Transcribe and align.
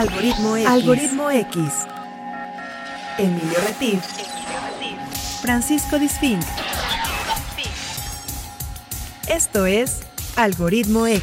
Algoritmo 0.00 0.56
X. 0.56 0.66
Algoritmo 0.66 1.30
X. 1.30 1.62
Emilio 3.18 3.58
Retif. 3.66 4.02
Francisco 5.42 5.98
Disfink. 5.98 6.40
Esto 9.28 9.66
es 9.66 9.98
Algoritmo 10.36 11.06
X. 11.06 11.22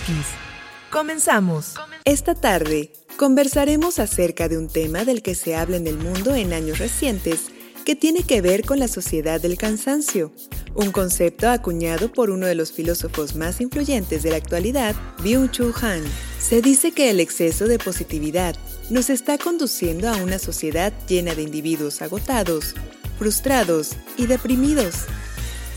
Comenzamos. 0.91 1.73
Esta 2.05 2.35
tarde 2.35 2.93
conversaremos 3.17 3.97
acerca 3.97 4.47
de 4.47 4.59
un 4.59 4.67
tema 4.67 5.05
del 5.05 5.23
que 5.23 5.33
se 5.33 5.55
habla 5.55 5.77
en 5.77 5.87
el 5.87 5.97
mundo 5.97 6.35
en 6.35 6.53
años 6.53 6.77
recientes 6.77 7.47
que 7.83 7.95
tiene 7.95 8.23
que 8.23 8.41
ver 8.41 8.65
con 8.65 8.79
la 8.79 8.89
sociedad 8.89 9.39
del 9.39 9.57
cansancio, 9.57 10.33
un 10.75 10.91
concepto 10.91 11.49
acuñado 11.49 12.11
por 12.11 12.29
uno 12.29 12.45
de 12.45 12.53
los 12.53 12.73
filósofos 12.73 13.33
más 13.33 13.61
influyentes 13.61 14.23
de 14.23 14.31
la 14.31 14.35
actualidad, 14.35 14.93
Byung-Chul 15.23 15.73
Han. 15.81 16.03
Se 16.37 16.61
dice 16.61 16.91
que 16.91 17.09
el 17.09 17.21
exceso 17.21 17.65
de 17.65 17.79
positividad 17.79 18.57
nos 18.89 19.09
está 19.09 19.37
conduciendo 19.37 20.09
a 20.09 20.15
una 20.17 20.39
sociedad 20.39 20.93
llena 21.07 21.35
de 21.35 21.43
individuos 21.43 22.01
agotados, 22.01 22.73
frustrados 23.17 23.91
y 24.17 24.27
deprimidos. 24.27 25.05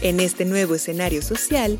En 0.01 0.21
este 0.21 0.45
nuevo 0.45 0.77
escenario 0.77 1.21
social, 1.21 1.79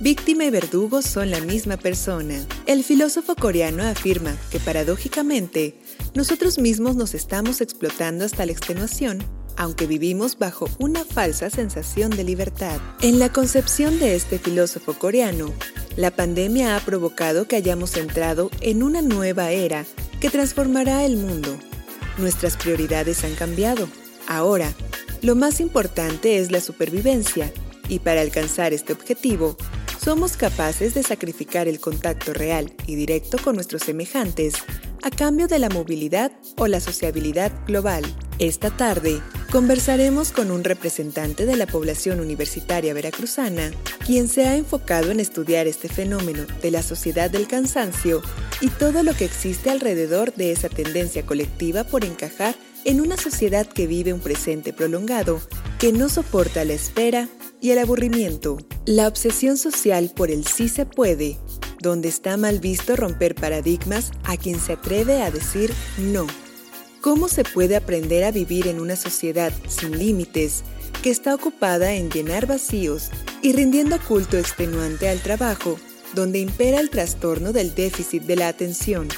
víctima 0.00 0.44
y 0.44 0.50
verdugo 0.50 1.00
son 1.00 1.30
la 1.30 1.40
misma 1.40 1.76
persona. 1.76 2.44
El 2.66 2.84
filósofo 2.84 3.34
coreano 3.34 3.84
afirma 3.84 4.36
que 4.50 4.60
paradójicamente, 4.60 5.78
nosotros 6.14 6.58
mismos 6.58 6.94
nos 6.94 7.14
estamos 7.14 7.60
explotando 7.60 8.24
hasta 8.24 8.46
la 8.46 8.52
extenuación 8.52 9.24
aunque 9.58 9.86
vivimos 9.86 10.38
bajo 10.38 10.68
una 10.78 11.02
falsa 11.02 11.50
sensación 11.50 12.10
de 12.10 12.24
libertad. 12.24 12.78
En 13.00 13.18
la 13.18 13.32
concepción 13.32 13.98
de 13.98 14.14
este 14.14 14.38
filósofo 14.38 14.92
coreano, 14.92 15.52
la 15.96 16.10
pandemia 16.10 16.76
ha 16.76 16.80
provocado 16.80 17.48
que 17.48 17.56
hayamos 17.56 17.96
entrado 17.96 18.50
en 18.60 18.82
una 18.82 19.00
nueva 19.00 19.50
era 19.50 19.86
que 20.20 20.30
transformará 20.30 21.04
el 21.04 21.16
mundo. 21.16 21.56
Nuestras 22.18 22.56
prioridades 22.56 23.24
han 23.24 23.34
cambiado. 23.34 23.88
Ahora, 24.26 24.72
lo 25.22 25.34
más 25.34 25.60
importante 25.60 26.38
es 26.38 26.50
la 26.50 26.60
supervivencia, 26.60 27.52
y 27.88 28.00
para 28.00 28.20
alcanzar 28.20 28.72
este 28.72 28.92
objetivo, 28.92 29.56
somos 30.06 30.36
capaces 30.36 30.94
de 30.94 31.02
sacrificar 31.02 31.66
el 31.66 31.80
contacto 31.80 32.32
real 32.32 32.72
y 32.86 32.94
directo 32.94 33.38
con 33.42 33.56
nuestros 33.56 33.82
semejantes 33.82 34.54
a 35.02 35.10
cambio 35.10 35.48
de 35.48 35.58
la 35.58 35.68
movilidad 35.68 36.30
o 36.56 36.68
la 36.68 36.78
sociabilidad 36.78 37.50
global. 37.66 38.04
Esta 38.38 38.70
tarde 38.70 39.20
conversaremos 39.50 40.30
con 40.30 40.52
un 40.52 40.62
representante 40.62 41.44
de 41.44 41.56
la 41.56 41.66
población 41.66 42.20
universitaria 42.20 42.94
veracruzana, 42.94 43.72
quien 44.06 44.28
se 44.28 44.46
ha 44.46 44.54
enfocado 44.54 45.10
en 45.10 45.18
estudiar 45.18 45.66
este 45.66 45.88
fenómeno 45.88 46.46
de 46.62 46.70
la 46.70 46.84
sociedad 46.84 47.28
del 47.28 47.48
cansancio 47.48 48.22
y 48.60 48.68
todo 48.68 49.02
lo 49.02 49.12
que 49.12 49.24
existe 49.24 49.70
alrededor 49.70 50.32
de 50.34 50.52
esa 50.52 50.68
tendencia 50.68 51.26
colectiva 51.26 51.82
por 51.82 52.04
encajar 52.04 52.54
en 52.84 53.00
una 53.00 53.16
sociedad 53.16 53.66
que 53.66 53.88
vive 53.88 54.12
un 54.12 54.20
presente 54.20 54.72
prolongado, 54.72 55.40
que 55.80 55.92
no 55.92 56.08
soporta 56.08 56.64
la 56.64 56.74
espera 56.74 57.28
y 57.60 57.70
el 57.70 57.78
aburrimiento. 57.78 58.58
La 58.84 59.08
obsesión 59.08 59.56
social 59.56 60.12
por 60.14 60.30
el 60.30 60.46
sí 60.46 60.68
se 60.68 60.86
puede, 60.86 61.36
donde 61.80 62.08
está 62.08 62.36
mal 62.36 62.60
visto 62.60 62.96
romper 62.96 63.34
paradigmas 63.34 64.10
a 64.24 64.36
quien 64.36 64.60
se 64.60 64.74
atreve 64.74 65.22
a 65.22 65.30
decir 65.30 65.72
no. 65.98 66.26
¿Cómo 67.00 67.28
se 67.28 67.44
puede 67.44 67.76
aprender 67.76 68.24
a 68.24 68.32
vivir 68.32 68.66
en 68.66 68.80
una 68.80 68.96
sociedad 68.96 69.52
sin 69.68 69.98
límites 69.98 70.64
que 71.02 71.10
está 71.10 71.34
ocupada 71.34 71.94
en 71.94 72.10
llenar 72.10 72.46
vacíos 72.46 73.10
y 73.42 73.52
rindiendo 73.52 73.98
culto 74.00 74.38
extenuante 74.38 75.08
al 75.08 75.20
trabajo, 75.20 75.78
donde 76.14 76.40
impera 76.40 76.80
el 76.80 76.90
trastorno 76.90 77.52
del 77.52 77.74
déficit 77.74 78.24
de 78.24 78.36
la 78.36 78.48
atención, 78.48 79.08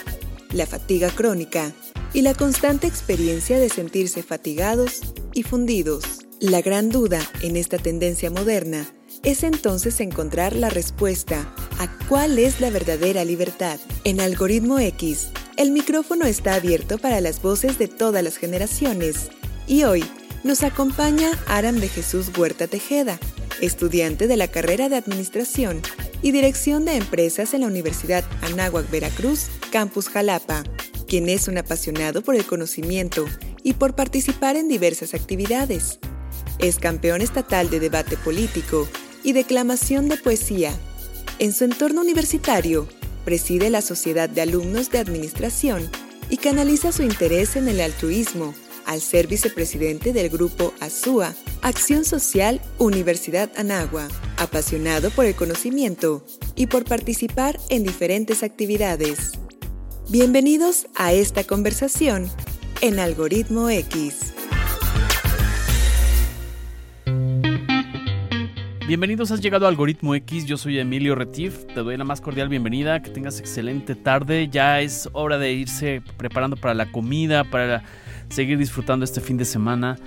la 0.53 0.66
fatiga 0.66 1.09
crónica 1.11 1.72
y 2.12 2.22
la 2.22 2.34
constante 2.34 2.86
experiencia 2.86 3.59
de 3.59 3.70
sentirse 3.70 4.22
fatigados 4.22 5.00
y 5.33 5.44
fundidos? 5.44 6.27
La 6.41 6.62
gran 6.62 6.89
duda 6.89 7.20
en 7.42 7.56
esta 7.56 7.78
tendencia 7.78 8.31
moderna 8.31 8.87
es 9.25 9.43
entonces 9.43 9.99
encontrar 9.99 10.54
la 10.54 10.71
respuesta 10.71 11.53
a 11.81 11.88
cuál 12.06 12.38
es 12.38 12.60
la 12.60 12.71
verdadera 12.71 13.25
libertad. 13.25 13.81
En 14.04 14.21
Algoritmo 14.21 14.78
X, 14.78 15.31
el 15.56 15.72
micrófono 15.72 16.27
está 16.27 16.54
abierto 16.54 16.98
para 16.98 17.21
las 17.21 17.43
voces 17.43 17.77
de 17.77 17.88
todas 17.88 18.22
las 18.22 18.37
generaciones 18.37 19.31
y 19.66 19.82
hoy 19.82 20.04
nos 20.44 20.62
acompaña 20.62 21.28
Aram 21.48 21.81
de 21.81 21.88
Jesús 21.88 22.31
Huerta 22.38 22.69
Tejeda, 22.69 23.19
estudiante 23.60 24.28
de 24.28 24.37
la 24.37 24.47
carrera 24.47 24.88
de 24.88 24.94
Administración 24.94 25.82
y 26.22 26.31
Dirección 26.31 26.84
de 26.84 26.94
Empresas 26.94 27.53
en 27.53 27.62
la 27.62 27.66
Universidad 27.66 28.25
Anáhuac 28.43 28.88
Veracruz, 28.93 29.48
Campus 29.72 30.09
Jalapa, 30.09 30.62
quien 31.09 31.28
es 31.28 31.48
un 31.48 31.59
apasionado 31.59 32.22
por 32.22 32.37
el 32.37 32.47
conocimiento 32.47 33.27
y 33.65 33.72
por 33.72 33.97
participar 33.97 34.54
en 34.54 34.69
diversas 34.69 35.15
actividades. 35.15 35.98
Es 36.58 36.78
campeón 36.78 37.22
estatal 37.22 37.70
de 37.70 37.78
debate 37.78 38.16
político 38.16 38.88
y 39.22 39.32
declamación 39.32 40.08
de 40.08 40.16
poesía. 40.16 40.72
En 41.38 41.52
su 41.52 41.64
entorno 41.64 42.00
universitario, 42.00 42.88
preside 43.24 43.70
la 43.70 43.80
Sociedad 43.80 44.28
de 44.28 44.41
Alumnos 44.41 44.91
de 44.91 44.98
Administración 44.98 45.88
y 46.30 46.38
canaliza 46.38 46.91
su 46.91 47.02
interés 47.02 47.54
en 47.56 47.68
el 47.68 47.80
altruismo 47.80 48.54
al 48.86 49.00
ser 49.00 49.26
vicepresidente 49.26 50.12
del 50.12 50.30
grupo 50.30 50.72
ASUA, 50.80 51.34
Acción 51.62 52.04
Social 52.04 52.60
Universidad 52.78 53.50
Anagua, 53.56 54.08
apasionado 54.38 55.10
por 55.10 55.26
el 55.26 55.34
conocimiento 55.34 56.24
y 56.56 56.66
por 56.66 56.84
participar 56.84 57.60
en 57.68 57.84
diferentes 57.84 58.42
actividades. 58.42 59.32
Bienvenidos 60.08 60.86
a 60.94 61.12
esta 61.12 61.44
conversación 61.44 62.30
en 62.80 62.98
Algoritmo 62.98 63.68
X. 63.68 64.32
Bienvenidos, 68.88 69.31
has 69.32 69.43
llegado 69.43 69.66
a 69.66 69.69
Algoritmo 69.69 70.15
X, 70.15 70.47
yo 70.47 70.56
soy 70.56 70.78
Emilio 70.78 71.15
Retif, 71.15 71.66
te 71.66 71.82
doy 71.82 71.99
la 71.99 72.04
más 72.04 72.22
cordial 72.22 72.49
bienvenida, 72.49 73.03
que 73.03 73.10
tengas 73.10 73.38
excelente 73.38 73.94
tarde, 73.94 74.49
ya 74.49 74.81
es 74.81 75.10
hora 75.12 75.37
de 75.37 75.53
irse 75.53 76.00
preparando 76.16 76.56
para 76.56 76.72
la 76.72 76.91
comida, 76.91 77.44
para 77.44 77.82
seguir 78.31 78.56
disfrutando 78.56 79.04
este 79.04 79.21
fin 79.21 79.37
de 79.37 79.44
semana. 79.44 79.98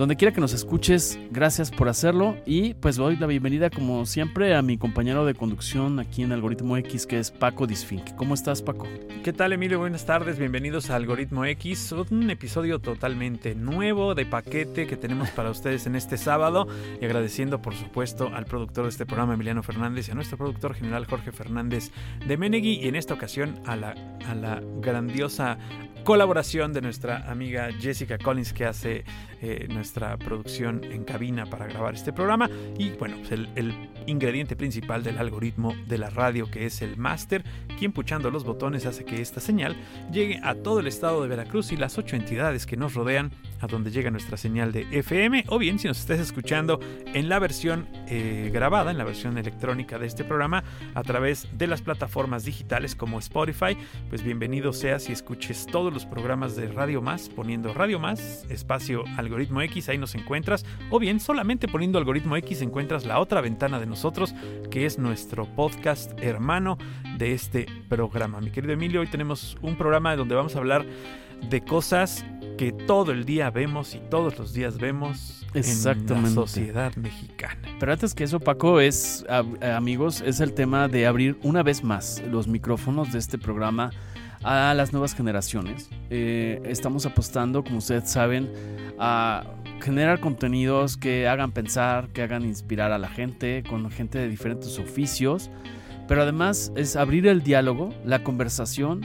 Donde 0.00 0.16
quiera 0.16 0.32
que 0.32 0.40
nos 0.40 0.54
escuches, 0.54 1.18
gracias 1.30 1.70
por 1.70 1.90
hacerlo 1.90 2.38
y 2.46 2.72
pues 2.72 2.96
doy 2.96 3.16
la 3.16 3.26
bienvenida 3.26 3.68
como 3.68 4.06
siempre 4.06 4.54
a 4.54 4.62
mi 4.62 4.78
compañero 4.78 5.26
de 5.26 5.34
conducción 5.34 6.00
aquí 6.00 6.22
en 6.22 6.32
Algoritmo 6.32 6.78
X 6.78 7.06
que 7.06 7.18
es 7.18 7.30
Paco 7.30 7.66
Disfink. 7.66 8.14
¿Cómo 8.16 8.32
estás 8.32 8.62
Paco? 8.62 8.88
¿Qué 9.22 9.34
tal 9.34 9.52
Emilio? 9.52 9.78
Buenas 9.78 10.06
tardes, 10.06 10.38
bienvenidos 10.38 10.88
a 10.88 10.96
Algoritmo 10.96 11.44
X, 11.44 11.92
un 11.92 12.30
episodio 12.30 12.78
totalmente 12.78 13.54
nuevo 13.54 14.14
de 14.14 14.24
paquete 14.24 14.86
que 14.86 14.96
tenemos 14.96 15.28
para 15.32 15.50
ustedes 15.50 15.84
en 15.84 15.94
este 15.94 16.16
sábado 16.16 16.66
y 16.98 17.04
agradeciendo 17.04 17.60
por 17.60 17.74
supuesto 17.74 18.30
al 18.34 18.46
productor 18.46 18.84
de 18.84 18.90
este 18.92 19.04
programa 19.04 19.34
Emiliano 19.34 19.62
Fernández 19.62 20.08
y 20.08 20.12
a 20.12 20.14
nuestro 20.14 20.38
productor 20.38 20.72
general 20.72 21.04
Jorge 21.04 21.30
Fernández 21.30 21.90
de 22.26 22.38
Menegui 22.38 22.80
y 22.82 22.88
en 22.88 22.96
esta 22.96 23.12
ocasión 23.12 23.60
a 23.66 23.76
la, 23.76 23.90
a 24.26 24.34
la 24.34 24.62
grandiosa 24.80 25.58
colaboración 26.04 26.72
de 26.72 26.80
nuestra 26.80 27.30
amiga 27.30 27.70
Jessica 27.78 28.18
Collins 28.18 28.52
que 28.52 28.64
hace 28.64 29.04
eh, 29.40 29.66
nuestra 29.70 30.16
producción 30.16 30.82
en 30.84 31.04
cabina 31.04 31.46
para 31.46 31.66
grabar 31.66 31.94
este 31.94 32.12
programa. 32.12 32.48
Y 32.78 32.90
bueno, 32.90 33.16
pues 33.18 33.32
el, 33.32 33.48
el, 33.56 33.74
ingrediente 34.06 34.56
principal 34.56 35.04
del 35.04 35.18
algoritmo 35.18 35.74
de 35.86 35.98
la 35.98 36.10
radio 36.10 36.50
que 36.50 36.66
es 36.66 36.82
el 36.82 36.96
máster, 36.96 37.44
quien 37.78 37.92
puchando 37.92 38.30
los 38.30 38.44
botones 38.44 38.86
hace 38.86 39.04
que 39.04 39.20
esta 39.20 39.40
señal 39.40 39.76
llegue 40.10 40.40
a 40.42 40.54
todo 40.54 40.80
el 40.80 40.86
estado 40.86 41.22
de 41.22 41.28
Veracruz 41.28 41.70
y 41.70 41.76
las 41.76 41.96
ocho 41.98 42.16
entidades 42.16 42.66
que 42.66 42.76
nos 42.76 42.94
rodean 42.94 43.30
a 43.60 43.66
donde 43.66 43.90
llega 43.90 44.10
nuestra 44.10 44.36
señal 44.36 44.72
de 44.72 44.86
FM 44.90 45.44
o 45.48 45.58
bien 45.58 45.78
si 45.78 45.88
nos 45.88 45.98
estás 46.00 46.20
escuchando 46.20 46.80
en 47.06 47.28
la 47.28 47.38
versión 47.38 47.88
eh, 48.08 48.50
grabada, 48.52 48.90
en 48.90 48.98
la 48.98 49.04
versión 49.04 49.38
electrónica 49.38 49.98
de 49.98 50.06
este 50.06 50.24
programa 50.24 50.64
a 50.94 51.02
través 51.02 51.48
de 51.56 51.66
las 51.66 51.82
plataformas 51.82 52.44
digitales 52.44 52.94
como 52.94 53.18
Spotify, 53.18 53.76
pues 54.08 54.22
bienvenido 54.22 54.72
seas 54.72 55.08
y 55.08 55.12
escuches 55.12 55.66
todos 55.66 55.92
los 55.92 56.06
programas 56.06 56.56
de 56.56 56.68
Radio 56.68 57.02
Más 57.02 57.28
poniendo 57.28 57.72
Radio 57.74 57.98
Más, 57.98 58.44
espacio 58.48 59.04
algoritmo 59.16 59.62
X, 59.62 59.88
ahí 59.88 59.98
nos 59.98 60.14
encuentras 60.14 60.64
o 60.90 60.98
bien 60.98 61.20
solamente 61.20 61.68
poniendo 61.68 61.98
algoritmo 61.98 62.36
X 62.36 62.62
encuentras 62.62 63.04
la 63.04 63.20
otra 63.20 63.40
ventana 63.40 63.78
de 63.78 63.86
nosotros 63.86 64.34
que 64.70 64.86
es 64.86 64.98
nuestro 64.98 65.46
podcast 65.54 66.12
hermano 66.20 66.78
de 67.18 67.32
este 67.32 67.66
programa. 67.88 68.40
Mi 68.40 68.50
querido 68.50 68.72
Emilio, 68.72 69.00
hoy 69.00 69.08
tenemos 69.08 69.56
un 69.60 69.76
programa 69.76 70.16
donde 70.16 70.34
vamos 70.34 70.56
a 70.56 70.58
hablar 70.58 70.86
de 71.48 71.60
cosas 71.62 72.24
que 72.60 72.72
todo 72.72 73.12
el 73.12 73.24
día 73.24 73.48
vemos 73.48 73.94
y 73.94 74.00
todos 74.10 74.38
los 74.38 74.52
días 74.52 74.76
vemos 74.76 75.46
en 75.54 75.64
la 76.22 76.28
sociedad 76.28 76.94
mexicana. 76.96 77.56
Pero 77.78 77.90
antes 77.90 78.12
que 78.12 78.22
eso, 78.22 78.38
Paco, 78.38 78.80
es, 78.80 79.24
amigos, 79.62 80.20
es 80.20 80.40
el 80.40 80.52
tema 80.52 80.86
de 80.86 81.06
abrir 81.06 81.38
una 81.42 81.62
vez 81.62 81.82
más 81.82 82.22
los 82.30 82.48
micrófonos 82.48 83.14
de 83.14 83.18
este 83.18 83.38
programa 83.38 83.92
a 84.42 84.74
las 84.74 84.92
nuevas 84.92 85.14
generaciones. 85.14 85.88
Eh, 86.10 86.60
estamos 86.66 87.06
apostando, 87.06 87.64
como 87.64 87.78
ustedes 87.78 88.10
saben, 88.10 88.52
a 88.98 89.44
generar 89.80 90.20
contenidos 90.20 90.98
que 90.98 91.28
hagan 91.28 91.52
pensar, 91.52 92.08
que 92.08 92.20
hagan 92.20 92.44
inspirar 92.44 92.92
a 92.92 92.98
la 92.98 93.08
gente, 93.08 93.62
con 93.70 93.90
gente 93.90 94.18
de 94.18 94.28
diferentes 94.28 94.78
oficios, 94.78 95.50
pero 96.08 96.20
además 96.20 96.72
es 96.76 96.94
abrir 96.94 97.26
el 97.26 97.42
diálogo, 97.42 97.94
la 98.04 98.22
conversación 98.22 99.00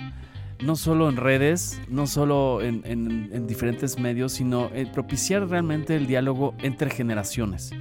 no 0.63 0.75
solo 0.75 1.09
en 1.09 1.17
redes, 1.17 1.81
no 1.89 2.07
solo 2.07 2.61
en, 2.61 3.47
diferentes 3.47 3.99
medios, 3.99 4.33
sino 4.33 4.69
propiciar 4.93 5.47
realmente 5.47 5.95
el 5.95 6.07
diálogo 6.07 6.53
entre 6.61 6.89
generaciones. 6.89 7.71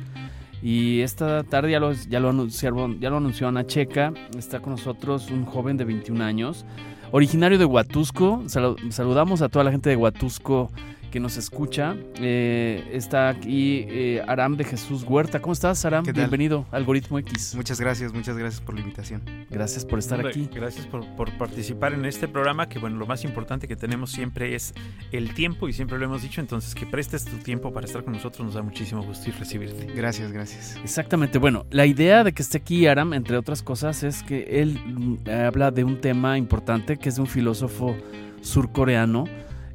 Y 0.63 1.01
esta 1.01 1.43
tarde 1.45 1.73
ya 1.73 1.81
lo, 1.81 1.93
ya 1.93 2.21
lo, 2.21 2.31
anunciaron, 2.31 2.99
ya 2.99 3.11
lo 3.11 3.19
anunció 3.19 3.49
Ana 3.49 3.67
Checa, 3.67 4.15
está 4.39 4.61
con 4.61 4.73
nosotros 4.73 5.31
un 5.31 5.45
joven 5.45 5.77
de 5.77 5.85
21 5.85 6.25
años, 6.25 6.65
originario 7.11 7.59
de 7.59 7.65
Huatusco. 7.65 8.43
saludamos 8.49 9.43
a 9.43 9.49
toda 9.49 9.65
la 9.65 9.71
gente 9.71 9.91
de 9.91 9.97
Huatusco 9.97 10.71
que 11.15 11.21
nos 11.21 11.37
escucha. 11.37 11.97
Eh, 12.17 12.91
está 12.93 13.29
aquí 13.29 13.87
eh, 13.89 14.21
Aram 14.27 14.57
de 14.57 14.65
Jesús 14.65 15.05
Huerta. 15.05 15.41
¿Cómo 15.41 15.53
estás, 15.53 15.85
Aram? 15.85 16.03
Bienvenido 16.05 16.67
a 16.73 16.77
Algoritmo 16.77 17.21
X. 17.21 17.55
Muchas 17.55 17.79
gracias, 17.79 18.13
muchas 18.13 18.37
gracias 18.37 18.61
por 18.61 18.75
la 18.75 18.81
invitación. 18.81 19.23
Gracias 19.49 19.85
por 19.85 20.01
estar 20.01 20.27
aquí. 20.27 20.51
Gracias 20.53 20.89
por, 20.89 21.05
participar 21.39 21.93
en 21.93 22.05
este 22.05 22.27
programa, 22.27 22.69
que 22.69 22.81
bueno, 22.81 22.97
lo 22.97 23.07
más 23.07 23.23
importante 23.23 23.69
que 23.69 23.77
tenemos 23.77 24.11
siempre 24.11 24.57
es 24.57 24.75
el 25.13 25.35
tiempo, 25.35 25.69
y 25.69 25.73
siempre 25.73 25.99
lo 25.99 26.05
hemos 26.05 26.23
dicho, 26.23 26.41
entonces 26.41 26.75
que 26.75 26.85
prestes 26.85 27.25
tu 27.25 27.37
tiempo 27.37 27.73
para 27.73 27.87
estar 27.87 28.03
con 28.03 28.15
nosotros 28.15 28.45
nos 28.45 28.55
da 28.55 28.63
muchísimo 28.63 29.01
gusto 29.05 29.31
y 29.31 29.33
recibirte. 29.35 29.87
Gracias, 29.95 30.33
gracias. 30.33 30.77
Exactamente, 30.83 31.39
bueno, 31.39 31.65
la 31.71 31.87
idea 31.87 32.25
de 32.25 32.33
que 32.33 32.43
esté 32.43 32.59
aquí 32.59 32.89
Aram, 32.89 33.15
entre 33.15 33.37
otras 33.37 33.63
cosas, 33.63 34.03
es 34.03 34.25
que 34.25 34.61
él 34.61 34.81
mm, 34.85 35.31
habla 35.31 35.71
de 35.71 35.85
un 35.85 36.01
tema 36.01 36.39
importante, 36.39 36.97
que 36.97 37.09
es 37.09 37.15
de 37.15 37.21
un 37.21 37.29
filósofo 37.29 37.97
surcoreano, 38.41 39.27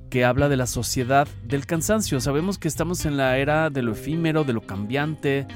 que 0.09 0.25
habla 0.25 0.49
de 0.49 0.57
la 0.57 0.67
sociedad 0.67 1.27
del 1.43 1.65
cansancio. 1.65 2.19
Sabemos 2.19 2.57
que 2.57 2.67
estamos 2.67 3.05
en 3.05 3.17
la 3.17 3.37
era 3.37 3.69
de 3.69 3.81
lo 3.81 3.93
efímero, 3.93 4.43
de 4.43 4.53
lo 4.53 4.61
cambiante, 4.61 5.47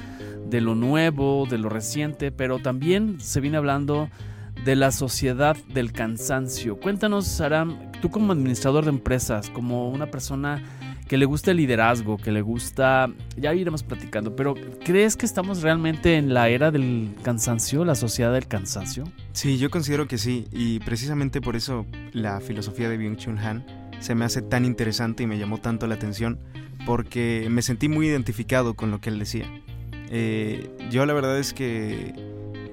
de 0.48 0.60
lo 0.60 0.74
nuevo, 0.74 1.46
de 1.48 1.58
lo 1.58 1.68
reciente, 1.68 2.30
pero 2.30 2.58
también 2.58 3.20
se 3.20 3.40
viene 3.40 3.56
hablando 3.56 4.08
de 4.64 4.76
la 4.76 4.92
sociedad 4.92 5.56
del 5.74 5.92
cansancio. 5.92 6.78
Cuéntanos, 6.78 7.40
Aram, 7.40 7.92
tú 8.00 8.10
como 8.10 8.32
administrador 8.32 8.84
de 8.84 8.90
empresas, 8.90 9.50
como 9.50 9.90
una 9.90 10.10
persona 10.10 10.62
que 11.08 11.18
le 11.18 11.26
gusta 11.26 11.50
el 11.50 11.58
liderazgo, 11.58 12.16
que 12.16 12.32
le 12.32 12.40
gusta, 12.40 13.10
ya 13.36 13.52
iremos 13.54 13.82
platicando, 13.82 14.34
pero 14.34 14.54
¿crees 14.84 15.16
que 15.16 15.26
estamos 15.26 15.60
realmente 15.60 16.16
en 16.16 16.32
la 16.32 16.48
era 16.48 16.70
del 16.70 17.14
cansancio, 17.22 17.84
la 17.84 17.94
sociedad 17.94 18.32
del 18.32 18.46
cansancio? 18.46 19.04
Sí, 19.32 19.58
yo 19.58 19.70
considero 19.70 20.08
que 20.08 20.16
sí, 20.16 20.46
y 20.50 20.78
precisamente 20.78 21.42
por 21.42 21.56
eso 21.56 21.84
la 22.12 22.40
filosofía 22.40 22.88
de 22.88 22.98
Byung-Chul 22.98 23.38
Han 23.38 23.83
se 24.00 24.14
me 24.14 24.24
hace 24.24 24.42
tan 24.42 24.64
interesante 24.64 25.22
y 25.22 25.26
me 25.26 25.38
llamó 25.38 25.58
tanto 25.58 25.86
la 25.86 25.94
atención 25.94 26.38
porque 26.86 27.46
me 27.50 27.62
sentí 27.62 27.88
muy 27.88 28.06
identificado 28.06 28.74
con 28.74 28.90
lo 28.90 29.00
que 29.00 29.10
él 29.10 29.18
decía. 29.18 29.50
Eh, 30.10 30.70
yo 30.90 31.06
la 31.06 31.14
verdad 31.14 31.38
es 31.38 31.52
que 31.52 32.14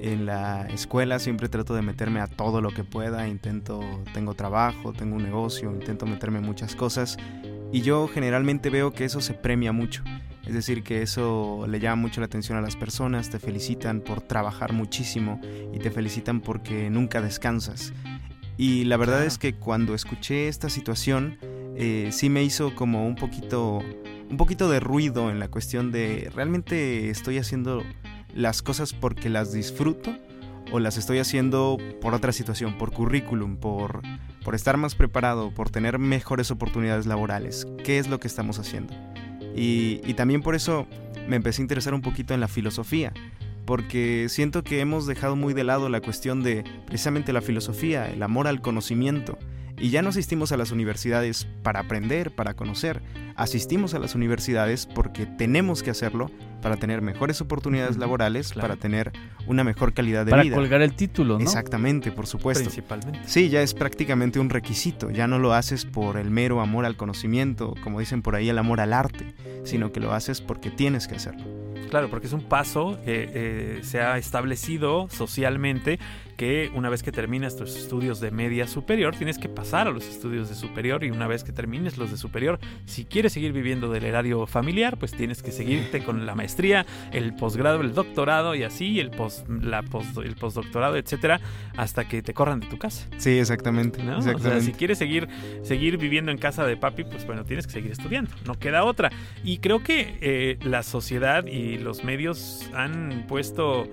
en 0.02 0.26
la 0.26 0.68
escuela 0.68 1.20
siempre 1.20 1.48
trato 1.48 1.74
de 1.74 1.82
meterme 1.82 2.20
a 2.20 2.28
todo 2.28 2.62
lo 2.62 2.72
que 2.72 2.84
pueda, 2.84 3.28
intento, 3.28 3.80
tengo 4.14 4.34
trabajo, 4.34 4.94
tengo 4.94 5.16
un 5.16 5.24
negocio, 5.24 5.72
intento 5.72 6.06
meterme 6.06 6.40
en 6.40 6.46
muchas 6.46 6.76
cosas 6.76 7.18
y 7.72 7.82
yo 7.82 8.08
generalmente 8.08 8.70
veo 8.70 8.92
que 8.92 9.06
eso 9.06 9.22
se 9.22 9.34
premia 9.34 9.72
mucho. 9.72 10.04
Es 10.46 10.56
decir, 10.56 10.84
que 10.84 11.04
eso 11.04 11.66
le 11.68 11.80
llama 11.80 12.02
mucho 12.02 12.20
la 12.20 12.26
atención 12.26 12.58
a 12.58 12.62
las 12.62 12.76
personas, 12.76 13.30
te 13.30 13.40
felicitan 13.40 14.02
por 14.02 14.22
trabajar 14.22 14.74
muchísimo 14.74 15.40
y 15.72 15.80
te 15.80 15.92
felicitan 15.92 16.42
porque 16.42 16.90
nunca 16.90 17.22
descansas. 17.22 17.94
Y 18.58 18.84
la 18.86 18.98
verdad 18.98 19.26
es 19.26 19.38
que 19.38 19.54
cuando 19.56 19.96
escuché 19.96 20.48
esta 20.48 20.70
situación, 20.70 21.38
eh, 21.76 22.10
sí 22.12 22.30
me 22.30 22.44
hizo 22.44 22.76
como 22.76 23.08
un 23.08 23.16
poquito, 23.16 23.80
un 24.30 24.38
poquito 24.38 24.70
de 24.70 24.80
ruido 24.80 25.30
en 25.30 25.40
la 25.40 25.48
cuestión 25.48 25.92
de 25.92 26.30
realmente 26.36 27.10
estoy 27.10 27.38
haciendo 27.38 27.84
las 28.36 28.62
cosas 28.62 28.94
porque 28.94 29.30
las 29.30 29.52
disfruto 29.52 30.16
o 30.72 30.80
las 30.80 30.98
estoy 30.98 31.20
haciendo 31.20 31.78
por 32.02 32.14
otra 32.14 32.32
situación, 32.32 32.78
por 32.78 32.92
currículum, 32.92 33.58
por, 33.58 34.02
por 34.44 34.56
estar 34.56 34.78
más 34.78 34.96
preparado, 34.96 35.52
por 35.52 35.70
tener 35.70 36.00
mejores 36.00 36.52
oportunidades 36.52 37.06
laborales. 37.06 37.68
¿Qué 37.84 38.00
es 38.00 38.08
lo 38.08 38.20
que 38.20 38.28
estamos 38.28 38.58
haciendo? 38.60 38.94
Y, 39.56 40.02
y 40.06 40.14
también 40.14 40.42
por 40.42 40.56
eso 40.56 40.88
me 41.28 41.36
empecé 41.36 41.62
a 41.62 41.64
interesar 41.64 41.94
un 41.94 42.02
poquito 42.02 42.34
en 42.34 42.40
la 42.40 42.48
filosofía 42.48 43.12
porque 43.66 44.28
siento 44.30 44.64
que 44.64 44.80
hemos 44.80 45.06
dejado 45.06 45.36
muy 45.36 45.54
de 45.54 45.64
lado 45.64 45.90
la 45.90 46.02
cuestión 46.02 46.44
de 46.44 46.64
precisamente 46.86 47.34
la 47.34 47.42
filosofía, 47.42 48.10
el 48.10 48.24
amor 48.24 48.48
al 48.48 48.62
conocimiento. 48.62 49.38
Y 49.82 49.90
ya 49.90 50.04
no 50.04 50.10
asistimos 50.10 50.52
a 50.52 50.58
las 50.58 50.72
universidades 50.72 51.48
para 51.64 51.80
aprender, 51.80 52.30
para 52.32 52.54
conocer. 52.54 53.02
Asistimos 53.36 53.96
a 53.96 54.00
las 54.00 54.14
universidades 54.14 54.86
porque 54.86 55.26
tenemos 55.26 55.82
que 55.82 55.90
hacerlo 55.90 56.30
para 56.62 56.78
tener 56.78 57.02
mejores 57.02 57.42
oportunidades 57.42 57.98
laborales, 57.98 58.54
para 58.54 58.76
tener 58.76 59.12
una 59.48 59.64
mejor 59.64 59.96
calidad 59.96 60.24
de 60.24 60.34
vida. 60.34 60.44
Para 60.44 60.56
colgar 60.56 60.84
el 60.84 60.94
título, 60.94 61.40
¿no? 61.40 61.44
Exactamente, 61.44 62.12
por 62.12 62.28
supuesto. 62.28 62.64
Principalmente. 62.64 63.22
Sí, 63.26 63.50
ya 63.50 63.64
es 63.64 63.74
prácticamente 63.74 64.40
un 64.40 64.52
requisito. 64.52 65.10
Ya 65.10 65.26
no 65.26 65.40
lo 65.40 65.54
haces 65.54 65.86
por 65.86 66.18
el 66.18 66.30
mero 66.30 66.62
amor 66.62 66.86
al 66.86 66.96
conocimiento, 66.96 67.74
como 67.84 68.00
dicen 68.00 68.22
por 68.22 68.36
ahí, 68.36 68.50
el 68.50 68.60
amor 68.60 68.82
al 68.82 68.94
arte, 68.94 69.34
sino 69.64 69.92
que 69.92 70.00
lo 70.00 70.14
haces 70.14 70.42
porque 70.42 70.70
tienes 70.70 71.08
que 71.08 71.16
hacerlo. 71.16 71.44
Claro, 71.90 72.10
porque 72.10 72.28
es 72.28 72.34
un 72.34 72.44
paso 72.44 73.00
que 73.04 73.30
eh, 73.34 73.80
se 73.82 74.00
ha 74.00 74.18
establecido 74.18 75.10
socialmente 75.10 76.00
que 76.42 76.72
una 76.74 76.90
vez 76.90 77.04
que 77.04 77.12
terminas 77.12 77.56
tus 77.56 77.76
estudios 77.76 78.20
de 78.20 78.32
media 78.32 78.66
superior, 78.66 79.16
tienes 79.16 79.38
que 79.38 79.48
pasar 79.48 79.88
a 79.88 79.92
los 79.92 80.08
estudios 80.08 80.50
de 80.50 80.56
superior 80.56 81.04
y 81.04 81.12
una 81.12 81.28
vez 81.28 81.44
que 81.44 81.52
termines 81.52 82.00
los 82.00 82.10
de 82.10 82.18
superior, 82.18 82.60
si 82.86 83.06
quieres 83.06 83.34
seguir 83.34 83.54
viviendo 83.54 83.92
del 83.92 84.06
erario 84.06 84.48
familiar, 84.48 84.98
pues 84.98 85.12
tienes 85.12 85.44
que 85.44 85.52
seguirte 85.52 86.04
con 86.04 86.26
la 86.26 86.34
maestría, 86.34 86.88
el 87.12 87.36
posgrado, 87.36 87.82
el 87.82 87.94
doctorado 87.94 88.56
y 88.56 88.64
así, 88.64 89.00
el, 89.00 89.12
post, 89.12 89.48
la 89.50 89.84
el 90.24 90.36
postdoctorado, 90.36 90.98
etcétera, 90.98 91.40
hasta 91.78 92.08
que 92.08 92.24
te 92.24 92.34
corran 92.34 92.60
de 92.60 92.66
tu 92.66 92.80
casa. 92.80 93.08
Sí, 93.18 93.38
exactamente. 93.38 94.02
O 94.10 94.22
sea, 94.24 94.62
si 94.62 94.72
quieres 94.72 94.98
seguir, 94.98 95.28
seguir 95.62 96.00
viviendo 96.00 96.32
en 96.32 96.40
casa 96.40 96.66
de 96.66 96.76
papi, 96.76 97.04
pues 97.04 97.24
bueno, 97.28 97.46
tienes 97.46 97.68
que 97.68 97.74
seguir 97.74 97.92
estudiando, 97.92 98.32
no 98.48 98.58
queda 98.58 98.84
otra. 98.84 99.12
Y 99.44 99.60
creo 99.60 99.84
que 99.84 100.18
eh, 100.22 100.58
la 100.64 100.82
sociedad 100.82 101.46
y 101.46 101.78
los 101.78 102.04
medios 102.04 102.68
han 102.74 103.26
puesto 103.28 103.88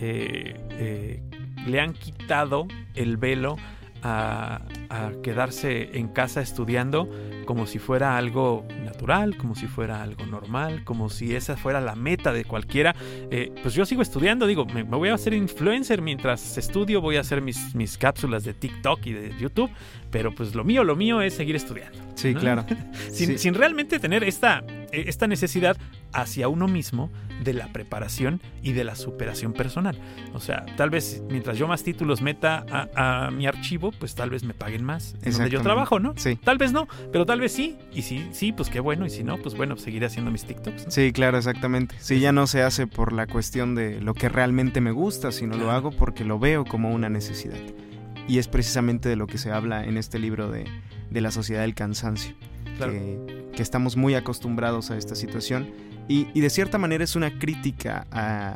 eh, 0.00 0.54
eh, 0.70 1.20
le 1.66 1.80
han 1.80 1.92
quitado 1.92 2.66
el 2.94 3.16
velo 3.16 3.56
a, 4.02 4.60
quedarse 5.22 5.98
en 5.98 6.08
casa 6.08 6.40
estudiando 6.40 7.08
como 7.44 7.66
si 7.66 7.78
fuera 7.78 8.16
algo 8.16 8.64
natural, 8.84 9.36
como 9.36 9.54
si 9.54 9.66
fuera 9.66 10.02
algo 10.02 10.24
normal, 10.26 10.84
como 10.84 11.08
si 11.08 11.34
esa 11.34 11.56
fuera 11.56 11.80
la 11.80 11.94
meta 11.94 12.32
de 12.32 12.44
cualquiera. 12.44 12.94
Eh, 13.30 13.52
pues 13.62 13.74
yo 13.74 13.84
sigo 13.84 14.02
estudiando, 14.02 14.46
digo, 14.46 14.66
me, 14.66 14.82
voy 14.82 15.08
a 15.08 15.14
hacer 15.14 15.34
influencer 15.34 16.00
mientras 16.00 16.58
estudio, 16.58 17.00
voy 17.00 17.16
a 17.16 17.20
hacer 17.20 17.42
mis, 17.42 17.74
mis 17.74 17.98
cápsulas 17.98 18.44
de 18.44 18.54
TikTok 18.54 19.04
y 19.06 19.12
de 19.12 19.34
YouTube, 19.38 19.70
pero 20.10 20.34
pues 20.34 20.54
lo 20.54 20.64
mío, 20.64 20.84
lo 20.84 20.96
mío 20.96 21.22
es 21.22 21.34
seguir 21.34 21.56
estudiando. 21.56 21.98
Sí, 22.14 22.34
claro. 22.34 22.64
sin, 23.10 23.38
sin, 23.38 23.54
realmente 23.54 23.98
tener 23.98 24.22
esta, 24.22 24.62
esta 24.92 25.26
necesidad 25.26 25.76
hacia 26.12 26.48
uno 26.48 26.68
mismo 26.68 27.10
de 27.42 27.54
la 27.54 27.72
preparación 27.72 28.40
y 28.62 28.72
de 28.72 28.84
la 28.84 28.94
superación 28.94 29.52
personal. 29.52 29.98
O 30.34 30.40
sea, 30.40 30.66
tal 30.76 30.90
vez 30.90 31.22
mientras 31.30 31.56
yo 31.58 31.66
más 31.68 31.82
títulos 31.82 32.20
meta 32.20 32.64
a, 32.94 33.30
mi 33.30 33.46
archivo, 33.46 33.92
pues 33.92 34.14
tal 34.14 34.30
vez 34.30 34.44
me 34.44 34.54
paguen 34.54 34.84
más 34.84 35.14
en 35.22 35.32
donde 35.32 35.50
yo 35.50 35.62
trabajo, 35.62 35.98
¿no? 35.98 36.14
Sí. 36.16 36.36
Tal 36.36 36.58
vez 36.58 36.72
no, 36.72 36.88
pero 37.12 37.26
tal 37.26 37.40
vez 37.40 37.52
sí. 37.52 37.78
Y 37.92 38.02
si 38.02 38.28
sí, 38.32 38.52
pues 38.52 38.68
qué 38.68 38.80
bueno. 38.80 39.06
Y 39.06 39.10
si 39.10 39.24
no, 39.24 39.38
pues 39.38 39.56
bueno, 39.56 39.76
seguiré 39.76 40.06
haciendo 40.06 40.30
mis 40.30 40.44
TikToks. 40.44 40.86
Sí, 40.88 41.12
claro, 41.12 41.38
exactamente. 41.38 41.94
Sí, 41.98 42.20
ya 42.20 42.32
no 42.32 42.46
se 42.46 42.62
hace 42.62 42.86
por 42.86 43.12
la 43.12 43.26
cuestión 43.26 43.74
de 43.74 44.00
lo 44.00 44.14
que 44.14 44.28
realmente 44.28 44.80
me 44.80 44.92
gusta, 44.92 45.32
sino 45.32 45.56
lo 45.56 45.70
hago 45.70 45.90
porque 45.90 46.24
lo 46.24 46.38
veo 46.38 46.64
como 46.64 46.90
una 46.92 47.08
necesidad. 47.08 47.58
Y 48.28 48.38
es 48.38 48.48
precisamente 48.48 49.08
de 49.08 49.16
lo 49.16 49.26
que 49.26 49.38
se 49.38 49.50
habla 49.50 49.84
en 49.84 49.96
este 49.96 50.18
libro 50.18 50.50
de, 50.50 50.66
la 51.10 51.30
sociedad 51.30 51.62
del 51.62 51.74
cansancio. 51.74 52.34
Que, 52.80 53.62
estamos 53.62 53.94
muy 53.96 54.14
acostumbrados 54.14 54.90
a 54.90 54.96
esta 54.96 55.14
situación. 55.14 55.70
Y, 56.08 56.40
de 56.40 56.50
cierta 56.50 56.78
manera 56.78 57.04
es 57.04 57.14
una 57.14 57.38
crítica 57.38 58.06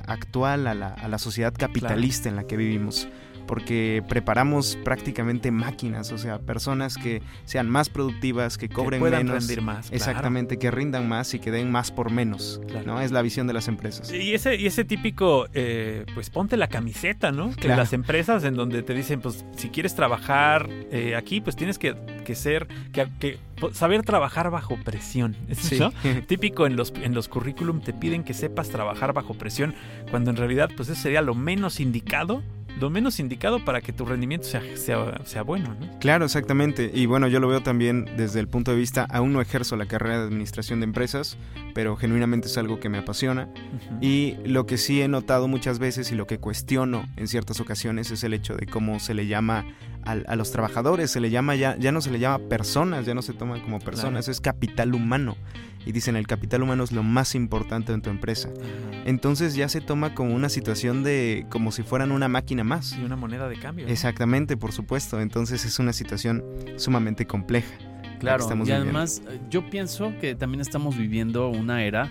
actual 0.07 0.67
a 0.67 0.75
la, 0.75 1.19
sociedad 1.19 1.53
capitalista 1.57 2.29
en 2.29 2.37
la 2.37 2.45
que 2.47 2.57
vivimos 2.57 3.07
porque 3.47 4.03
preparamos 4.09 4.77
prácticamente 4.85 5.51
máquinas, 5.51 6.13
o 6.13 6.19
sea, 6.19 6.39
personas 6.39 6.97
que 6.97 7.23
sean 7.45 7.69
más 7.71 7.89
productivas, 7.89 8.59
que 8.59 8.69
cobren 8.69 9.03
que 9.03 9.11
menos, 9.11 9.39
rendir 9.39 9.63
más, 9.63 9.93
exactamente, 9.93 10.59
que 10.59 10.71
rindan 10.71 11.09
más 11.09 11.35
y 11.35 11.39
que 11.39 11.51
den 11.51 11.71
más 11.71 11.91
por 11.91 12.11
menos, 12.11 12.61
¿no? 12.85 13.01
Es 13.01 13.13
la 13.13 13.23
visión 13.23 13.47
de 13.47 13.53
las 13.53 13.69
empresas. 13.69 14.13
Y 14.13 14.35
ese 14.35 14.57
y 14.57 14.67
ese 14.67 14.85
típico, 14.85 15.47
eh, 15.55 16.05
pues 16.15 16.31
ponte 16.31 16.57
la 16.57 16.69
camiseta, 16.69 17.33
¿no? 17.33 17.55
Que 17.55 17.69
las 17.69 17.93
empresas 17.93 18.45
en 18.45 18.55
donde 18.55 18.83
te 18.83 18.95
dicen, 18.95 19.21
pues 19.21 19.45
si 19.57 19.69
quieres 19.69 19.95
trabajar 19.95 20.69
eh, 20.91 21.17
aquí, 21.17 21.41
pues 21.41 21.57
tienes 21.57 21.79
que, 21.79 21.95
ser, 22.35 22.67
que, 22.93 23.39
saber 23.73 24.03
trabajar 24.03 24.51
bajo 24.51 24.77
presión, 24.77 25.37
¿no? 25.79 25.93
Típico 26.27 26.67
en 26.67 26.77
los 26.77 26.93
en 27.03 27.15
los 27.15 27.29
currículum 27.29 27.81
te 27.81 27.93
piden 27.93 28.25
que 28.25 28.35
sepas 28.35 28.69
trabajar 28.71 29.13
bajo 29.13 29.35
presión, 29.35 29.75
cuando 30.11 30.31
en 30.31 30.37
realidad, 30.37 30.71
pues 30.77 30.89
eso 30.89 31.01
sería 31.01 31.23
lo 31.23 31.35
menos 31.35 31.81
indicado 31.81 32.43
lo 32.81 32.91
menos 32.91 33.21
indicado 33.21 33.65
para 33.65 33.81
que 33.81 33.93
tu 33.93 34.05
rendimiento 34.05 34.47
sea, 34.47 34.63
sea, 35.25 35.43
bueno. 35.43 35.75
¿no? 35.79 35.99
Claro, 36.01 36.25
exactamente. 36.25 36.91
Y 36.93 37.07
bueno, 37.07 37.29
yo 37.29 37.41
lo 37.41 37.49
veo 37.49 37.63
también 37.63 38.09
desde 38.17 38.41
el 38.41 38.49
punto 38.49 38.73
de 38.73 38.77
vista, 38.77 39.07
aún 39.11 39.33
no 39.33 39.41
ejerzo 39.41 39.77
la 39.77 39.87
carrera 39.87 40.19
de 40.19 40.25
administración 40.25 40.81
de 40.81 40.85
empresas, 40.85 41.37
pero 41.75 41.97
genuinamente 41.97 42.49
es 42.49 42.59
algo 42.59 42.81
que 42.81 42.89
me 42.89 42.99
apasiona. 42.99 43.49
Y 44.01 44.37
lo 44.45 44.67
que 44.67 44.79
sí 44.79 45.01
he 45.03 45.09
notado 45.09 45.49
muchas 45.49 45.79
veces 45.79 46.11
y 46.13 46.15
lo 46.15 46.27
que 46.27 46.39
cuestiono 46.39 47.09
en 47.17 47.29
ciertas 47.29 47.61
ocasiones 47.61 48.11
es 48.11 48.25
el 48.25 48.35
hecho 48.35 48.57
de 48.57 48.67
cómo 48.67 48.99
se 49.01 49.15
le 49.15 49.27
llama 49.27 49.65
a 50.05 50.37
los 50.37 50.51
trabajadores, 50.51 51.11
se 51.11 51.21
le 51.21 51.31
llama 51.31 51.57
ya, 51.57 51.77
ya 51.79 51.91
no 51.91 52.01
se 52.01 52.11
le 52.11 52.19
llama 52.19 52.39
personas, 52.49 53.07
ya 53.07 53.15
no 53.15 53.23
se 53.23 53.33
toman 53.33 53.61
como 53.61 53.79
personas, 53.81 54.29
es 54.29 54.41
capital 54.41 54.95
humano. 54.95 55.37
Y 55.87 55.93
dicen, 55.93 56.17
el 56.17 56.27
capital 56.27 56.63
humano 56.63 56.85
es 56.85 56.93
lo 56.93 57.03
más 57.03 57.35
importante 57.35 57.93
en 57.93 58.01
tu 58.01 58.09
empresa. 58.09 58.49
Entonces 59.05 59.55
ya 59.55 59.69
se 59.69 59.81
toma 59.81 60.15
como 60.15 60.35
una 60.35 60.49
situación 60.49 61.03
de, 61.03 61.47
como 61.51 61.73
si 61.73 61.83
fueran 61.83 62.11
una 62.11 62.29
máquina 62.29 62.65
más. 62.65 62.97
Y 62.99 63.05
una 63.05 63.17
moneda 63.17 63.49
de 63.49 63.59
cambio. 63.59 63.87
Exactamente, 63.87 64.57
por 64.57 64.73
supuesto. 64.73 65.21
Entonces 65.21 65.65
es 65.65 65.79
una 65.79 65.93
situación 65.93 66.43
sumamente 66.77 67.27
compleja. 67.27 67.75
Claro, 68.19 68.49
y 68.65 68.71
además 68.71 69.23
yo 69.51 69.69
pienso 69.69 70.15
que 70.19 70.35
también 70.35 70.63
estamos 70.63 70.97
viviendo 70.97 71.51
una 71.51 71.85
era 71.85 72.11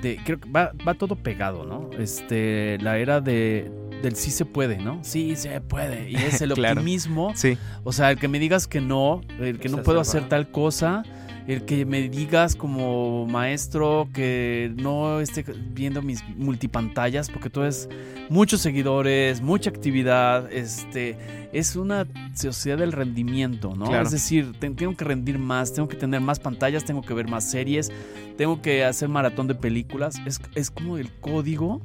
de, 0.00 0.20
creo 0.24 0.38
que 0.38 0.48
va, 0.48 0.70
va 0.86 0.94
todo 0.94 1.16
pegado, 1.16 1.64
¿no? 1.64 1.90
Este, 1.98 2.78
la 2.78 2.98
era 2.98 3.20
de, 3.20 3.68
del 4.02 4.16
sí 4.16 4.30
se 4.30 4.44
puede, 4.44 4.78
¿no? 4.78 4.98
Sí 5.02 5.36
se 5.36 5.60
puede. 5.60 6.10
Y 6.10 6.16
es 6.16 6.40
el 6.40 6.52
optimismo. 6.58 7.32
Sí. 7.34 7.56
O 7.84 7.92
sea, 7.92 8.10
el 8.10 8.18
que 8.18 8.28
me 8.28 8.38
digas 8.38 8.66
que 8.66 8.80
no, 8.80 9.20
el 9.38 9.58
que 9.58 9.68
no 9.68 9.82
puedo 9.82 10.00
hacer 10.00 10.28
tal 10.28 10.50
cosa 10.50 11.02
el 11.46 11.64
que 11.64 11.84
me 11.84 12.08
digas 12.08 12.54
como 12.54 13.26
maestro 13.26 14.08
que 14.12 14.72
no 14.76 15.20
esté 15.20 15.44
viendo 15.72 16.00
mis 16.00 16.22
multipantallas, 16.36 17.28
porque 17.28 17.50
tú 17.50 17.62
es 17.62 17.88
muchos 18.28 18.60
seguidores, 18.60 19.40
mucha 19.40 19.70
actividad, 19.70 20.50
este, 20.52 21.48
es 21.52 21.74
una 21.74 22.06
sociedad 22.34 22.78
del 22.78 22.92
rendimiento, 22.92 23.74
¿no? 23.74 24.00
Es 24.00 24.12
decir, 24.12 24.52
tengo 24.60 24.96
que 24.96 25.04
rendir 25.04 25.38
más, 25.38 25.72
tengo 25.72 25.88
que 25.88 25.96
tener 25.96 26.20
más 26.20 26.38
pantallas, 26.38 26.84
tengo 26.84 27.02
que 27.02 27.14
ver 27.14 27.28
más 27.28 27.50
series, 27.50 27.90
tengo 28.36 28.62
que 28.62 28.84
hacer 28.84 29.08
maratón 29.08 29.48
de 29.48 29.56
películas, 29.56 30.20
es, 30.26 30.40
es 30.54 30.70
como 30.70 30.98
el 30.98 31.10
código. 31.10 31.82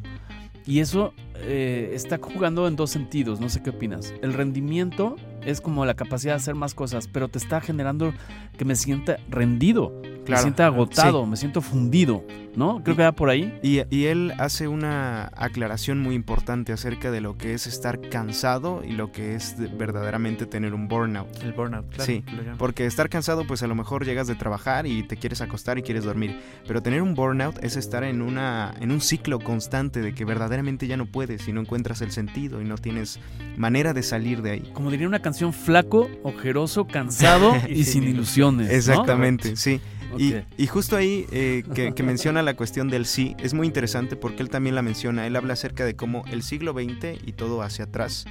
Y 0.68 0.80
eso 0.80 1.14
eh, 1.36 1.92
está 1.94 2.18
jugando 2.18 2.68
en 2.68 2.76
dos 2.76 2.90
sentidos, 2.90 3.40
no 3.40 3.50
sé 3.50 3.62
qué 3.62 3.70
opinas. 3.70 4.14
El 4.22 4.34
rendimiento 4.34 5.16
es 5.46 5.62
como 5.62 5.86
la 5.86 5.94
capacidad 5.94 6.34
de 6.34 6.38
hacer 6.38 6.56
más 6.56 6.74
cosas, 6.74 7.08
pero 7.08 7.28
te 7.28 7.38
está 7.38 7.62
generando 7.62 8.14
que 8.58 8.66
me 8.66 8.76
sienta 8.76 9.18
rendido, 9.30 10.02
me 10.28 10.38
sienta 10.38 10.66
agotado, 10.66 11.26
me 11.26 11.38
siento 11.38 11.62
fundido, 11.62 12.26
¿no? 12.56 12.82
Creo 12.84 12.96
que 12.96 13.04
va 13.04 13.12
por 13.12 13.30
ahí. 13.30 13.58
Y, 13.62 14.06
él 14.06 14.34
hace 14.38 14.68
una 14.68 15.32
aclaración 15.36 16.00
muy 16.00 16.16
importante 16.16 16.74
acerca 16.74 17.12
de 17.12 17.22
lo 17.22 17.38
que 17.38 17.54
es 17.54 17.66
estar 17.68 18.00
cansado 18.02 18.84
y 18.84 18.92
lo 18.92 19.12
que 19.12 19.36
es 19.36 19.56
verdaderamente 19.78 20.46
tener 20.46 20.74
un 20.74 20.88
burnout. 20.88 21.28
El 21.44 21.54
burnout, 21.54 21.90
claro. 21.90 22.06
Sí, 22.06 22.24
porque 22.58 22.86
estar 22.86 23.10
cansado, 23.10 23.46
pues 23.48 23.64
a 23.64 23.68
lo 23.68 23.76
mejor 23.76 24.06
llegas 24.06 24.28
de 24.28 24.36
trabajar 24.36 24.86
y 24.86 25.04
te 25.04 25.18
quieres 25.18 25.42
acostar 25.42 25.78
y 25.78 25.84
quieres 25.84 26.04
dormir, 26.04 26.40
pero 26.68 26.82
tener 26.82 27.02
un 27.02 27.16
burnout 27.16 27.64
es 27.64 27.78
estar 27.78 28.04
en, 28.04 28.22
una, 28.22 28.74
en 28.80 28.92
un 28.92 29.02
ciclo 29.02 29.40
constante 29.40 30.02
de 30.02 30.14
que 30.14 30.26
verdaderamente 30.26 30.88
ya 30.88 30.98
no 30.98 31.06
puedes 31.06 31.48
y 31.48 31.54
no 31.54 31.62
encuentras 31.62 32.02
el 32.02 32.12
sentido 32.12 32.62
y 32.62 32.66
no 32.66 32.78
tienes 32.78 33.20
manera 33.58 33.94
de 33.94 34.04
salir 34.04 34.42
de 34.42 34.52
ahí. 34.52 34.72
Como 34.74 34.92
diría 34.92 35.08
una 35.08 35.20
canción 35.20 35.35
flaco, 35.54 36.10
ojeroso, 36.24 36.86
cansado 36.86 37.54
y, 37.70 37.84
sin 37.84 38.04
ilusiones. 38.04 38.70
Exactamente, 38.72 39.56
sí. 39.56 39.82
Y, 40.18 40.68
justo 40.68 40.96
ahí 40.96 41.26
eh, 41.32 41.64
que, 41.74 42.04
menciona 42.04 42.42
la 42.42 42.56
cuestión 42.56 42.90
del 42.90 43.06
sí, 43.06 43.36
es 43.40 43.54
muy 43.54 43.68
interesante 43.68 44.16
porque 44.16 44.44
él 44.44 44.50
también 44.50 44.76
la 44.76 44.82
menciona. 44.82 45.28
Él 45.28 45.36
habla 45.36 45.54
acerca 45.54 45.86
de 45.86 45.96
cómo 45.96 46.24
el 46.32 46.44
siglo 46.44 46.74
XX 46.74 47.22
y 47.26 47.34
todo 47.34 47.62
hacia 47.62 47.86
atrás 47.86 48.26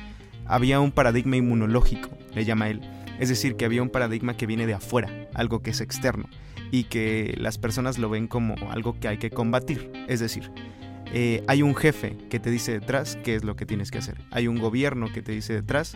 había 0.47 0.81
un 0.81 0.93
paradigma 0.93 1.37
inmunológico, 1.37 2.09
le 2.35 2.45
llama 2.45 2.69
él. 2.69 2.81
Es 3.19 3.29
decir, 3.29 3.57
que 3.57 3.65
había 3.65 3.83
un 3.83 3.91
paradigma 3.91 4.37
que 4.37 4.47
viene 4.47 4.67
de 4.67 4.75
afuera, 4.75 5.29
algo 5.35 5.63
que 5.63 5.71
es 5.71 5.81
externo, 5.81 6.29
y 6.71 6.85
que 6.85 7.35
las 7.39 7.59
personas 7.59 7.99
lo 7.99 8.09
ven 8.11 8.27
como 8.27 8.55
algo 8.71 8.99
que 8.99 9.09
hay 9.09 9.19
que 9.19 9.31
combatir. 9.31 9.93
Es 10.09 10.21
decir, 10.21 10.51
eh, 11.13 11.45
hay 11.47 11.63
un 11.63 11.77
jefe 11.77 12.17
que 12.29 12.41
te 12.41 12.51
dice 12.51 12.73
detrás 12.73 13.17
qué 13.23 13.37
es 13.37 13.45
lo 13.45 13.57
que 13.57 13.67
tienes 13.67 13.91
que 13.91 13.99
hacer. 13.99 14.21
Hay 14.31 14.49
un 14.49 14.59
gobierno 14.59 15.13
que 15.13 15.23
te 15.23 15.33
dice 15.33 15.53
detrás 15.53 15.95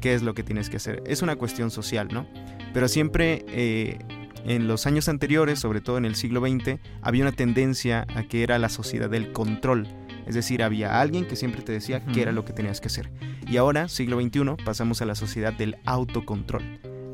qué 0.00 0.14
es 0.14 0.22
lo 0.22 0.34
que 0.34 0.42
tienes 0.42 0.70
que 0.70 0.76
hacer. 0.76 1.02
Es 1.06 1.22
una 1.22 1.36
cuestión 1.36 1.70
social, 1.70 2.08
¿no? 2.12 2.26
Pero 2.72 2.88
siempre 2.88 3.44
eh, 3.48 3.98
en 4.44 4.68
los 4.68 4.86
años 4.86 5.08
anteriores, 5.08 5.58
sobre 5.58 5.80
todo 5.80 5.98
en 5.98 6.04
el 6.04 6.14
siglo 6.14 6.40
XX, 6.40 6.78
había 7.02 7.22
una 7.22 7.32
tendencia 7.32 8.06
a 8.14 8.22
que 8.24 8.42
era 8.42 8.58
la 8.58 8.68
sociedad 8.68 9.10
del 9.10 9.32
control. 9.32 9.86
Es 10.26 10.34
decir, 10.34 10.62
había 10.62 11.00
alguien 11.00 11.26
que 11.26 11.36
siempre 11.36 11.62
te 11.62 11.72
decía 11.72 12.04
qué 12.04 12.22
era 12.22 12.32
lo 12.32 12.44
que 12.44 12.52
tenías 12.52 12.80
que 12.80 12.88
hacer. 12.88 13.10
Y 13.48 13.56
ahora, 13.56 13.88
siglo 13.88 14.20
XXI, 14.20 14.62
pasamos 14.64 15.00
a 15.00 15.06
la 15.06 15.14
sociedad 15.14 15.52
del 15.52 15.78
autocontrol. 15.86 16.62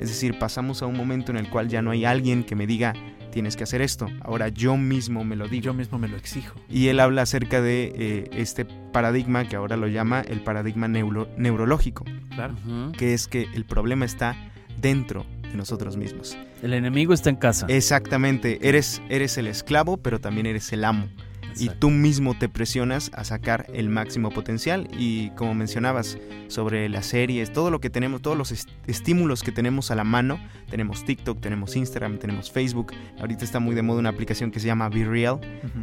Es 0.00 0.08
decir, 0.08 0.38
pasamos 0.38 0.82
a 0.82 0.86
un 0.86 0.96
momento 0.96 1.30
en 1.30 1.38
el 1.38 1.48
cual 1.48 1.68
ya 1.68 1.80
no 1.80 1.92
hay 1.92 2.04
alguien 2.04 2.44
que 2.44 2.56
me 2.56 2.66
diga 2.66 2.92
tienes 3.34 3.56
que 3.56 3.64
hacer 3.64 3.82
esto. 3.82 4.06
Ahora 4.22 4.48
yo 4.48 4.76
mismo 4.76 5.24
me 5.24 5.34
lo 5.34 5.48
digo. 5.48 5.64
Yo 5.64 5.74
mismo 5.74 5.98
me 5.98 6.06
lo 6.06 6.16
exijo. 6.16 6.54
Y 6.70 6.86
él 6.86 7.00
habla 7.00 7.22
acerca 7.22 7.60
de 7.60 7.92
eh, 7.96 8.30
este 8.32 8.64
paradigma 8.64 9.48
que 9.48 9.56
ahora 9.56 9.76
lo 9.76 9.88
llama 9.88 10.20
el 10.20 10.40
paradigma 10.40 10.86
neurológico. 10.86 12.04
Claro. 12.32 12.54
Que 12.96 13.12
es 13.12 13.26
que 13.26 13.48
el 13.52 13.64
problema 13.64 14.04
está 14.04 14.36
dentro 14.80 15.26
de 15.42 15.56
nosotros 15.56 15.96
mismos. 15.96 16.38
El 16.62 16.74
enemigo 16.74 17.12
está 17.12 17.28
en 17.28 17.36
casa. 17.36 17.66
Exactamente. 17.68 18.60
Eres, 18.62 19.02
eres 19.08 19.36
el 19.36 19.48
esclavo, 19.48 19.96
pero 19.96 20.20
también 20.20 20.46
eres 20.46 20.72
el 20.72 20.84
amo 20.84 21.08
y 21.56 21.68
tú 21.68 21.90
mismo 21.90 22.36
te 22.38 22.48
presionas 22.48 23.10
a 23.14 23.24
sacar 23.24 23.66
el 23.72 23.88
máximo 23.88 24.30
potencial. 24.30 24.88
Y 24.98 25.30
como 25.30 25.54
mencionabas 25.54 26.18
sobre 26.48 26.88
las 26.88 27.06
series, 27.06 27.52
todo 27.52 27.70
lo 27.70 27.80
que 27.80 27.90
tenemos, 27.90 28.22
todos 28.22 28.36
los 28.36 28.52
estímulos 28.86 29.42
que 29.42 29.52
tenemos 29.52 29.90
a 29.90 29.94
la 29.94 30.04
mano, 30.04 30.38
tenemos 30.70 31.04
TikTok, 31.04 31.40
tenemos 31.40 31.76
Instagram, 31.76 32.18
tenemos 32.18 32.50
Facebook, 32.50 32.92
ahorita 33.18 33.44
está 33.44 33.60
muy 33.60 33.74
de 33.74 33.82
moda 33.82 34.00
una 34.00 34.10
aplicación 34.10 34.50
que 34.50 34.60
se 34.60 34.66
llama 34.66 34.88
Be 34.88 35.04
Real, 35.04 35.40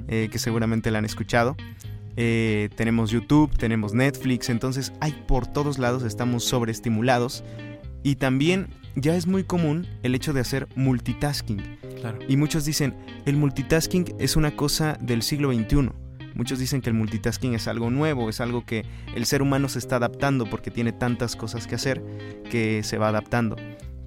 eh, 0.07 0.29
que 0.31 0.39
seguramente 0.39 0.91
la 0.91 0.99
han 0.99 1.05
escuchado. 1.05 1.55
Eh, 2.17 2.69
tenemos 2.75 3.09
YouTube, 3.09 3.55
tenemos 3.57 3.93
Netflix, 3.93 4.49
entonces 4.49 4.91
hay 4.99 5.13
por 5.27 5.47
todos 5.47 5.79
lados, 5.79 6.03
estamos 6.03 6.43
sobreestimulados 6.43 7.43
y 8.03 8.15
también 8.15 8.67
ya 8.95 9.15
es 9.15 9.27
muy 9.27 9.43
común 9.43 9.87
el 10.03 10.15
hecho 10.15 10.33
de 10.33 10.41
hacer 10.41 10.67
multitasking. 10.75 11.79
Y 12.27 12.37
muchos 12.37 12.65
dicen, 12.65 12.95
el 13.25 13.37
multitasking 13.37 14.15
es 14.19 14.35
una 14.35 14.55
cosa 14.55 14.97
del 15.01 15.21
siglo 15.21 15.53
XXI. 15.53 15.89
Muchos 16.33 16.59
dicen 16.59 16.81
que 16.81 16.89
el 16.89 16.95
multitasking 16.95 17.53
es 17.53 17.67
algo 17.67 17.89
nuevo, 17.89 18.29
es 18.29 18.41
algo 18.41 18.65
que 18.65 18.85
el 19.15 19.25
ser 19.25 19.41
humano 19.41 19.69
se 19.69 19.79
está 19.79 19.97
adaptando 19.97 20.45
porque 20.49 20.71
tiene 20.71 20.91
tantas 20.93 21.35
cosas 21.35 21.67
que 21.67 21.75
hacer 21.75 22.01
que 22.49 22.83
se 22.83 22.97
va 22.97 23.09
adaptando. 23.09 23.55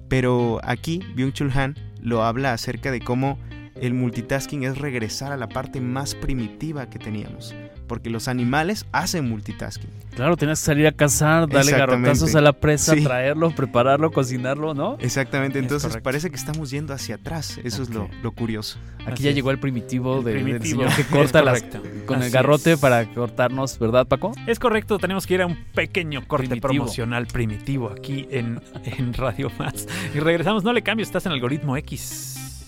Pero 0.07 0.59
aquí 0.63 0.99
Byung-Chul 1.15 1.55
Han 1.55 1.75
lo 2.01 2.23
habla 2.23 2.53
acerca 2.53 2.91
de 2.91 2.99
cómo 2.99 3.39
el 3.75 3.93
multitasking 3.93 4.63
es 4.63 4.77
regresar 4.77 5.31
a 5.31 5.37
la 5.37 5.47
parte 5.47 5.81
más 5.81 6.15
primitiva 6.15 6.89
que 6.89 6.99
teníamos 6.99 7.55
porque 7.87 8.09
los 8.09 8.27
animales 8.27 8.85
hacen 8.91 9.29
multitasking. 9.29 9.89
Claro, 10.15 10.37
tienes 10.37 10.59
que 10.59 10.65
salir 10.65 10.87
a 10.87 10.93
cazar, 10.93 11.47
darle 11.49 11.73
garrotazos 11.73 12.35
a 12.35 12.41
la 12.41 12.53
presa, 12.53 12.95
traerlo, 12.95 13.51
prepararlo, 13.51 14.11
cocinarlo, 14.11 14.73
¿no? 14.73 14.97
Exactamente, 15.01 15.59
entonces 15.59 15.97
parece 15.97 16.29
que 16.29 16.37
estamos 16.37 16.69
yendo 16.69 16.93
hacia 16.93 17.15
atrás, 17.15 17.59
eso 17.63 17.83
es 17.83 17.89
lo, 17.89 18.09
curioso. 18.31 18.77
Aquí 19.05 19.23
ya 19.23 19.31
llegó 19.31 19.51
el 19.51 19.59
primitivo, 19.59 20.21
de, 20.21 20.41
del 20.41 20.63
señor 20.63 20.93
que 20.95 21.03
corta 21.11 21.41
las, 21.41 21.63
con 22.05 22.23
el 22.23 22.31
garrote 22.31 22.77
para 22.77 23.05
cortarnos, 23.13 23.77
¿verdad 23.77 24.07
Paco? 24.07 24.31
Es 24.47 24.57
correcto, 24.57 24.97
tenemos 24.99 25.27
que 25.27 25.35
ir 25.35 25.41
a 25.41 25.47
un 25.47 25.57
pequeño 25.73 26.25
corte 26.27 26.55
promocional 26.57 27.27
primitivo 27.27 27.89
aquí 27.89 28.27
en, 28.31 28.61
en 28.85 29.13
Radio 29.13 29.51
Más. 29.57 29.87
Y 30.13 30.19
regresamos, 30.19 30.63
no 30.63 30.71
le 30.71 30.81
cambio, 30.81 31.03
estás 31.03 31.25
en 31.25 31.33
Algoritmo 31.33 31.75
X. 31.77 32.63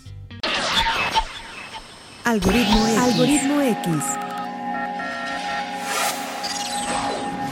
Algoritmo 2.25 2.87
X. 2.87 2.97
Algoritmo 2.97 3.61
X 3.61 4.03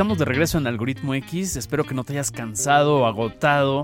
Estamos 0.00 0.16
de 0.16 0.24
regreso 0.24 0.56
en 0.56 0.66
Algoritmo 0.66 1.14
X. 1.14 1.56
Espero 1.56 1.84
que 1.84 1.92
no 1.92 2.04
te 2.04 2.14
hayas 2.14 2.30
cansado 2.30 3.00
o 3.00 3.04
agotado 3.04 3.82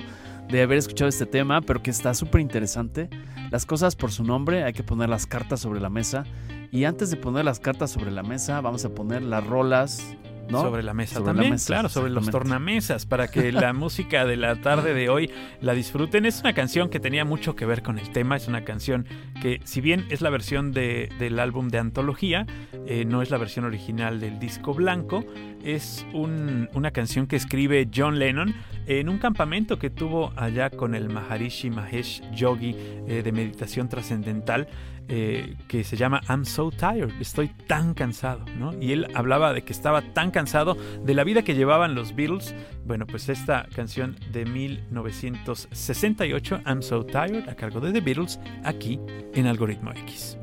de 0.48 0.62
haber 0.62 0.78
escuchado 0.78 1.10
este 1.10 1.26
tema, 1.26 1.60
pero 1.60 1.82
que 1.82 1.90
está 1.90 2.14
súper 2.14 2.40
interesante. 2.40 3.10
Las 3.50 3.66
cosas 3.66 3.96
por 3.96 4.10
su 4.10 4.24
nombre, 4.24 4.64
hay 4.64 4.72
que 4.72 4.82
poner 4.82 5.10
las 5.10 5.26
cartas 5.26 5.60
sobre 5.60 5.78
la 5.78 5.90
mesa. 5.90 6.24
Y 6.72 6.84
antes 6.84 7.10
de 7.10 7.18
poner 7.18 7.44
las 7.44 7.60
cartas 7.60 7.90
sobre 7.90 8.10
la 8.10 8.22
mesa, 8.22 8.62
vamos 8.62 8.82
a 8.86 8.94
poner 8.94 9.24
las 9.24 9.46
rolas 9.46 10.16
¿No? 10.48 10.60
Sobre 10.62 10.82
la 10.84 10.94
mesa 10.94 11.22
también, 11.24 11.56
claro, 11.66 11.88
sobre 11.88 12.10
los 12.10 12.30
tornamesas, 12.30 13.04
para 13.06 13.28
que 13.28 13.50
la 13.52 13.72
música 13.72 14.24
de 14.24 14.36
la 14.36 14.54
tarde 14.56 14.94
de 14.94 15.08
hoy 15.08 15.30
la 15.60 15.74
disfruten. 15.74 16.24
Es 16.24 16.40
una 16.40 16.52
canción 16.52 16.88
que 16.88 17.00
tenía 17.00 17.24
mucho 17.24 17.56
que 17.56 17.66
ver 17.66 17.82
con 17.82 17.98
el 17.98 18.10
tema, 18.10 18.36
es 18.36 18.46
una 18.46 18.64
canción 18.64 19.06
porque 19.32 19.60
si 19.64 19.80
bien 19.80 20.06
es 20.08 20.20
la 20.20 20.30
versión 20.30 20.72
de, 20.72 21.08
del 21.18 21.38
álbum 21.40 21.68
de 21.68 21.78
antología, 21.78 22.46
eh, 22.86 23.04
no 23.04 23.22
es 23.22 23.30
la 23.30 23.38
versión 23.38 23.64
original 23.64 24.20
del 24.20 24.38
disco 24.38 24.72
blanco, 24.72 25.24
es 25.64 26.06
un- 26.12 26.68
una 26.74 26.90
canción 26.92 27.26
que 27.26 27.36
escribe 27.36 27.88
John 27.94 28.18
Lennon 28.18 28.54
en 28.86 29.08
un 29.08 29.18
campamento 29.18 29.78
que 29.80 29.90
tuvo 29.90 30.32
allá 30.36 30.70
con 30.70 30.94
el 30.94 31.08
Maharishi 31.08 31.70
Mahesh 31.70 32.22
Yogi 32.32 32.76
eh, 33.08 33.22
de 33.24 33.32
meditación 33.32 33.88
trascendental 33.88 34.68
eh, 35.08 35.56
que 35.68 35.84
se 35.84 35.96
llama 35.96 36.20
I'm 36.28 36.44
so 36.44 36.70
tired, 36.70 37.10
estoy 37.20 37.48
tan 37.66 37.94
cansado, 37.94 38.44
¿no? 38.58 38.72
Y 38.80 38.92
él 38.92 39.06
hablaba 39.14 39.52
de 39.52 39.62
que 39.62 39.72
estaba 39.72 40.02
tan 40.02 40.30
cansado 40.30 40.76
de 41.04 41.14
la 41.14 41.24
vida 41.24 41.42
que 41.42 41.54
llevaban 41.54 41.94
los 41.94 42.14
Beatles. 42.14 42.54
Bueno, 42.84 43.06
pues 43.06 43.28
esta 43.28 43.66
canción 43.74 44.16
de 44.32 44.44
1968, 44.44 46.60
I'm 46.66 46.82
so 46.82 47.04
tired, 47.04 47.48
a 47.48 47.54
cargo 47.54 47.80
de 47.80 47.92
The 47.92 48.00
Beatles, 48.00 48.38
aquí 48.64 49.00
en 49.34 49.46
Algoritmo 49.46 49.92
X. 49.92 50.36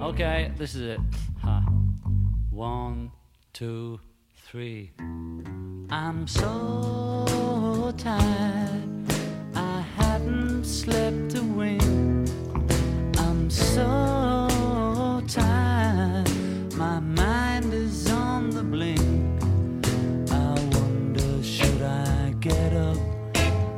Okay, 0.00 0.52
this 0.58 0.74
is 0.74 0.82
it. 0.82 0.98
Huh. 1.42 1.60
One, 2.50 3.10
two, 3.52 4.00
three. 4.44 4.92
I'm 5.90 6.26
so 6.26 7.92
tired. 7.96 8.88
I 9.54 9.80
haven't 9.96 10.64
slept 10.64 11.34
a 11.34 11.42
wink. 11.42 12.23
So 13.54 15.22
tired. 15.28 16.28
My 16.74 16.98
mind 16.98 17.72
is 17.72 18.10
on 18.10 18.50
the 18.50 18.64
blink. 18.64 19.00
I 20.32 20.54
wonder, 20.74 21.40
should 21.40 21.80
I 21.82 22.34
get 22.40 22.72
up 22.74 22.98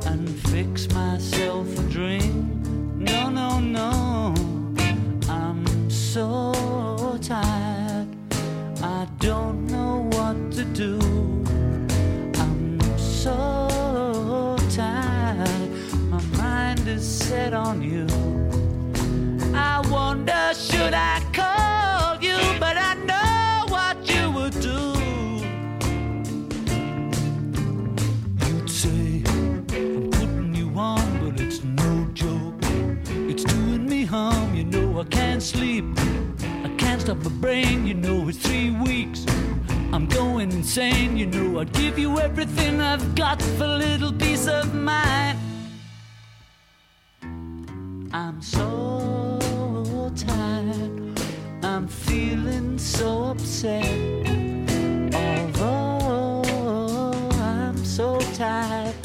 and 0.07 0.27
fix 0.49 0.89
myself 0.93 1.67
a 1.77 1.83
drink? 1.83 2.33
No, 2.95 3.29
no, 3.29 3.59
no. 3.59 4.33
I'm 5.29 5.91
so 5.91 7.19
tired. 7.21 8.07
I 8.81 9.07
don't 9.19 9.67
know 9.67 10.09
what 10.13 10.51
to 10.53 10.65
do. 10.65 10.97
I'm 12.41 12.79
so 12.97 14.57
tired. 14.71 15.69
My 16.09 16.21
mind 16.35 16.87
is 16.87 17.05
set 17.07 17.53
on 17.53 17.83
you. 17.83 18.07
I 19.77 19.81
wonder, 19.91 20.53
should 20.55 20.95
I 20.95 21.21
call 21.31 22.17
you? 22.19 22.35
But 22.59 22.77
I 22.79 22.95
know 23.05 23.71
what 23.71 23.97
you 24.09 24.31
would 24.31 24.59
do. 24.59 24.81
You'd 28.47 28.67
say, 28.67 29.21
I'm 29.27 30.09
putting 30.09 30.55
you 30.55 30.71
on, 30.75 31.05
but 31.23 31.39
it's 31.39 31.63
no 31.63 32.07
joke. 32.15 32.55
It's 33.29 33.43
doing 33.43 33.87
me 33.87 34.03
harm, 34.03 34.55
you 34.55 34.63
know 34.63 34.99
I 34.99 35.03
can't 35.03 35.43
sleep. 35.43 35.85
I 36.63 36.73
can't 36.79 36.99
stop 36.99 37.17
my 37.17 37.29
brain, 37.29 37.85
you 37.85 37.93
know 37.93 38.27
it's 38.29 38.39
three 38.39 38.71
weeks. 38.71 39.27
I'm 39.93 40.07
going 40.07 40.51
insane, 40.53 41.17
you 41.17 41.27
know 41.27 41.59
I'd 41.59 41.71
give 41.73 41.99
you 41.99 42.19
everything 42.19 42.81
I've 42.81 43.13
got 43.13 43.39
for 43.43 43.65
a 43.65 43.77
little 43.77 44.11
peace 44.11 44.47
of 44.47 44.73
mind. 44.73 45.37
I'm 48.11 48.41
so 48.41 48.96
so 52.87 53.23
upset. 53.25 53.85
Although 55.13 56.41
I'm 57.33 57.77
so 57.83 58.19
tired, 58.33 58.95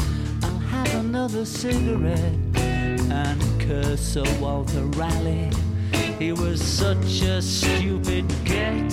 I'll 0.45 0.59
have 0.59 0.95
another 0.95 1.45
cigarette 1.45 2.33
and 2.55 3.61
curse 3.61 4.01
Sir 4.01 4.25
Walter 4.41 4.85
Raleigh. 4.97 5.51
He 6.19 6.31
was 6.33 6.63
such 6.63 7.23
a 7.23 7.43
stupid 7.43 8.25
get. 8.45 8.93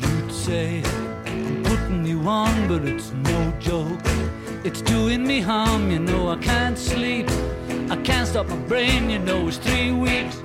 You'd 0.00 0.32
say, 0.32 0.82
I'm 1.26 1.62
putting 1.62 2.06
you 2.06 2.20
on, 2.22 2.68
but 2.68 2.88
it's 2.88 3.12
no 3.12 3.52
joke. 3.60 4.00
It's 4.64 4.80
doing 4.80 5.26
me 5.26 5.40
harm, 5.40 5.90
you 5.90 5.98
know 5.98 6.30
I 6.30 6.36
can't 6.38 6.78
sleep. 6.78 7.28
I 7.90 7.96
can't 8.02 8.26
stop 8.26 8.48
my 8.48 8.56
brain, 8.66 9.10
you 9.10 9.18
know 9.18 9.46
it's 9.46 9.58
three 9.58 9.92
weeks. 9.92 10.40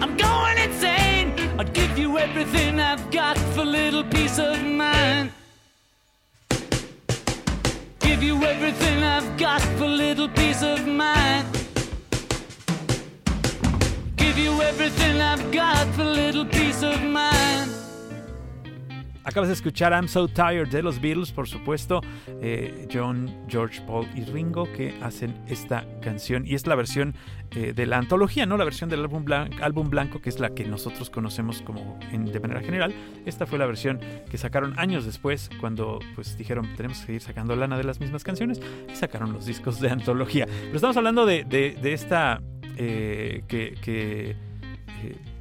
I'm 0.00 0.16
going 0.16 0.58
insane. 0.58 0.93
I'd 1.56 1.72
give 1.72 1.96
you 1.96 2.18
everything 2.18 2.80
I've 2.80 3.12
got 3.12 3.38
for 3.54 3.64
little 3.64 4.02
peace 4.02 4.40
of 4.40 4.60
mind. 4.64 5.30
Give 8.00 8.22
you 8.24 8.44
everything 8.44 9.02
I've 9.04 9.36
got 9.36 9.62
for 9.78 9.86
little 9.86 10.28
peace 10.28 10.62
of 10.62 10.84
mind. 10.86 11.46
Give 14.16 14.36
you 14.36 14.60
everything 14.62 15.20
I've 15.20 15.52
got 15.52 15.86
for 15.94 16.04
little 16.04 16.44
peace 16.44 16.82
of 16.82 17.00
mind. 17.02 17.73
Acabas 19.24 19.48
de 19.48 19.54
escuchar 19.54 19.92
I'm 19.92 20.06
So 20.06 20.28
Tired 20.28 20.68
de 20.68 20.82
los 20.82 21.00
Beatles, 21.00 21.32
por 21.32 21.48
supuesto, 21.48 22.02
eh, 22.42 22.86
John, 22.92 23.30
George, 23.48 23.80
Paul 23.86 24.06
y 24.14 24.22
Ringo 24.24 24.70
que 24.72 24.94
hacen 25.02 25.34
esta 25.48 25.86
canción 26.02 26.46
y 26.46 26.54
es 26.54 26.66
la 26.66 26.74
versión 26.74 27.14
eh, 27.52 27.72
de 27.72 27.86
la 27.86 27.96
antología, 27.96 28.44
no 28.44 28.56
la 28.58 28.64
versión 28.64 28.90
del 28.90 29.00
álbum, 29.00 29.24
blan- 29.24 29.60
álbum 29.62 29.88
blanco 29.88 30.20
que 30.20 30.28
es 30.28 30.40
la 30.40 30.50
que 30.50 30.64
nosotros 30.64 31.08
conocemos 31.08 31.62
como 31.62 31.98
de 32.12 32.38
manera 32.40 32.60
general. 32.60 32.94
Esta 33.24 33.46
fue 33.46 33.58
la 33.58 33.66
versión 33.66 33.98
que 34.30 34.36
sacaron 34.36 34.78
años 34.78 35.06
después 35.06 35.48
cuando 35.58 36.00
pues 36.14 36.36
dijeron 36.36 36.68
tenemos 36.76 36.98
que 37.00 37.06
seguir 37.06 37.20
sacando 37.22 37.56
lana 37.56 37.78
de 37.78 37.84
las 37.84 38.00
mismas 38.00 38.24
canciones 38.24 38.60
y 38.92 38.94
sacaron 38.94 39.32
los 39.32 39.46
discos 39.46 39.80
de 39.80 39.88
antología. 39.90 40.46
Pero 40.46 40.76
estamos 40.76 40.96
hablando 40.98 41.24
de, 41.24 41.76
esta 41.82 42.42
eh, 42.76 43.42
que... 43.48 43.74
que, 43.80 44.36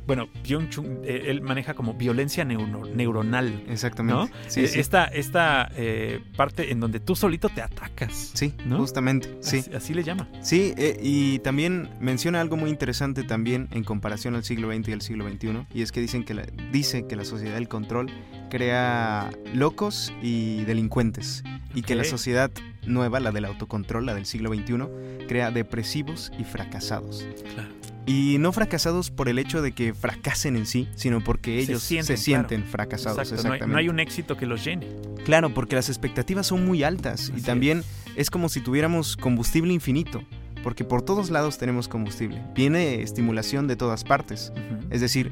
bueno, 0.06 0.28
Byung-Chun, 0.44 1.02
eh, 1.04 1.24
él 1.28 1.42
maneja 1.42 1.74
como 1.74 1.94
violencia 1.94 2.44
neuro- 2.44 2.86
neuronal. 2.94 3.64
Exactamente. 3.70 4.34
¿no? 4.34 4.50
Sí, 4.50 4.62
Eh, 4.62 4.68
sí. 4.68 4.80
Esta, 4.80 5.06
esta 5.06 5.72
eh, 5.76 6.20
parte 6.36 6.72
en 6.72 6.80
donde 6.80 7.00
tú 7.00 7.16
solito 7.16 7.50
te 7.50 7.62
atacas. 7.62 8.32
Sí, 8.34 8.54
¿no? 8.66 8.78
justamente. 8.80 9.38
Sí. 9.42 9.60
Así, 9.60 9.72
así 9.74 9.94
le 9.94 10.04
llama. 10.04 10.28
Sí, 10.42 10.74
y 11.02 11.40
también 11.40 11.90
menciona 12.00 12.42
algo 12.42 12.58
muy 12.58 12.70
interesante 12.70 13.24
también 13.24 13.68
en 13.72 13.84
comparación 13.84 14.36
al 14.36 14.44
siglo 14.44 14.72
XX 14.74 14.90
y 14.90 14.92
al 14.94 15.02
siglo 15.02 15.30
XXI, 15.30 15.66
y 15.74 15.82
es 15.82 15.92
que 15.92 16.02
dicen 16.02 16.24
que 16.26 16.34
la, 16.34 16.46
dice 16.72 17.08
que 17.08 17.16
la 17.16 17.24
sociedad 17.26 17.54
del 17.56 17.68
control 17.68 18.12
crea 18.50 19.32
locos 19.54 20.14
y 20.22 20.64
delincuentes, 20.66 21.44
y 21.74 21.82
que 21.82 21.96
la 21.96 22.04
sociedad 22.04 22.52
nueva, 22.86 23.20
la 23.20 23.32
del 23.32 23.46
autocontrol, 23.46 24.06
la 24.06 24.14
del 24.14 24.26
siglo 24.26 24.54
XXI, 24.54 25.28
crea 25.28 25.50
depresivos 25.52 26.32
y 26.38 26.44
fracasados. 26.44 27.26
Claro. 27.54 27.70
Y 28.06 28.38
no 28.40 28.52
fracasados 28.52 29.12
por 29.12 29.30
el 29.30 29.40
hecho 29.40 29.62
de 29.62 29.72
que 29.72 29.94
fracasen 29.94 30.58
en 30.58 30.66
sí, 30.66 30.90
sino 30.96 31.24
porque 31.24 31.64
Se 31.64 31.72
ellos 31.72 31.84
sienten, 31.84 32.18
se 32.18 32.24
sienten 32.24 32.64
fracasados. 32.66 33.18
Exacto, 33.20 33.36
no 33.36 33.40
hay, 33.40 33.56
exactamente. 33.56 33.72
no 33.74 33.78
hay 33.80 33.90
un 33.90 34.00
éxito 34.00 34.36
que 34.36 34.46
los 34.46 34.64
llene. 34.66 34.88
Claro, 35.24 35.54
porque 35.54 35.76
las 35.76 35.88
expectativas 35.88 36.48
son 36.48 36.66
muy 36.66 36.84
altas 36.84 37.30
Así 37.30 37.34
y 37.38 37.42
también 37.42 37.84
es. 38.18 38.30
como 38.30 38.50
si 38.50 38.60
tuviéramos 38.60 39.16
combustible 39.16 39.72
infinito, 39.74 40.22
porque 40.64 40.84
por 40.84 41.02
todos 41.02 41.30
lados 41.30 41.58
tenemos 41.58 41.88
combustible. 41.88 42.42
Viene 42.54 43.02
estimulación 43.02 43.68
de 43.68 43.78
todas 43.78 44.04
partes. 44.04 44.52
Es 44.90 45.00
decir, 45.00 45.32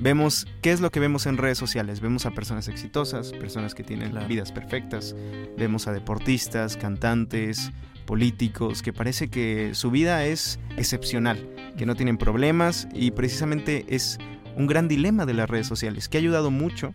vemos 0.00 0.46
qué 0.60 0.72
es 0.72 0.80
lo 0.80 0.90
que 0.90 0.98
vemos 0.98 1.26
en 1.26 1.36
redes 1.36 1.58
sociales. 1.58 2.00
Vemos 2.00 2.26
a 2.26 2.32
personas 2.32 2.66
exitosas, 2.66 3.30
personas 3.32 3.74
que 3.76 3.84
tienen 3.84 4.10
Claro. 4.10 4.26
vidas 4.26 4.50
perfectas. 4.50 5.14
Vemos 5.56 5.86
a 5.86 5.92
deportistas, 5.92 6.76
cantantes, 6.76 7.70
políticos, 8.08 8.80
que 8.80 8.94
parece 8.94 9.28
que 9.28 9.74
su 9.74 9.90
vida 9.90 10.24
es 10.24 10.58
excepcional, 10.78 11.46
que 11.76 11.84
no 11.84 11.94
tienen 11.94 12.16
problemas 12.16 12.88
y 12.94 13.10
precisamente 13.10 13.84
es 13.90 14.16
un 14.56 14.66
gran 14.66 14.88
dilema 14.88 15.26
de 15.26 15.34
las 15.34 15.48
redes 15.50 15.66
sociales, 15.66 16.08
que 16.08 16.16
ha 16.16 16.20
ayudado 16.20 16.50
mucho, 16.50 16.90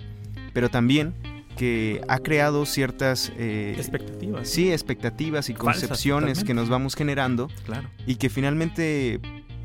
pero 0.54 0.70
también 0.70 1.14
que 1.56 2.02
ha 2.08 2.18
creado 2.18 2.66
ciertas 2.66 3.32
eh, 3.38 3.76
Expectativas. 3.78 4.50
sí, 4.50 4.72
expectativas 4.72 5.50
y 5.50 5.54
Falsas, 5.54 5.82
concepciones 5.84 6.44
que 6.44 6.56
nos 6.56 6.68
vamos 6.68 6.96
generando 6.96 7.48
Claro. 7.68 7.88
y 8.08 8.16
que 8.16 8.30
finalmente 8.30 9.20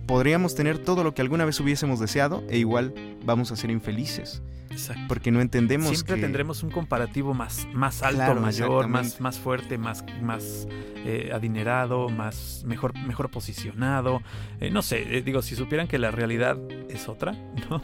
podríamos 0.09 0.57
tener 0.57 0.79
todo 0.79 1.05
lo 1.05 1.15
que 1.15 1.23
alguna 1.23 1.45
vez 1.45 1.61
hubiésemos 1.61 2.01
deseado 2.01 2.43
e 2.49 2.59
igual 2.59 2.93
vamos 3.25 3.53
a 3.53 3.57
ser 3.57 3.71
infelices 3.71 4.43
Exacto. 4.71 5.03
porque 5.09 5.31
no 5.31 5.41
entendemos 5.41 5.89
Siempre 5.91 6.17
que 6.17 6.21
tendremos 6.23 6.63
un 6.63 6.71
comparativo 6.71 7.35
más, 7.35 7.67
más 7.73 8.03
alto, 8.03 8.17
Claro, 8.17 8.41
mayor, 8.41 8.89
más, 8.89 9.21
más 9.21 9.39
fuerte, 9.39 9.77
más, 9.79 10.05
más 10.23 10.67
eh, 11.05 11.31
adinerado, 11.33 12.09
más 12.09 12.63
mejor, 12.67 12.95
mejor 12.99 13.29
posicionado. 13.31 14.23
Eh, 14.61 14.71
no 14.71 14.83
sé, 14.83 15.17
eh, 15.19 15.23
digo, 15.23 15.43
si 15.43 15.57
supieran 15.57 15.89
que 15.89 15.99
la 15.99 16.11
realidad 16.11 16.59
es 16.91 17.09
otra, 17.09 17.33
¿no? 17.71 17.81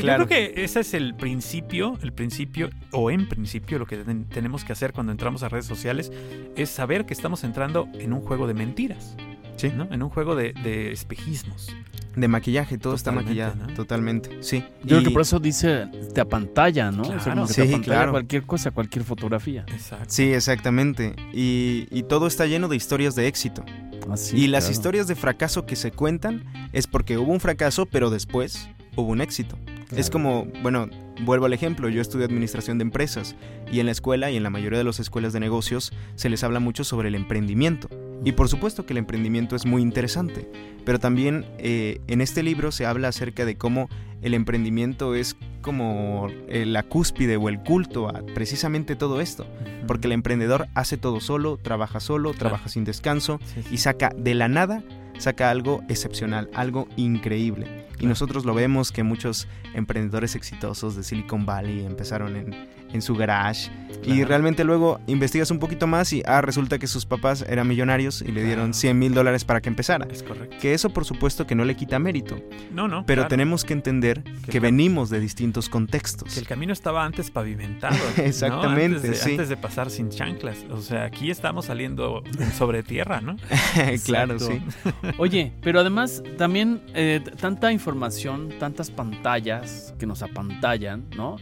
Claro. 0.00 0.24
Yo 0.24 0.26
creo 0.26 0.28
que 0.28 0.64
ese 0.64 0.80
es 0.80 0.94
el 0.94 1.14
principio, 1.14 1.98
el 2.02 2.12
principio, 2.12 2.70
o 2.92 3.10
en 3.10 3.28
principio, 3.28 3.78
lo 3.78 3.86
que 3.86 3.98
ten- 3.98 4.24
tenemos 4.28 4.64
que 4.64 4.72
hacer 4.72 4.92
cuando 4.92 5.12
entramos 5.12 5.42
a 5.42 5.48
redes 5.48 5.66
sociales, 5.66 6.10
es 6.56 6.68
saber 6.70 7.06
que 7.06 7.12
estamos 7.14 7.44
entrando 7.44 7.86
en 7.94 8.12
un 8.12 8.20
juego 8.20 8.46
de 8.46 8.54
mentiras. 8.54 9.16
Sí. 9.60 9.72
¿no? 9.76 9.86
En 9.90 10.02
un 10.02 10.08
juego 10.10 10.34
de, 10.36 10.52
de 10.64 10.92
espejismos. 10.92 11.68
de 12.16 12.28
maquillaje 12.28 12.76
todo 12.78 12.94
está 12.94 13.12
maquillado 13.12 13.54
¿no? 13.54 13.72
totalmente 13.74 14.42
sí 14.42 14.64
Yo 14.82 14.96
creo 14.96 15.02
que 15.04 15.10
por 15.10 15.22
eso 15.22 15.38
dice, 15.38 15.86
te 16.14 16.20
apantalla, 16.20 16.90
¿no? 16.90 17.02
O 17.02 17.04
sea, 17.04 17.18
Claro. 17.18 17.30
como 17.42 17.46
que 17.46 17.52
Sí, 17.54 17.60
te 17.62 17.68
apantalla 17.68 17.84
claro. 17.96 18.10
cualquier 18.12 18.42
cosa, 18.44 18.70
cualquier 18.72 19.04
fotografía. 19.04 19.64
Exacto. 19.68 20.06
sí 20.08 20.32
exactamente 20.32 21.14
y, 21.32 21.86
y 21.90 22.02
todo 22.04 22.26
está 22.26 22.46
lleno 22.46 22.68
de 22.68 22.76
historias 22.76 23.14
de 23.14 23.26
éxito 23.26 23.64
Ah, 24.10 24.16
sí, 24.16 24.36
y 24.36 24.46
las 24.48 24.64
claro. 24.64 24.72
historias 24.72 25.06
de 25.08 25.14
fracaso 25.14 25.66
que 25.66 25.76
se 25.76 25.92
cuentan 25.92 26.42
es 26.72 26.86
porque 26.88 27.16
hubo 27.18 27.30
un 27.32 27.38
fracaso, 27.38 27.86
pero 27.86 28.10
después 28.10 28.68
hubo 28.96 29.08
un 29.08 29.20
éxito. 29.20 29.56
Es 29.94 30.08
como, 30.10 30.46
bueno, 30.62 30.88
vuelvo 31.24 31.46
al 31.46 31.52
ejemplo, 31.52 31.88
yo 31.88 32.00
estudio 32.00 32.26
administración 32.26 32.78
de 32.78 32.82
empresas 32.82 33.36
y 33.70 33.80
en 33.80 33.86
la 33.86 33.92
escuela 33.92 34.30
y 34.30 34.36
en 34.36 34.42
la 34.42 34.50
mayoría 34.50 34.78
de 34.78 34.84
las 34.84 35.00
escuelas 35.00 35.32
de 35.32 35.40
negocios 35.40 35.92
se 36.14 36.28
les 36.28 36.44
habla 36.44 36.60
mucho 36.60 36.84
sobre 36.84 37.08
el 37.08 37.14
emprendimiento. 37.14 37.88
Y 38.24 38.32
por 38.32 38.48
supuesto 38.48 38.84
que 38.84 38.92
el 38.92 38.98
emprendimiento 38.98 39.56
es 39.56 39.64
muy 39.64 39.80
interesante, 39.80 40.50
pero 40.84 40.98
también 40.98 41.46
eh, 41.58 42.00
en 42.06 42.20
este 42.20 42.42
libro 42.42 42.70
se 42.70 42.84
habla 42.84 43.08
acerca 43.08 43.46
de 43.46 43.56
cómo 43.56 43.88
el 44.20 44.34
emprendimiento 44.34 45.14
es 45.14 45.36
como 45.62 46.28
eh, 46.48 46.66
la 46.66 46.82
cúspide 46.82 47.36
o 47.36 47.48
el 47.48 47.60
culto 47.60 48.08
a 48.08 48.22
precisamente 48.34 48.96
todo 48.96 49.20
esto, 49.20 49.46
porque 49.86 50.06
el 50.06 50.12
emprendedor 50.12 50.68
hace 50.74 50.98
todo 50.98 51.20
solo, 51.20 51.56
trabaja 51.56 52.00
solo, 52.00 52.34
trabaja 52.34 52.68
sin 52.68 52.84
descanso 52.84 53.40
y 53.70 53.78
saca 53.78 54.12
de 54.14 54.34
la 54.34 54.48
nada, 54.48 54.82
saca 55.20 55.50
algo 55.50 55.82
excepcional, 55.88 56.50
algo 56.54 56.88
increíble. 56.96 57.86
Y 57.98 58.06
nosotros 58.06 58.44
lo 58.44 58.54
vemos 58.54 58.90
que 58.90 59.02
muchos 59.02 59.46
emprendedores 59.74 60.34
exitosos 60.34 60.96
de 60.96 61.02
Silicon 61.02 61.44
Valley 61.44 61.84
empezaron 61.84 62.36
en, 62.36 62.68
en 62.92 63.02
su 63.02 63.14
garage 63.14 63.70
y 64.02 64.12
Claro. 64.14 64.28
realmente 64.28 64.64
luego 64.64 64.98
investigas 65.08 65.50
un 65.50 65.58
poquito 65.58 65.86
más 65.86 66.10
y 66.14 66.22
ah, 66.24 66.40
resulta 66.40 66.78
que 66.78 66.86
sus 66.86 67.04
papás 67.04 67.44
eran 67.46 67.68
millonarios 67.68 68.22
y 68.22 68.32
le 68.32 68.42
dieron 68.42 68.66
Claro. 68.68 68.72
100 68.74 68.98
mil 68.98 69.12
dólares 69.12 69.44
para 69.44 69.60
que 69.60 69.68
empezara. 69.68 70.06
Es 70.10 70.22
correcto. 70.22 70.56
Que 70.58 70.72
eso 70.72 70.88
por 70.88 71.04
supuesto 71.04 71.46
que 71.46 71.54
no 71.54 71.64
le 71.66 71.76
quita 71.76 71.98
mérito, 71.98 72.40
No, 72.72 72.88
no. 72.88 73.04
pero 73.04 73.20
claro. 73.22 73.28
tenemos 73.28 73.64
que 73.64 73.74
entender 73.74 74.22
que, 74.48 74.58
cam- 74.58 74.62
venimos 74.62 75.10
de 75.10 75.20
distintos 75.20 75.68
contextos. 75.68 76.32
Que 76.32 76.40
el 76.40 76.46
camino 76.46 76.72
estaba 76.72 77.04
antes 77.04 77.30
pavimentado. 77.30 77.94
¿no? 78.16 78.22
Exactamente, 78.22 78.96
Antes 78.96 79.02
de, 79.02 79.14
sí. 79.16 79.30
antes 79.32 79.48
de 79.50 79.56
pasar 79.58 79.90
sin 79.90 80.08
chanclas. 80.08 80.64
O 80.70 80.80
sea, 80.80 81.04
aquí 81.04 81.30
estamos 81.30 81.66
saliendo 81.66 82.22
sobre 82.56 82.82
tierra, 82.82 83.20
¿no? 83.20 83.36
claro, 84.06 84.38
sí. 84.38 84.62
Oye, 85.18 85.52
pero 85.62 85.80
además 85.80 86.22
también 86.38 86.80
eh, 86.94 87.20
tanta 87.38 87.70
información, 87.70 88.48
tantas 88.58 88.90
pantallas 88.90 89.94
que 89.98 90.06
nos 90.06 90.22
apantallan, 90.22 91.04
¿no? 91.16 91.36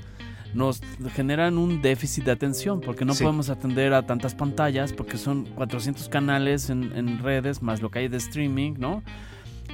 Nos 0.54 0.80
generan 1.14 1.58
un 1.58 1.82
déficit 1.82 2.24
de 2.24 2.32
atención 2.32 2.80
porque 2.80 3.04
no 3.04 3.14
Sí. 3.14 3.22
podemos 3.22 3.50
atender 3.50 3.92
a 3.92 4.06
tantas 4.06 4.34
pantallas 4.34 4.92
porque 4.92 5.18
son 5.18 5.44
400 5.54 6.08
canales 6.08 6.70
en, 6.70 6.92
en 6.96 7.18
redes 7.18 7.62
más 7.62 7.82
lo 7.82 7.90
que 7.90 8.00
hay 8.00 8.08
de 8.08 8.16
streaming, 8.16 8.74
¿no? 8.78 9.02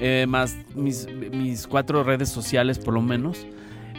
Eh, 0.01 0.27
más 0.29 0.57
mis, 0.75 1.07
mis 1.33 1.67
cuatro 1.69 2.03
redes 2.03 2.29
sociales 2.29 2.79
por 2.81 2.95
lo 2.95 3.03
menos. 3.03 3.47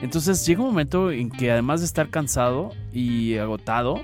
Entonces 0.02 0.46
llega 0.46 0.62
un 0.62 0.68
momento 0.68 1.10
en 1.12 1.30
que 1.30 1.50
además 1.52 1.80
de 1.80 1.86
estar 1.86 2.10
cansado 2.10 2.72
y 2.92 3.38
agotado, 3.38 4.02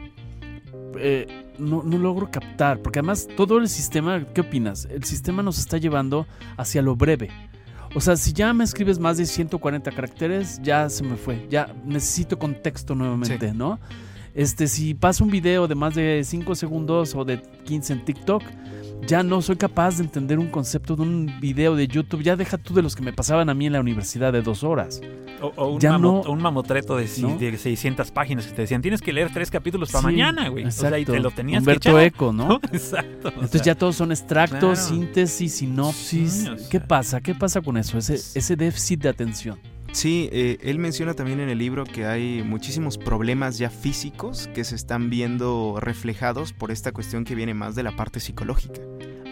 eh, 0.97 1.27
no, 1.57 1.83
no 1.83 1.97
logro 1.97 2.31
captar, 2.31 2.81
porque 2.81 2.99
además 2.99 3.27
todo 3.35 3.57
el 3.57 3.67
sistema, 3.67 4.23
¿qué 4.33 4.41
opinas? 4.41 4.85
El 4.89 5.03
sistema 5.03 5.43
nos 5.43 5.59
está 5.59 5.77
llevando 5.77 6.25
hacia 6.57 6.81
lo 6.81 6.95
breve. 6.95 7.29
O 7.93 7.99
sea, 7.99 8.15
si 8.15 8.31
ya 8.31 8.53
me 8.53 8.63
escribes 8.63 8.99
más 8.99 9.17
de 9.17 9.25
140 9.25 9.91
caracteres, 9.91 10.59
ya 10.63 10.89
se 10.89 11.03
me 11.03 11.17
fue, 11.17 11.45
ya 11.49 11.73
necesito 11.85 12.39
contexto 12.39 12.95
nuevamente, 12.95 13.49
Sí. 13.51 13.57
¿no? 13.57 13.79
Este, 14.33 14.67
si 14.67 14.93
paso 14.93 15.25
un 15.25 15.29
video 15.29 15.67
de 15.67 15.75
más 15.75 15.93
de 15.93 16.21
5 16.23 16.55
segundos 16.55 17.13
o 17.15 17.25
de 17.25 17.41
15 17.65 17.93
en 17.93 18.05
TikTok, 18.05 18.43
ya 19.07 19.23
no 19.23 19.41
soy 19.41 19.55
capaz 19.57 19.97
de 19.97 20.03
entender 20.03 20.39
un 20.39 20.47
concepto 20.47 20.95
de 20.95 21.01
un 21.01 21.39
video 21.41 21.75
de 21.75 21.87
YouTube. 21.87 22.21
Ya 22.23 22.35
deja 22.35 22.57
tú 22.57 22.73
de 22.73 22.81
los 22.81 22.95
que 22.95 23.01
me 23.01 23.11
pasaban 23.13 23.49
a 23.49 23.53
mí 23.53 23.65
en 23.65 23.73
la 23.73 23.79
universidad 23.81 24.31
de 24.31 24.41
dos 24.41 24.63
horas. 24.63 25.01
O, 25.41 25.51
o 25.55 25.67
un, 25.73 25.79
Ya 25.79 25.97
no- 25.97 26.21
un 26.21 26.41
mamotreto 26.41 26.95
de, 26.97 27.09
¿no? 27.19 27.35
de 27.37 27.57
600 27.57 28.11
páginas 28.11 28.45
que 28.45 28.53
te 28.53 28.61
decían, 28.61 28.81
tienes 28.81 29.01
que 29.01 29.11
leer 29.11 29.31
tres 29.33 29.49
capítulos 29.49 29.91
para 29.91 30.01
Sí, 30.01 30.05
mañana, 30.05 30.49
güey. 30.49 30.65
O 30.65 30.71
sea, 30.71 30.97
y 30.99 31.05
te 31.05 31.19
lo 31.19 31.31
tenías 31.31 31.61
Humberto 31.61 31.95
que. 31.95 32.05
Eco, 32.05 32.31
¿no? 32.31 32.59
Exacto. 32.71 33.29
Entonces 33.29 33.51
sea, 33.51 33.61
ya 33.63 33.75
todos 33.75 33.95
son 33.95 34.11
extractos, 34.11 34.59
claro. 34.59 34.75
síntesis, 34.75 35.53
sinopsis. 35.55 36.31
Sí, 36.33 36.49
¿Qué 36.69 36.77
sea. 36.77 36.87
pasa? 36.87 37.21
¿Qué 37.21 37.33
pasa 37.33 37.61
con 37.61 37.77
eso? 37.77 37.97
Ese, 37.97 38.15
ese 38.15 38.55
déficit 38.55 39.01
de 39.01 39.09
atención. 39.09 39.57
Sí, 39.91 40.29
eh, 40.31 40.57
él 40.61 40.79
menciona 40.79 41.13
también 41.13 41.41
en 41.41 41.49
el 41.49 41.57
libro 41.57 41.83
que 41.83 42.05
hay 42.05 42.43
muchísimos 42.43 42.97
problemas 42.97 43.57
ya 43.57 43.69
físicos 43.69 44.47
que 44.55 44.63
se 44.63 44.75
están 44.75 45.09
viendo 45.09 45.77
reflejados 45.81 46.53
por 46.53 46.71
esta 46.71 46.93
cuestión 46.93 47.25
que 47.25 47.35
viene 47.35 47.53
más 47.53 47.75
de 47.75 47.83
la 47.83 47.95
parte 47.95 48.19
psicológica. 48.21 48.79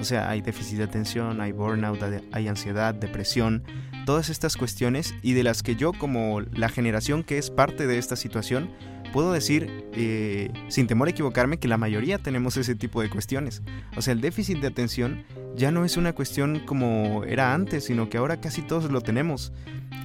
O 0.02 0.04
sea, 0.04 0.30
hay 0.30 0.42
déficit 0.42 0.78
de 0.78 0.84
atención, 0.84 1.40
hay 1.42 1.52
burnout, 1.54 2.02
hay- 2.04 2.28
hay 2.34 2.48
ansiedad, 2.50 2.94
depresión, 2.94 3.64
todas 4.06 4.30
estas 4.30 4.58
cuestiones 4.58 5.14
y 5.22 5.34
de 5.34 5.44
las 5.44 5.64
que 5.64 5.76
yo 5.76 5.94
como 5.94 6.42
la 6.42 6.68
generación 6.70 7.24
que 7.24 7.38
es 7.38 7.50
parte 7.50 7.88
de 7.88 7.98
esta 7.98 8.16
situación, 8.18 8.70
puedo 9.12 9.32
decir, 9.32 9.86
eh, 9.94 10.52
sin 10.68 10.88
temor 10.88 11.08
a 11.08 11.12
equivocarme, 11.12 11.58
que 11.58 11.68
la 11.68 11.78
mayoría 11.78 12.18
tenemos 12.18 12.58
ese 12.58 12.76
tipo 12.76 13.02
de 13.02 13.10
cuestiones. 13.10 13.62
O 13.96 14.02
sea, 14.02 14.14
el 14.14 14.22
déficit 14.22 14.60
de 14.60 14.68
atención 14.68 15.24
ya 15.56 15.72
no 15.72 15.86
es 15.86 15.98
una 15.98 16.14
cuestión 16.14 16.62
como 16.66 17.24
era 17.26 17.54
antes, 17.54 17.86
sino 17.86 18.10
que 18.10 18.18
ahora 18.18 18.40
casi 18.40 18.62
todos 18.62 18.92
lo 18.92 19.02
tenemos 19.02 19.52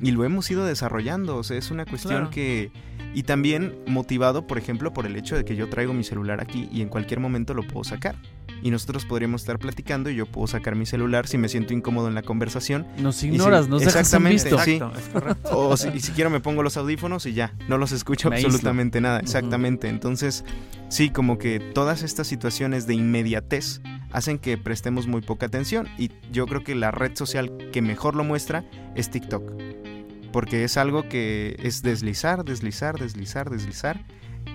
y 0.00 0.10
lo 0.10 0.24
hemos 0.24 0.50
ido 0.50 0.64
desarrollando. 0.66 1.36
O 1.36 1.42
sea, 1.42 1.56
es 1.56 1.70
una 1.70 1.84
cuestión 1.84 2.14
Claro. 2.14 2.30
que... 2.30 2.70
Y 3.14 3.22
también 3.22 3.76
motivado, 3.86 4.46
por 4.48 4.58
ejemplo, 4.58 4.92
por 4.92 5.06
el 5.06 5.14
hecho 5.14 5.36
de 5.36 5.44
que 5.44 5.54
yo 5.54 5.68
traigo 5.68 5.94
mi 5.94 6.02
celular 6.02 6.40
aquí 6.40 6.68
y 6.72 6.82
en 6.82 6.88
cualquier 6.88 7.20
momento 7.20 7.54
lo 7.54 7.62
puedo 7.64 7.84
sacar. 7.84 8.16
Y 8.64 8.70
nosotros 8.70 9.04
podríamos 9.04 9.42
estar 9.42 9.58
platicando 9.58 10.08
y 10.08 10.14
yo 10.16 10.24
puedo 10.24 10.46
sacar 10.46 10.74
mi 10.74 10.86
celular 10.86 11.26
si 11.28 11.36
me 11.36 11.50
siento 11.50 11.74
incómodo 11.74 12.08
en 12.08 12.14
la 12.14 12.22
conversación. 12.22 12.86
Nos 12.96 13.16
si- 13.16 13.26
ignoras, 13.28 13.68
nos 13.68 13.80
dejas 13.80 13.94
en 13.94 14.00
exactamente, 14.00 14.42
visto. 14.44 14.58
sí. 14.58 14.72
Exacto, 14.72 14.98
es 14.98 15.08
correcto. 15.10 15.68
O 15.68 15.76
si, 15.76 15.88
y 15.90 16.00
si 16.00 16.12
quiero 16.12 16.30
me 16.30 16.40
pongo 16.40 16.62
los 16.62 16.78
audífonos 16.78 17.26
y 17.26 17.34
ya, 17.34 17.52
no 17.68 17.76
los 17.76 17.92
escucho 17.92 18.30
Me 18.30 18.36
absolutamente 18.36 19.02
nada. 19.02 19.20
Exactamente. 19.20 19.88
Entonces, 19.90 20.46
sí, 20.88 21.10
como 21.10 21.36
que 21.36 21.60
todas 21.60 22.02
estas 22.02 22.26
situaciones 22.26 22.86
de 22.86 22.94
inmediatez 22.94 23.82
hacen 24.12 24.38
que 24.38 24.56
prestemos 24.56 25.06
muy 25.06 25.20
poca 25.20 25.44
atención. 25.44 25.86
Y 25.98 26.10
yo 26.32 26.46
creo 26.46 26.64
que 26.64 26.74
la 26.74 26.90
red 26.90 27.14
social 27.16 27.52
que 27.70 27.82
mejor 27.82 28.16
lo 28.16 28.24
muestra 28.24 28.64
es 28.94 29.10
TikTok. 29.10 29.42
Porque 30.32 30.64
es 30.64 30.78
algo 30.78 31.06
que 31.10 31.56
es 31.62 31.82
deslizar, 31.82 32.46
deslizar, 32.46 32.98
deslizar, 32.98 33.50
deslizar. 33.50 34.06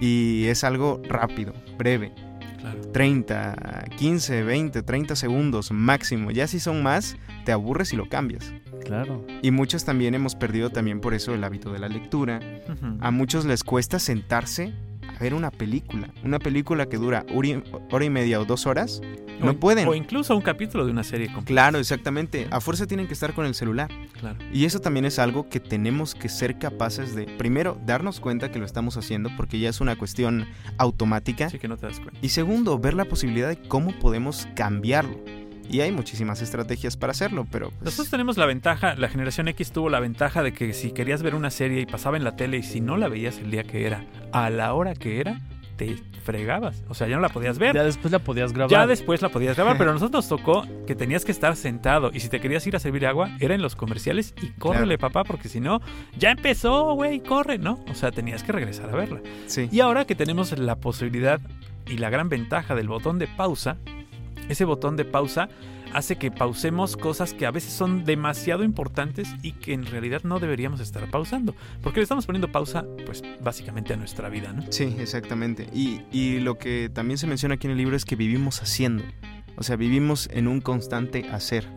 Y 0.02 0.46
es 0.46 0.64
algo 0.64 1.00
rápido, 1.08 1.54
breve. 1.78 2.12
Claro. 2.60 2.82
30, 2.92 3.86
15, 3.98 4.44
20, 4.44 4.84
30 4.84 5.16
segundos 5.16 5.72
máximo. 5.72 6.32
Ya 6.32 6.48
si 6.48 6.60
son 6.60 6.84
más, 6.84 7.18
te 7.46 7.52
aburres 7.52 7.94
y 7.94 7.96
lo 7.96 8.10
cambias. 8.10 8.54
Claro. 8.84 9.26
Y 9.42 9.52
muchos 9.52 9.86
también 9.86 10.16
hemos 10.16 10.36
perdido 10.36 10.70
también 10.70 11.00
por 11.00 11.14
eso 11.14 11.34
el 11.34 11.44
hábito 11.44 11.72
de 11.72 11.80
la 11.80 11.90
lectura. 11.90 12.40
A 13.00 13.12
muchos 13.12 13.46
les 13.46 13.64
cuesta 13.64 14.00
sentarse 14.00 14.74
ver 15.20 15.34
una 15.34 15.52
película. 15.52 16.10
Una 16.24 16.40
película 16.40 16.88
que 16.88 16.98
dura 16.98 17.26
hora 17.34 18.06
y 18.06 18.10
media 18.10 18.40
o 18.40 18.46
dos 18.46 18.66
horas. 18.66 19.02
O 19.42 19.46
No 19.46 19.60
pueden. 19.60 19.88
O 19.88 19.96
incluso 19.96 20.36
un 20.36 20.42
capítulo 20.42 20.86
de 20.86 20.92
una 20.92 21.04
serie 21.04 21.28
completa. 21.28 21.48
Claro, 21.48 21.80
exactamente. 21.80 22.48
A 22.52 22.60
fuerza 22.60 22.88
tienen 22.88 23.08
que 23.08 23.14
estar 23.14 23.34
con 23.34 23.46
el 23.46 23.56
celular. 23.56 23.90
Claro. 24.20 24.38
Y 24.52 24.66
eso 24.66 24.80
también 24.80 25.06
es 25.06 25.20
algo 25.20 25.48
que 25.48 25.60
tenemos 25.60 26.14
que 26.14 26.30
ser 26.30 26.60
capaces 26.60 27.16
de, 27.16 27.26
primero, 27.26 27.80
darnos 27.86 28.20
cuenta 28.20 28.52
que 28.52 28.60
lo 28.60 28.66
estamos 28.66 28.98
haciendo 28.98 29.30
porque 29.38 29.60
ya 29.60 29.70
es 29.70 29.80
una 29.82 29.98
cuestión 29.98 30.46
automática. 30.78 31.46
Así 31.46 31.60
que 31.60 31.68
no 31.68 31.78
te 31.78 31.88
das 31.88 32.00
cuenta. 32.00 32.20
Y 32.22 32.30
segundo, 32.30 32.80
ver 32.80 32.94
la 32.94 33.06
posibilidad 33.06 33.48
de 33.48 33.58
cómo 33.58 33.98
podemos 34.00 34.48
cambiarlo. 34.56 35.18
Y 35.70 35.82
hay 35.82 35.92
muchísimas 35.92 36.42
estrategias 36.42 36.98
para 36.98 37.12
hacerlo, 37.12 37.46
pero... 37.52 37.70
pues, 37.70 37.82
Nosotros 37.84 38.10
tenemos 38.10 38.38
la 38.38 38.48
ventaja, 38.48 38.96
la 38.96 39.08
generación 39.08 39.48
X 39.50 39.72
tuvo 39.72 39.90
la 39.90 40.00
ventaja 40.00 40.42
de 40.42 40.52
que 40.52 40.74
si 40.74 40.92
querías 40.92 41.22
ver 41.22 41.36
una 41.36 41.52
serie 41.52 41.82
y 41.82 41.86
pasaba 41.86 42.18
en 42.18 42.24
la 42.24 42.36
tele 42.36 42.58
y 42.58 42.64
si 42.64 42.82
no 42.82 42.98
la 42.98 43.08
veías 43.08 43.38
el 43.38 43.52
día 43.52 43.64
que 43.64 43.86
era, 43.86 44.04
a 44.32 44.50
la 44.50 44.74
hora 44.74 44.96
que 44.96 45.20
era, 45.20 45.40
te 45.78 45.96
fregabas. 46.24 46.84
O 46.90 46.94
sea, 46.94 47.08
ya 47.08 47.16
no 47.16 47.22
la 47.22 47.30
podías 47.30 47.58
ver. 47.60 47.74
Ya 47.74 47.84
después 47.84 48.12
la 48.12 48.20
podías 48.20 48.52
grabar. 48.52 48.70
Ya 48.70 48.86
después 48.88 49.22
la 49.22 49.30
podías 49.30 49.56
grabar, 49.56 49.78
pero 49.78 49.92
a 49.92 49.94
nosotros 49.96 50.28
nos 50.28 50.28
tocó 50.28 50.66
que 50.88 50.96
tenías 50.96 51.24
que 51.24 51.32
estar 51.32 51.56
sentado 51.56 52.12
y 52.14 52.20
si 52.20 52.30
te 52.30 52.40
querías 52.42 52.66
ir 52.68 52.76
a 52.76 52.80
servir 52.80 53.06
agua, 53.06 53.30
era 53.40 53.56
en 53.56 53.62
los 53.62 53.76
comerciales 53.76 54.34
y 54.42 54.48
córrele, 54.50 54.98
papá, 54.98 55.24
porque 55.24 55.50
si 55.50 55.60
no, 55.60 55.82
ya 56.18 56.32
empezó, 56.32 56.96
güey, 56.96 57.22
corre, 57.22 57.60
¿no? 57.60 57.80
O 57.90 57.94
sea, 57.94 58.12
tenías 58.12 58.44
que 58.44 58.52
regresar 58.52 58.90
a 58.90 58.96
verla. 58.96 59.22
sí. 59.46 59.70
Y 59.72 59.80
ahora 59.82 60.06
que 60.06 60.16
tenemos 60.16 60.58
la 60.58 60.76
posibilidad 60.78 61.40
y 61.88 61.98
la 61.98 62.10
gran 62.10 62.28
ventaja 62.28 62.76
del 62.76 62.88
botón 62.88 63.18
de 63.20 63.28
pausa, 63.28 63.78
ese 64.50 64.66
botón 64.66 64.98
de 64.98 65.06
pausa 65.06 65.50
hace 65.94 66.18
que 66.18 66.30
pausemos 66.30 66.98
cosas 66.98 67.34
que 67.34 67.46
a 67.46 67.52
veces 67.52 67.74
son 67.74 68.06
demasiado 68.06 68.64
importantes 68.64 69.30
y 69.42 69.54
que 69.54 69.74
en 69.74 69.86
realidad 69.86 70.22
no 70.24 70.40
deberíamos 70.40 70.82
estar 70.82 71.10
pausando. 71.10 71.56
Porque 71.82 72.00
le 72.00 72.04
estamos 72.04 72.26
poniendo 72.26 72.52
pausa, 72.52 72.86
pues 73.06 73.24
básicamente 73.42 73.94
a 73.94 73.98
nuestra 73.98 74.30
vida, 74.30 74.54
¿no? 74.54 74.64
Sí, 74.70 74.96
exactamente. 75.00 75.68
Y, 75.74 76.02
y 76.12 76.40
lo 76.40 76.58
que 76.58 76.90
también 76.94 77.18
se 77.18 77.28
menciona 77.28 77.56
aquí 77.56 77.68
en 77.68 77.72
el 77.72 77.78
libro 77.78 77.96
es 77.96 78.06
que 78.06 78.16
vivimos 78.16 78.62
haciendo. 78.62 79.04
O 79.60 79.64
sea, 79.64 79.76
vivimos 79.76 80.30
en 80.32 80.48
un 80.48 80.62
constante 80.62 81.26
hacer. 81.32 81.68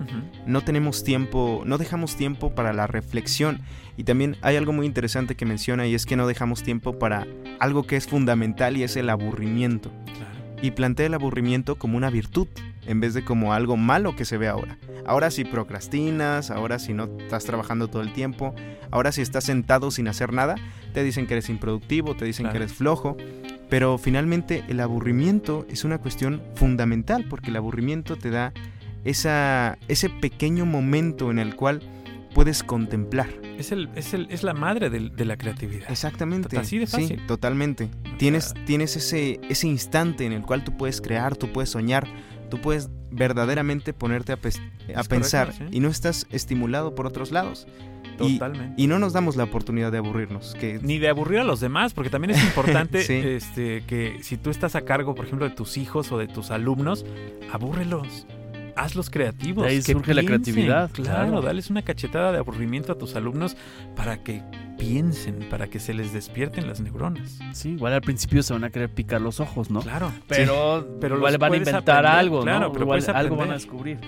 No 0.46 0.60
tenemos 0.60 1.02
tiempo, 1.02 1.64
no 1.66 1.78
dejamos 1.78 2.14
tiempo 2.14 2.54
para 2.54 2.72
la 2.72 2.86
reflexión. 2.86 3.60
Y 3.96 4.04
también 4.04 4.36
hay 4.40 4.54
algo 4.54 4.72
muy 4.72 4.86
interesante 4.86 5.34
que 5.34 5.44
menciona 5.44 5.86
y 5.88 5.96
es 5.96 6.06
que 6.06 6.14
no 6.14 6.28
dejamos 6.28 6.62
tiempo 6.62 6.98
para 6.98 7.26
algo 7.58 7.82
que 7.82 7.96
es 7.96 8.06
fundamental 8.06 8.76
y 8.76 8.84
es 8.84 8.96
el 8.96 9.10
aburrimiento. 9.10 9.90
Claro. 10.16 10.31
Y 10.62 10.70
plantea 10.70 11.06
el 11.06 11.14
aburrimiento 11.14 11.76
como 11.76 11.96
una 11.96 12.08
virtud 12.08 12.46
en 12.86 13.00
vez 13.00 13.14
de 13.14 13.24
como 13.24 13.52
algo 13.52 13.76
malo 13.76 14.16
que 14.16 14.24
se 14.24 14.38
ve 14.38 14.48
ahora. 14.48 14.78
Ahora 15.04 15.30
si 15.30 15.44
procrastinas, 15.44 16.50
ahora 16.50 16.78
si 16.78 16.94
no 16.94 17.08
estás 17.18 17.44
trabajando 17.44 17.88
todo 17.88 18.00
el 18.02 18.12
tiempo, 18.12 18.54
ahora 18.90 19.12
si 19.12 19.20
estás 19.22 19.44
sentado 19.44 19.90
sin 19.90 20.08
hacer 20.08 20.32
nada, 20.32 20.54
te 20.94 21.02
dicen 21.02 21.26
que 21.26 21.34
eres 21.34 21.48
improductivo, 21.48 22.14
te 22.14 22.24
dicen 22.24 22.44
Claro. 22.44 22.52
que 22.52 22.64
eres 22.64 22.72
flojo, 22.72 23.16
pero 23.68 23.98
finalmente 23.98 24.62
el 24.68 24.80
aburrimiento 24.80 25.66
es 25.68 25.84
una 25.84 25.98
cuestión 25.98 26.40
fundamental 26.54 27.26
porque 27.28 27.50
el 27.50 27.56
aburrimiento 27.56 28.16
te 28.16 28.30
da 28.30 28.52
esa, 29.04 29.78
ese 29.88 30.08
pequeño 30.10 30.64
momento 30.64 31.30
en 31.30 31.38
el 31.40 31.56
cual 31.56 31.82
puedes 32.34 32.62
contemplar. 32.62 33.28
Es, 33.62 33.70
el, 33.72 33.88
es, 33.94 34.12
el, 34.12 34.26
es 34.30 34.42
la 34.42 34.54
madre 34.54 34.90
de, 34.90 35.24
la 35.24 35.36
creatividad. 35.36 35.88
Exactamente. 35.90 36.58
Así 36.58 36.78
de 36.78 36.86
fácil. 36.88 37.08
Sí, 37.20 37.26
totalmente. 37.28 37.88
Tienes, 38.18 38.54
tienes 38.66 38.96
ese, 38.96 39.40
ese 39.48 39.68
instante 39.68 40.26
en 40.26 40.32
el 40.32 40.42
cual 40.42 40.64
tú 40.64 40.76
puedes 40.76 41.00
crear, 41.00 41.36
tú 41.36 41.52
puedes 41.52 41.70
soñar, 41.70 42.06
tú 42.50 42.60
puedes 42.60 42.90
verdaderamente 43.12 43.92
ponerte 43.92 44.32
a, 44.32 44.36
pes- 44.36 44.60
a 44.96 45.04
pensar 45.04 45.48
correcto, 45.52 45.66
sí. 45.70 45.76
y 45.76 45.80
no 45.80 45.88
estás 45.88 46.26
estimulado 46.30 46.94
por 46.94 47.06
otros 47.06 47.30
lados. 47.30 47.66
Y, 48.20 48.34
Totalmente. 48.38 48.74
y 48.82 48.86
no 48.88 48.98
nos 48.98 49.12
damos 49.14 49.36
la 49.36 49.44
oportunidad 49.44 49.90
de 49.90 49.98
aburrirnos. 49.98 50.54
Que, 50.60 50.78
Ni 50.82 50.98
de 50.98 51.08
aburrir 51.08 51.38
a 51.40 51.44
los 51.44 51.60
demás, 51.60 51.94
porque 51.94 52.10
también 52.10 52.32
es 52.32 52.42
importante 52.44 53.02
Sí. 53.06 53.14
este, 53.14 53.84
que 53.86 54.18
si 54.22 54.36
tú 54.36 54.50
estás 54.50 54.74
a 54.76 54.82
cargo, 54.82 55.14
por 55.14 55.24
ejemplo, 55.24 55.48
de 55.48 55.54
tus 55.54 55.76
hijos 55.78 56.12
o 56.12 56.18
de 56.18 56.26
tus 56.28 56.50
alumnos, 56.50 57.04
abúrrelos. 57.52 58.26
Hazlos 58.76 59.10
creativos. 59.10 59.64
De 59.64 59.70
ahí 59.70 59.82
que 59.82 59.92
surge 59.92 60.14
la 60.14 60.22
creatividad, 60.24 60.90
Claro, 60.92 61.26
claro. 61.28 61.42
dales 61.42 61.68
una 61.70 61.82
cachetada 61.82 62.32
de 62.32 62.38
aburrimiento 62.38 62.92
a 62.92 62.98
tus 62.98 63.14
alumnos 63.16 63.56
para 63.94 64.22
que 64.22 64.42
piensen, 64.78 65.46
para 65.50 65.66
que 65.68 65.78
se 65.78 65.94
les 65.94 66.12
despierten 66.12 66.66
las 66.66 66.80
neuronas. 66.80 67.38
Sí, 67.52 67.70
igual 67.70 67.92
al 67.92 68.00
principio 68.02 68.42
se 68.42 68.52
van 68.52 68.64
a 68.64 68.70
querer 68.70 68.88
picar 68.90 69.20
los 69.20 69.40
ojos, 69.40 69.70
¿no? 69.70 69.80
Claro. 69.80 70.10
Pero, 70.26 70.96
pero 71.00 71.16
igual 71.16 71.38
van 71.38 71.52
a 71.52 71.56
inventar 71.56 71.82
aprender, 71.98 72.06
algo, 72.18 72.42
claro, 72.42 72.60
¿no? 72.66 72.72
pero 72.72 72.84
Igual 72.84 73.02
algo 73.14 73.36
van 73.36 73.50
a 73.50 73.54
descubrir. 73.54 73.98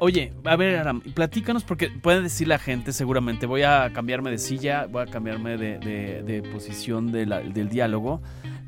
Oye, 0.00 0.32
a 0.44 0.56
ver, 0.56 0.78
Aram, 0.80 1.00
platícanos 1.00 1.62
porque 1.62 1.88
puede 1.88 2.22
decir 2.22 2.48
la 2.48 2.58
gente 2.58 2.92
seguramente, 2.92 3.46
voy 3.46 3.62
a 3.62 3.88
cambiarme 3.92 4.32
de 4.32 4.38
silla, 4.38 4.86
voy 4.90 5.02
a 5.02 5.06
cambiarme 5.06 5.56
de, 5.56 5.78
de- 5.78 6.22
de 6.24 6.42
posición 6.42 7.12
de 7.12 7.24
la- 7.26 7.40
del 7.40 7.68
diálogo. 7.68 8.20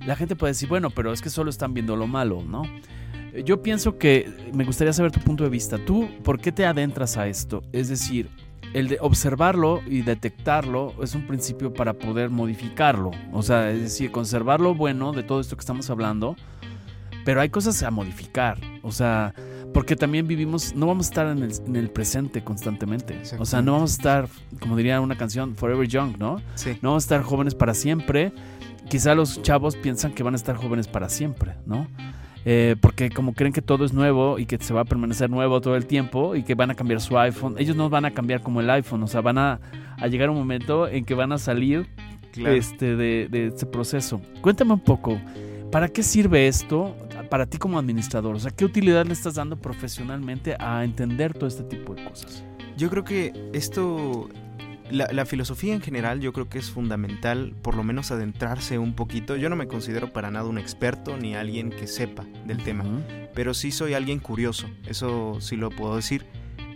La 0.06 0.14
gente 0.14 0.36
puede 0.36 0.52
decir, 0.52 0.68
bueno, 0.68 0.90
pero 0.90 1.12
es 1.12 1.20
que 1.22 1.30
solo 1.30 1.50
están 1.50 1.74
viendo 1.74 1.96
lo 1.96 2.06
malo, 2.06 2.42
¿no? 2.46 2.62
Yo 3.44 3.62
pienso 3.62 3.98
que 3.98 4.30
me 4.52 4.64
gustaría 4.64 4.92
saber 4.92 5.10
tu 5.10 5.20
punto 5.20 5.44
de 5.44 5.50
vista. 5.50 5.78
¿Tú 5.78 6.08
por 6.22 6.40
qué 6.40 6.52
te 6.52 6.66
adentras 6.66 7.16
a 7.16 7.26
esto? 7.26 7.62
Es 7.72 7.88
decir, 7.88 8.28
el 8.74 8.88
de 8.88 8.98
observarlo 9.00 9.80
y 9.86 10.02
detectarlo 10.02 10.94
es 11.02 11.14
un 11.14 11.26
principio 11.26 11.72
para 11.72 11.94
poder 11.94 12.30
modificarlo. 12.30 13.10
O 13.32 13.42
sea, 13.42 13.70
es 13.70 13.80
decir, 13.80 14.10
conservar 14.10 14.60
lo 14.60 14.74
bueno 14.74 15.12
de 15.12 15.22
todo 15.22 15.40
esto 15.40 15.56
que 15.56 15.60
estamos 15.60 15.90
hablando, 15.90 16.36
pero 17.24 17.40
hay 17.40 17.48
cosas 17.48 17.82
a 17.82 17.90
modificar. 17.90 18.58
O 18.82 18.92
sea, 18.92 19.34
porque 19.72 19.96
también 19.96 20.28
vivimos, 20.28 20.74
no 20.74 20.86
vamos 20.86 21.06
a 21.06 21.10
estar 21.10 21.26
en 21.26 21.42
el, 21.42 21.52
en 21.66 21.76
el 21.76 21.90
presente 21.90 22.44
constantemente. 22.44 23.20
O 23.38 23.44
sea, 23.44 23.62
no 23.62 23.72
vamos 23.72 23.92
a 23.92 23.94
estar, 23.94 24.28
como 24.60 24.76
diría 24.76 25.00
una 25.00 25.16
canción, 25.16 25.56
Forever 25.56 25.88
Young, 25.88 26.18
¿no? 26.18 26.40
sí. 26.54 26.78
No 26.82 26.90
vamos 26.90 27.04
a 27.04 27.06
estar 27.06 27.22
jóvenes 27.22 27.54
para 27.54 27.74
siempre. 27.74 28.32
Quizá 28.88 29.14
los 29.14 29.42
chavos 29.42 29.76
piensan 29.76 30.12
que 30.12 30.22
van 30.22 30.34
a 30.34 30.36
estar 30.36 30.56
jóvenes 30.56 30.86
para 30.86 31.08
siempre, 31.08 31.56
¿no? 31.66 31.88
Eh, 32.46 32.76
porque 32.80 33.08
como 33.10 33.32
creen 33.32 33.52
que 33.52 33.62
todo 33.62 33.84
es 33.84 33.92
nuevo 33.94 34.38
y 34.38 34.46
que 34.46 34.58
se 34.58 34.74
va 34.74 34.82
a 34.82 34.84
permanecer 34.84 35.30
nuevo 35.30 35.60
todo 35.60 35.76
el 35.76 35.86
tiempo 35.86 36.36
y 36.36 36.42
que 36.42 36.54
van 36.54 36.70
a 36.70 36.74
cambiar 36.74 37.00
su 37.00 37.18
iPhone, 37.18 37.54
ellos 37.58 37.74
no 37.74 37.88
van 37.88 38.04
a 38.04 38.10
cambiar 38.10 38.42
como 38.42 38.60
el 38.60 38.68
iPhone, 38.70 39.02
o 39.02 39.06
sea, 39.06 39.22
van 39.22 39.38
a, 39.38 39.60
a 39.98 40.06
llegar 40.08 40.28
un 40.28 40.36
momento 40.36 40.86
en 40.86 41.04
que 41.04 41.14
van 41.14 41.32
a 41.32 41.38
salir 41.38 41.86
Claro. 42.32 42.54
este, 42.56 42.96
de, 42.96 43.28
de 43.30 43.46
ese 43.46 43.64
proceso. 43.64 44.20
Cuéntame 44.40 44.72
un 44.72 44.80
poco, 44.80 45.18
¿para 45.70 45.88
qué 45.88 46.02
sirve 46.02 46.48
esto 46.48 46.96
para 47.30 47.46
ti 47.46 47.58
como 47.58 47.78
administrador? 47.78 48.34
O 48.34 48.38
sea, 48.40 48.50
¿qué 48.50 48.64
utilidad 48.64 49.06
le 49.06 49.12
estás 49.12 49.36
dando 49.36 49.56
profesionalmente 49.56 50.56
a 50.58 50.84
entender 50.84 51.32
todo 51.32 51.46
este 51.46 51.62
tipo 51.62 51.94
de 51.94 52.04
cosas? 52.04 52.44
Yo 52.76 52.90
creo 52.90 53.04
que 53.04 53.32
esto, 53.52 54.28
la, 54.94 55.08
la 55.12 55.26
filosofía 55.26 55.74
en 55.74 55.80
general, 55.80 56.20
yo 56.20 56.32
creo 56.32 56.48
que 56.48 56.58
es 56.58 56.70
fundamental 56.70 57.54
por 57.62 57.74
lo 57.74 57.82
menos 57.82 58.10
adentrarse 58.10 58.78
un 58.78 58.94
poquito. 58.94 59.36
Yo 59.36 59.50
no 59.50 59.56
me 59.56 59.66
considero 59.66 60.12
para 60.12 60.30
nada 60.30 60.48
un 60.48 60.58
experto 60.58 61.16
ni 61.16 61.34
alguien 61.34 61.70
que 61.70 61.86
sepa 61.86 62.24
del 62.46 62.62
tema, 62.62 62.84
pero 63.34 63.54
sí 63.54 63.70
soy 63.70 63.94
alguien 63.94 64.20
curioso, 64.20 64.68
eso 64.86 65.38
sí 65.40 65.56
lo 65.56 65.70
puedo 65.70 65.96
decir. 65.96 66.26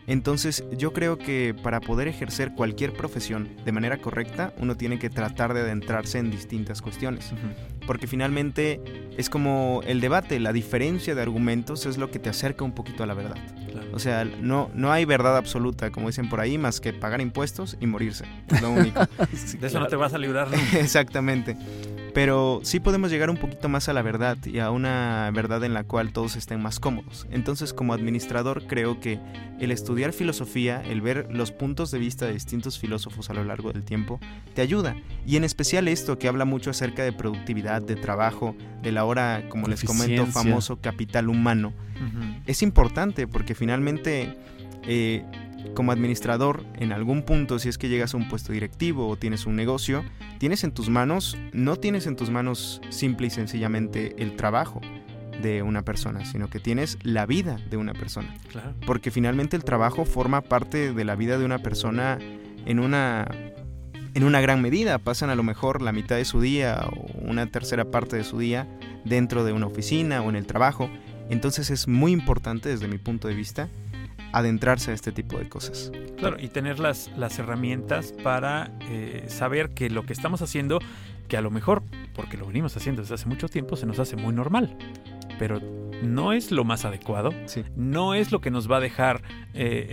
Entonces 0.07 0.65
yo 0.77 0.93
creo 0.95 1.19
que 1.19 1.55
para 1.63 1.81
poder 1.81 2.09
ejercer 2.09 2.55
cualquier 2.55 2.95
profesión 2.95 3.51
de 3.65 3.73
manera 3.73 3.99
correcta, 3.99 4.55
uno 4.59 4.77
tiene 4.77 4.99
que 4.99 5.11
tratar 5.11 5.53
de 5.53 5.61
adentrarse 5.61 6.19
en 6.19 6.31
distintas 6.31 6.81
cuestiones. 6.81 7.33
Porque 7.89 8.07
finalmente 8.07 8.83
es 9.17 9.31
como 9.31 9.81
el 9.87 10.03
debate, 10.03 10.39
la 10.41 10.53
diferencia 10.53 11.15
de 11.15 11.23
argumentos 11.23 11.87
es 11.87 11.97
lo 11.97 12.11
que 12.11 12.19
te 12.19 12.29
acerca 12.29 12.63
un 12.63 12.73
poquito 12.73 13.03
a 13.03 13.07
la 13.07 13.15
verdad. 13.15 13.39
Claro. 13.71 13.89
O 13.95 13.99
sea, 13.99 14.27
no, 14.27 14.71
no 14.75 14.93
hay 14.93 15.07
verdad 15.07 15.39
absoluta, 15.39 15.91
como 15.91 16.09
dicen 16.09 16.29
por 16.29 16.39
ahí, 16.41 16.59
más 16.59 16.83
que 16.83 16.93
pagar 16.93 17.23
impuestos 17.23 17.79
y 17.81 17.87
morirse. 17.87 18.27
Es 18.49 18.61
lo 18.61 18.73
único. 18.73 19.01
Sí, 19.35 19.57
De 19.57 19.69
eso 19.69 19.81
no 19.81 19.87
te 19.87 19.97
vas 19.97 20.13
a 20.13 20.19
librar 20.19 20.51
nunca. 20.51 20.79
Exactamente. 20.79 21.57
Pero 22.15 22.61
sí 22.63 22.81
podemos 22.81 23.11
llegar 23.11 23.31
un 23.31 23.37
poquito 23.37 23.69
más 23.69 23.89
a 23.89 23.93
la 23.93 24.03
verdad 24.03 24.39
y 24.45 24.59
a 24.59 24.71
una 24.71 25.31
verdad 25.35 25.63
en 25.65 25.75
la 25.75 25.85
cual 25.85 26.13
todos 26.13 26.37
estén 26.37 26.61
más 26.61 26.81
cómodos. 26.81 27.27
Entonces, 27.31 27.73
como 27.73 27.93
administrador, 27.93 28.67
creo 28.67 29.01
que 29.01 29.21
el 29.61 29.71
estudiar 29.71 30.13
filosofía, 30.13 30.83
el 30.83 31.01
ver 31.01 31.29
los 31.31 31.53
puntos 31.53 31.91
de 31.91 31.99
vista 31.99 32.27
de 32.27 32.33
distintos 32.33 32.79
filósofos 32.79 33.31
a 33.31 33.35
lo 33.35 33.45
largo 33.45 33.73
del 33.73 33.85
tiempo, 33.85 34.21
te 34.55 34.63
ayuda. 34.63 34.97
Y 35.27 35.37
en 35.37 35.45
especial 35.45 35.89
esto 35.89 36.19
que 36.19 36.29
habla 36.29 36.45
mucho 36.45 36.71
acerca 36.71 37.03
de 37.03 37.13
productividad, 37.13 37.83
de 37.83 37.97
trabajo, 37.97 38.57
de 38.83 38.93
la 38.93 39.05
hora, 39.05 39.45
como 39.49 39.69
les 39.69 39.85
comento, 39.85 40.27
famoso 40.27 40.81
capital 40.81 41.29
humano 41.29 41.73
es 42.47 42.63
importante 42.63 43.27
porque 43.27 43.55
finalmente 43.55 44.37
eh, 44.85 45.25
como 45.75 45.93
administrador 45.93 46.65
en 46.75 46.93
algún 46.93 47.23
punto 47.23 47.59
si 47.59 47.69
es 47.69 47.79
que 47.79 47.89
llegas 47.89 48.15
a 48.15 48.17
un 48.17 48.29
puesto 48.29 48.53
directivo 48.53 49.09
o 49.09 49.17
tienes 49.17 49.47
un 49.47 49.57
negocio 49.57 50.05
tienes 50.39 50.65
en 50.65 50.73
tus 50.73 50.89
manos 50.89 51.37
no 51.53 51.77
tienes 51.77 52.07
en 52.07 52.17
tus 52.17 52.31
manos 52.31 52.81
simple 52.91 53.29
y 53.29 53.31
sencillamente 53.31 54.15
el 54.19 54.37
trabajo 54.37 54.81
de 55.43 55.63
una 55.63 55.83
persona 55.83 56.25
sino 56.25 56.49
que 56.49 56.59
tienes 56.61 56.99
la 57.03 57.27
vida 57.27 57.59
de 57.71 57.77
una 57.77 57.93
persona. 57.95 58.35
Claro. 58.51 58.75
porque 58.87 59.11
finalmente 59.11 59.57
el 59.57 59.65
trabajo 59.65 60.05
forma 60.05 60.41
parte 60.41 60.93
de 60.93 61.05
la 61.05 61.15
vida 61.15 61.39
de 61.39 61.45
una 61.45 61.59
persona 61.59 62.19
en 62.67 62.79
una 62.81 63.29
en 64.15 64.25
una 64.25 64.41
gran 64.41 64.61
medida. 64.61 64.99
Pasan 64.99 65.31
a 65.31 65.35
lo 65.35 65.43
mejor 65.43 65.81
la 65.81 65.93
mitad 65.93 66.17
de 66.17 66.25
su 66.25 66.41
día 66.41 66.87
o 66.91 67.07
una 67.21 67.47
tercera 67.47 67.85
parte 67.91 68.17
de 68.17 68.25
su 68.25 68.39
día 68.39 68.67
dentro 69.05 69.45
de 69.45 69.53
una 69.53 69.67
oficina 69.67 70.23
o 70.23 70.29
en 70.29 70.37
el 70.37 70.47
trabajo. 70.47 70.91
Entonces 71.31 71.71
es 71.71 71.87
muy 71.87 72.13
importante 72.13 72.69
desde 72.69 72.89
mi 72.89 72.99
punto 72.99 73.29
de 73.29 73.35
vista 73.35 73.69
adentrarse 74.33 74.91
a 74.91 74.95
este 74.95 75.13
tipo 75.13 75.39
de 75.39 75.49
cosas. 75.49 75.91
Claro, 76.17 76.37
y 76.39 76.49
tener 76.49 76.79
las, 76.79 77.11
las 77.17 77.39
herramientas 77.39 78.13
para 78.23 78.71
eh, 78.91 79.27
saber 79.29 79.71
que 79.71 79.91
lo 79.91 80.05
que 80.05 80.13
estamos 80.13 80.43
haciendo, 80.43 80.81
que 81.29 81.37
a 81.37 81.41
lo 81.41 81.51
mejor, 81.51 81.83
porque 82.15 82.37
lo 82.37 82.47
venimos 82.47 82.77
haciendo 82.77 83.03
desde 83.03 83.15
hace 83.15 83.27
mucho 83.27 83.49
tiempo, 83.49 83.77
se 83.77 83.87
nos 83.87 83.99
hace 83.99 84.17
muy 84.17 84.35
normal, 84.35 84.77
pero 85.39 85.61
no 86.03 86.33
es 86.33 86.51
lo 86.51 86.65
más 86.65 86.85
adecuado, 86.85 87.33
sí 87.47 87.65
no 87.77 88.15
es 88.15 88.33
lo 88.33 88.41
que 88.41 88.51
nos 88.51 88.71
va 88.71 88.77
a 88.79 88.81
dejar 88.81 89.23
eh, 89.55 89.87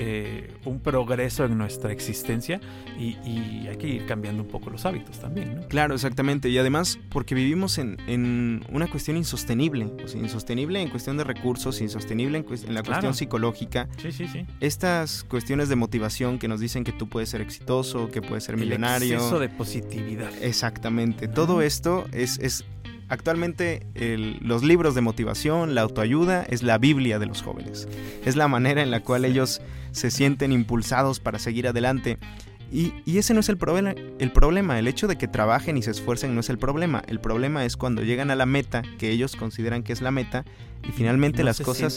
eh, 0.51 0.53
un 0.65 0.79
progreso 0.79 1.45
en 1.45 1.57
nuestra 1.57 1.91
existencia 1.91 2.59
y, 2.99 3.17
y 3.25 3.67
hay 3.69 3.77
que 3.77 3.87
ir 3.87 4.05
cambiando 4.05 4.43
un 4.43 4.49
poco 4.49 4.69
los 4.69 4.85
hábitos 4.85 5.19
también, 5.19 5.55
¿no? 5.55 5.67
Claro, 5.67 5.95
exactamente. 5.95 6.49
Y 6.49 6.57
además 6.57 6.99
porque 7.09 7.35
vivimos 7.35 7.77
en, 7.77 7.97
en 8.07 8.63
una 8.71 8.87
cuestión 8.87 9.17
insostenible. 9.17 9.85
O 10.03 10.07
sea, 10.07 10.19
insostenible 10.21 10.81
en 10.81 10.89
cuestión 10.89 11.17
de 11.17 11.23
recursos, 11.23 11.81
insostenible 11.81 12.37
en, 12.37 12.45
la 12.45 12.81
Claro. 12.81 12.85
cuestión 12.85 13.13
psicológica. 13.13 13.87
Sí, 13.97 14.11
sí, 14.11 14.27
sí. 14.27 14.45
Estas 14.59 15.23
cuestiones 15.23 15.69
de 15.69 15.75
motivación 15.75 16.37
que 16.39 16.47
nos 16.47 16.59
dicen 16.59 16.83
que 16.83 16.91
tú 16.91 17.07
puedes 17.09 17.29
ser 17.29 17.41
exitoso, 17.41 18.09
que 18.11 18.21
puedes 18.21 18.43
ser 18.43 18.55
El 18.55 18.61
millonario. 18.61 19.15
exceso 19.15 19.39
de 19.39 19.49
positividad. 19.49 20.31
Exactamente. 20.41 21.27
Todo 21.27 21.61
esto 21.61 22.05
es, 22.11 22.37
es 22.39 22.65
actualmente 23.09 23.85
el- 23.95 24.37
los 24.41 24.63
libros 24.63 24.95
de 24.95 25.01
motivación, 25.01 25.75
la 25.75 25.81
autoayuda, 25.81 26.43
es 26.43 26.63
la 26.63 26.77
Biblia 26.77 27.19
de 27.19 27.25
los 27.25 27.41
jóvenes. 27.41 27.87
Es 28.25 28.35
la 28.35 28.47
manera 28.47 28.81
en 28.81 28.91
la 28.91 29.01
cual 29.01 29.25
ellos 29.25 29.61
se 29.91 30.11
sienten 30.11 30.51
impulsados 30.51 31.19
para 31.19 31.39
seguir 31.39 31.67
adelante. 31.67 32.17
Y, 32.71 32.93
y 33.05 33.19
ese 33.19 33.33
no 33.35 33.41
es 33.41 33.49
el, 33.49 33.57
problema 33.57 33.93
el 34.19 34.31
problema. 34.31 34.79
El 34.79 34.87
hecho 34.87 35.07
de 35.07 35.17
que 35.17 35.27
trabajen 35.27 35.77
y 35.77 35.83
se 35.83 35.91
esfuercen 35.91 36.33
no 36.33 36.39
es 36.41 36.49
el 36.49 36.57
problema. 36.57 37.03
El 37.07 37.19
problema 37.19 37.63
es 37.63 37.77
cuando 37.77 38.01
llegan 38.01 38.31
a 38.31 38.35
la 38.35 38.47
meta, 38.47 38.81
que 38.97 39.11
ellos 39.11 39.35
consideran 39.35 39.83
que 39.83 39.93
es 39.93 40.01
la 40.01 40.09
meta, 40.11 40.43
y 40.83 40.91
finalmente 40.91 41.39
No 41.39 41.45
las 41.45 41.57
se 41.57 41.63
cosas... 41.63 41.93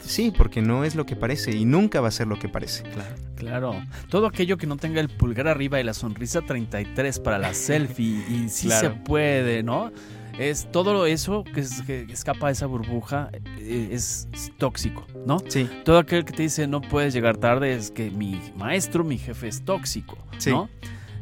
Sí, 0.00 0.32
porque 0.36 0.62
no 0.62 0.84
es 0.84 0.94
lo 0.94 1.04
que 1.04 1.16
parece 1.16 1.54
y 1.54 1.66
nunca 1.66 2.00
va 2.00 2.08
a 2.08 2.10
ser 2.10 2.26
lo 2.28 2.38
que 2.38 2.48
parece. 2.48 2.82
Claro. 2.84 3.14
Claro, 3.36 3.82
todo 4.08 4.26
aquello 4.26 4.56
que 4.56 4.66
no 4.66 4.78
tenga 4.78 5.00
el 5.02 5.10
pulgar 5.10 5.46
arriba 5.48 5.78
y 5.78 5.84
la 5.84 5.92
sonrisa 5.92 6.40
33 6.40 7.20
para 7.20 7.38
la 7.38 7.52
selfie 7.52 8.24
y 8.28 8.48
sí 8.48 8.68
Claro. 8.68 8.88
se 8.88 8.94
puede, 9.04 9.62
¿no? 9.62 9.92
Es 10.38 10.70
todo 10.70 11.06
eso 11.06 11.44
que, 11.44 11.60
es- 11.60 11.82
que 11.82 12.02
escapa 12.10 12.48
de 12.48 12.52
esa 12.52 12.66
burbuja 12.66 13.30
eh, 13.58 13.88
es, 13.92 14.28
es 14.32 14.52
tóxico, 14.58 15.06
¿no? 15.26 15.38
Sí, 15.48 15.68
Todo 15.84 15.98
aquel 15.98 16.24
que 16.24 16.32
te 16.32 16.42
dice 16.42 16.66
no 16.66 16.80
puedes 16.82 17.14
llegar 17.14 17.36
tarde 17.38 17.74
es 17.74 17.90
que 17.90 18.10
mi 18.10 18.38
maestro, 18.56 19.02
mi 19.04 19.16
jefe 19.18 19.48
es 19.48 19.64
tóxico, 19.64 20.18
Sí. 20.38 20.50
¿no? 20.50 20.68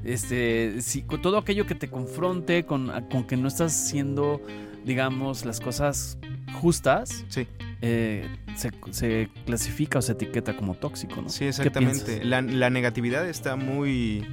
Este, 0.05 0.83
si, 0.83 1.03
todo 1.03 1.39
aquello 1.39 1.65
que 1.67 1.75
te 1.75 1.89
confronte 1.89 2.65
con, 2.65 2.91
con 3.11 3.25
que 3.25 3.37
no 3.39 3.49
estás 3.49 3.73
haciendo, 3.87 4.43
digamos, 4.85 5.47
las 5.47 5.61
cosas 5.61 6.19
justas, 6.61 7.25
sí, 7.29 7.47
eh, 7.81 8.29
se, 8.55 8.71
se 8.91 9.29
clasifica 9.47 9.99
o 9.99 10.03
se 10.03 10.13
etiqueta 10.13 10.57
como 10.57 10.75
tóxico, 10.75 11.23
¿no? 11.23 11.29
sí, 11.31 11.41
¿Qué 11.41 11.49
exactamente. 11.49 12.23
la 12.25 12.69
negatividad 12.71 13.27
está 13.29 13.57
muy, 13.57 14.27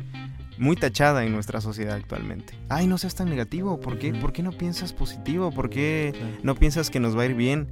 muy 0.61 0.77
tachada 0.77 1.25
en 1.25 1.33
nuestra 1.33 1.59
sociedad 1.59 1.95
actualmente. 1.95 2.53
Ay, 2.69 2.87
no 2.87 2.97
seas 2.97 3.15
tan 3.15 3.29
negativo. 3.29 3.81
¿Por 3.81 3.99
qué. 3.99 4.13
¿Por 4.13 4.31
qué 4.31 4.43
no 4.43 4.53
piensas 4.53 4.93
positivo? 4.93 5.51
¿Por 5.51 5.69
qué 5.69 6.13
no 6.41 6.55
piensas 6.55 6.89
que 6.89 7.01
nos 7.01 7.17
va 7.17 7.23
a 7.23 7.25
ir 7.25 7.35
bien? 7.35 7.67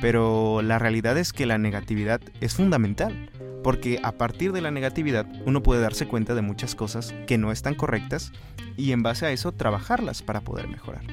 pero 0.00 0.62
la 0.62 0.78
realidad 0.78 1.16
es 1.16 1.32
que 1.32 1.46
la 1.46 1.58
negatividad 1.58 2.20
es 2.40 2.54
fundamental, 2.54 3.30
porque 3.62 4.00
a 4.02 4.12
partir 4.12 4.52
de 4.52 4.60
la 4.60 4.70
negatividad 4.70 5.26
uno 5.46 5.62
puede 5.62 5.80
darse 5.80 6.06
cuenta 6.06 6.34
de 6.34 6.42
muchas 6.42 6.74
cosas 6.74 7.14
que 7.26 7.38
no 7.38 7.52
están 7.52 7.74
correctas 7.74 8.32
y 8.76 8.92
en 8.92 9.02
base 9.02 9.26
a 9.26 9.30
eso 9.30 9.52
trabajarlas 9.52 10.22
para 10.22 10.42
poder 10.42 10.68
mejorar. 10.68 11.04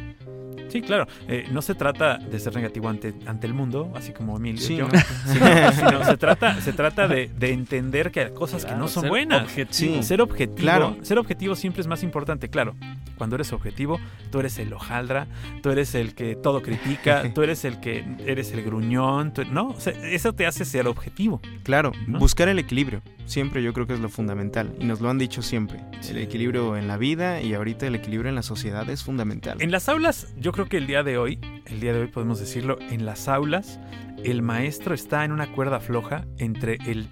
Sí, 0.69 0.81
claro. 0.81 1.05
Eh, 1.27 1.45
no 1.51 1.61
se 1.61 1.75
trata 1.75 2.17
de 2.17 2.39
ser 2.39 2.55
negativo 2.55 2.87
ante, 2.89 3.13
ante 3.25 3.45
el 3.47 3.53
mundo, 3.53 3.91
así 3.95 4.13
como 4.13 4.37
Emilio 4.37 4.61
Sí, 4.61 4.73
y 4.75 4.77
yo, 4.77 4.87
¿no? 4.87 4.99
sino, 5.33 5.71
sino 5.73 6.05
se 6.05 6.17
trata, 6.17 6.61
se 6.61 6.73
trata 6.73 7.07
de, 7.07 7.29
de 7.37 7.51
entender 7.53 8.11
que 8.11 8.21
hay 8.21 8.31
cosas 8.33 8.65
que 8.65 8.73
no 8.75 8.87
son 8.87 9.01
ser 9.01 9.09
buenas. 9.09 9.43
objetivo. 9.43 9.95
Sí. 9.95 10.03
Ser 10.03 10.21
objetivo, 10.21 10.55
Claro. 10.61 10.95
ser 11.01 11.17
objetivo 11.19 11.55
siempre 11.55 11.81
es 11.81 11.87
más 11.87 12.03
importante, 12.03 12.49
claro. 12.49 12.75
Cuando 13.17 13.35
eres 13.35 13.53
objetivo, 13.53 13.99
tú 14.31 14.39
eres 14.39 14.57
el 14.59 14.73
hojaldra, 14.73 15.27
tú 15.61 15.69
eres 15.71 15.93
el 15.93 16.15
que 16.15 16.35
todo 16.35 16.61
critica, 16.61 17.23
tú 17.35 17.43
eres 17.43 17.65
el 17.65 17.79
que 17.79 18.03
eres 18.25 18.51
el 18.51 18.63
gruñón, 18.63 19.33
tú- 19.33 19.43
¿no? 19.45 19.67
O 19.69 19.79
sea, 19.79 19.93
eso 20.03 20.33
te 20.33 20.47
hace 20.47 20.65
ser 20.65 20.87
objetivo. 20.87 21.41
Claro, 21.63 21.91
¿No? 22.07 22.17
buscar 22.19 22.47
el 22.49 22.57
equilibrio, 22.59 23.01
siempre 23.31 23.63
yo 23.63 23.73
creo 23.73 23.87
que 23.87 23.93
es 23.93 23.99
lo 23.99 24.09
fundamental, 24.09 24.75
y 24.79 24.85
nos 24.85 25.01
lo 25.01 25.09
han 25.09 25.17
dicho 25.17 25.41
siempre. 25.41 25.79
Sí. 26.01 26.11
El 26.11 26.19
equilibrio 26.19 26.77
en 26.77 26.87
la 26.87 26.97
vida 26.97 27.41
y 27.41 27.53
ahorita 27.53 27.87
el 27.87 27.95
equilibrio 27.95 28.29
en 28.29 28.35
la 28.35 28.43
sociedad 28.43 28.89
es 28.89 29.03
fundamental. 29.03 29.57
En 29.61 29.71
las 29.71 29.89
aulas, 29.89 30.33
yo 30.37 30.51
creo 30.51 30.67
que 30.67 30.77
el 30.77 30.87
día 30.87 31.03
de 31.03 31.17
hoy, 31.17 31.39
el 31.65 31.79
día 31.79 31.93
de 31.93 32.01
hoy 32.01 32.07
podemos 32.07 32.39
decirlo, 32.39 32.77
en 32.79 33.05
las 33.05 33.27
aulas 33.27 33.79
el 34.23 34.41
maestro 34.41 34.93
está 34.93 35.25
en 35.25 35.31
una 35.31 35.51
cuerda 35.51 35.79
floja 35.79 36.25
entre 36.37 36.77
el 36.85 37.09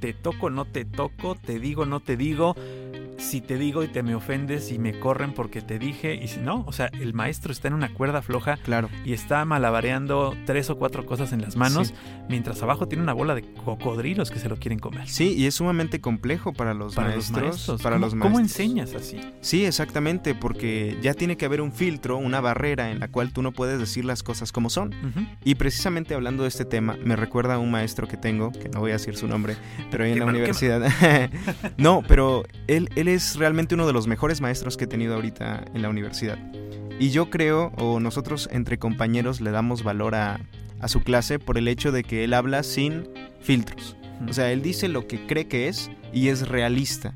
te 0.00 0.14
toco, 0.14 0.50
no 0.50 0.64
te 0.64 0.84
toco, 0.84 1.36
te 1.36 1.58
digo, 1.58 1.84
no 1.84 2.00
te 2.00 2.16
digo, 2.16 2.56
si 3.20 3.40
te 3.40 3.58
digo 3.58 3.84
y 3.84 3.88
te 3.88 4.02
me 4.02 4.14
ofendes 4.14 4.72
y 4.72 4.78
me 4.78 4.98
corren 4.98 5.32
porque 5.34 5.60
te 5.60 5.78
dije 5.78 6.14
y 6.14 6.28
si 6.28 6.40
no, 6.40 6.64
o 6.66 6.72
sea, 6.72 6.86
el 7.00 7.14
maestro 7.14 7.52
está 7.52 7.68
en 7.68 7.74
una 7.74 7.92
cuerda 7.92 8.22
floja 8.22 8.56
Claro, 8.64 8.88
y 9.04 9.12
está 9.12 9.44
malabareando 9.44 10.34
tres 10.46 10.70
o 10.70 10.76
cuatro 10.78 11.04
cosas 11.06 11.32
en 11.32 11.42
las 11.42 11.56
manos, 11.56 11.88
Sí. 11.88 11.94
mientras 12.28 12.62
abajo 12.62 12.88
tiene 12.88 13.02
una 13.04 13.12
bola 13.12 13.34
de 13.34 13.42
cocodrilos 13.54 14.30
que 14.30 14.38
se 14.38 14.48
lo 14.48 14.56
quieren 14.56 14.78
comer. 14.78 15.08
sí, 15.08 15.34
y 15.36 15.46
es 15.46 15.54
sumamente 15.54 16.00
complejo 16.00 16.52
para 16.52 16.74
los 16.74 16.94
Para 16.94 17.08
maestros. 17.10 17.36
los 17.42 17.42
maestros. 17.52 17.82
Para 17.82 17.96
¿Cómo, 17.96 18.06
los 18.06 18.14
cómo 18.14 18.36
maestros. 18.36 18.60
enseñas 18.60 18.94
así? 18.94 19.20
Sí, 19.40 19.64
exactamente, 19.64 20.34
porque 20.34 20.96
ya 21.02 21.14
tiene 21.14 21.36
que 21.36 21.44
haber 21.44 21.60
un 21.60 21.72
filtro, 21.72 22.16
una 22.16 22.40
barrera 22.40 22.90
en 22.90 23.00
la 23.00 23.08
cual 23.08 23.32
tú 23.32 23.42
no 23.42 23.52
puedes 23.52 23.78
decir 23.78 24.04
las 24.04 24.22
cosas 24.22 24.50
como 24.52 24.70
son. 24.70 24.94
Y 25.44 25.56
precisamente 25.56 26.14
hablando 26.14 26.42
de 26.44 26.48
este 26.48 26.64
tema, 26.64 26.96
me 27.04 27.16
recuerda 27.16 27.54
a 27.54 27.58
un 27.58 27.70
maestro 27.70 28.08
que 28.08 28.16
tengo, 28.16 28.50
que 28.52 28.68
no 28.68 28.80
voy 28.80 28.90
a 28.90 28.94
decir 28.94 29.16
su 29.16 29.28
nombre, 29.28 29.56
pero 29.90 30.04
ahí 30.04 30.12
en 30.12 30.20
la 30.20 30.26
universidad. 30.26 30.80
no, 31.76 32.02
pero 32.06 32.44
él, 32.66 32.88
él 32.96 33.08
es 33.14 33.36
realmente 33.36 33.74
uno 33.74 33.86
de 33.86 33.92
los 33.92 34.06
mejores 34.06 34.40
maestros 34.40 34.76
que 34.76 34.84
he 34.84 34.88
tenido 34.88 35.14
ahorita 35.14 35.64
en 35.74 35.82
la 35.82 35.88
universidad. 35.88 36.38
Y 36.98 37.10
yo 37.10 37.30
creo, 37.30 37.72
o 37.78 38.00
nosotros 38.00 38.48
entre 38.52 38.78
compañeros 38.78 39.40
le 39.40 39.50
damos 39.50 39.82
valor 39.82 40.14
a, 40.14 40.40
a 40.80 40.88
su 40.88 41.00
clase 41.02 41.38
por 41.38 41.58
el 41.58 41.68
hecho 41.68 41.92
de 41.92 42.04
que 42.04 42.24
él 42.24 42.34
habla 42.34 42.62
sin 42.62 43.08
filtros. 43.40 43.96
O 44.28 44.32
sea, 44.32 44.52
él 44.52 44.62
dice 44.62 44.88
lo 44.88 45.06
que 45.06 45.26
cree 45.26 45.48
que 45.48 45.68
es 45.68 45.90
y 46.12 46.28
es 46.28 46.48
realista. 46.48 47.12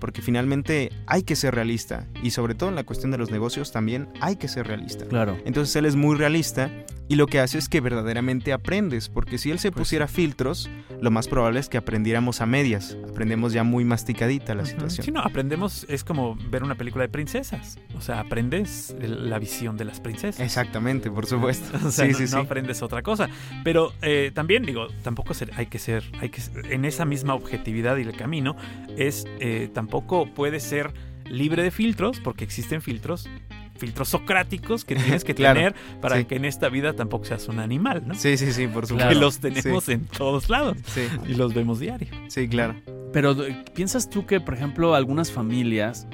Porque 0.00 0.22
finalmente 0.22 0.90
hay 1.06 1.22
que 1.22 1.36
ser 1.36 1.54
realista. 1.54 2.06
Y 2.22 2.30
sobre 2.30 2.54
todo 2.54 2.68
en 2.68 2.74
la 2.74 2.84
cuestión 2.84 3.10
de 3.10 3.18
los 3.18 3.30
negocios 3.30 3.72
también 3.72 4.08
hay 4.20 4.36
que 4.36 4.48
ser 4.48 4.66
realista. 4.66 5.06
Claro. 5.06 5.38
Entonces 5.44 5.74
él 5.76 5.86
es 5.86 5.96
muy 5.96 6.16
realista 6.16 6.70
y 7.08 7.16
lo 7.16 7.26
que 7.26 7.40
hace 7.40 7.56
es 7.56 7.70
que 7.70 7.80
verdaderamente 7.80 8.52
aprendes, 8.52 9.08
porque 9.08 9.38
si 9.38 9.50
él 9.50 9.58
se 9.58 9.70
Pues 9.72 9.84
pusiera 9.84 10.08
filtros, 10.08 10.68
lo 11.00 11.10
más 11.10 11.26
probable 11.26 11.58
es 11.58 11.70
que 11.70 11.78
aprendiéramos 11.78 12.42
a 12.42 12.46
medias, 12.46 12.98
aprendemos 13.08 13.54
ya 13.54 13.64
muy 13.64 13.84
masticadita 13.84 14.54
la 14.54 14.66
situación. 14.66 15.06
Sí, 15.06 15.10
no, 15.10 15.20
aprendemos, 15.20 15.86
es 15.88 16.04
como 16.04 16.36
ver 16.50 16.62
una 16.62 16.74
película 16.74 17.02
de 17.02 17.08
princesas. 17.08 17.78
O 17.96 18.02
sea, 18.02 18.20
aprendes 18.20 18.94
la 19.00 19.38
visión 19.38 19.78
de 19.78 19.86
las 19.86 20.00
princesas. 20.00 20.40
Exactamente, 20.40 21.10
por 21.10 21.26
supuesto. 21.26 21.78
O 21.88 21.90
sea, 21.90 22.06
sí, 22.06 22.12
no, 22.12 22.18
sí, 22.26 22.34
no 22.34 22.40
aprendes 22.42 22.82
otra 22.82 23.02
cosa. 23.02 23.28
Pero 23.64 23.92
eh, 24.02 24.30
también, 24.34 24.64
digo, 24.64 24.88
tampoco 25.02 25.32
hay 25.56 25.66
que 25.66 25.78
ser, 25.78 26.04
hay 26.20 26.28
que 26.28 26.42
en 26.70 26.84
esa 26.84 27.06
misma 27.06 27.34
objetividad 27.34 27.96
y 27.96 28.02
el 28.02 28.12
camino, 28.12 28.56
es 28.96 29.24
eh, 29.40 29.67
tampoco 29.68 30.26
puede 30.34 30.60
ser 30.60 30.92
libre 31.30 31.62
de 31.62 31.70
filtros, 31.70 32.20
porque 32.20 32.44
existen 32.44 32.80
filtros, 32.82 33.28
filtros 33.76 34.08
socráticos 34.08 34.84
que 34.84 34.94
tienes 34.96 35.24
que 35.24 35.34
Claro, 35.36 35.54
tener 35.60 35.74
para 36.00 36.16
sí. 36.18 36.24
que 36.24 36.36
en 36.36 36.44
esta 36.44 36.68
vida 36.68 36.94
tampoco 36.94 37.24
seas 37.26 37.48
un 37.48 37.58
animal, 37.58 38.02
¿no? 38.06 38.14
Sí, 38.14 38.36
sí, 38.36 38.52
sí, 38.52 38.66
por 38.66 38.82
Que 38.84 38.88
supuesto. 38.88 39.14
los 39.20 39.38
tenemos 39.38 39.88
en 39.88 40.06
todos 40.06 40.48
lados 40.48 40.76
Sí, 40.86 41.02
y 41.28 41.34
los 41.34 41.52
vemos 41.54 41.78
diario. 41.80 42.08
sí, 42.28 42.48
claro. 42.48 42.74
Pero 43.12 43.32
eh, 43.44 43.64
¿piensas 43.74 44.08
tú 44.10 44.26
que, 44.26 44.40
por 44.40 44.54
ejemplo, 44.54 44.94
algunas 44.94 45.30
familias, 45.32 46.06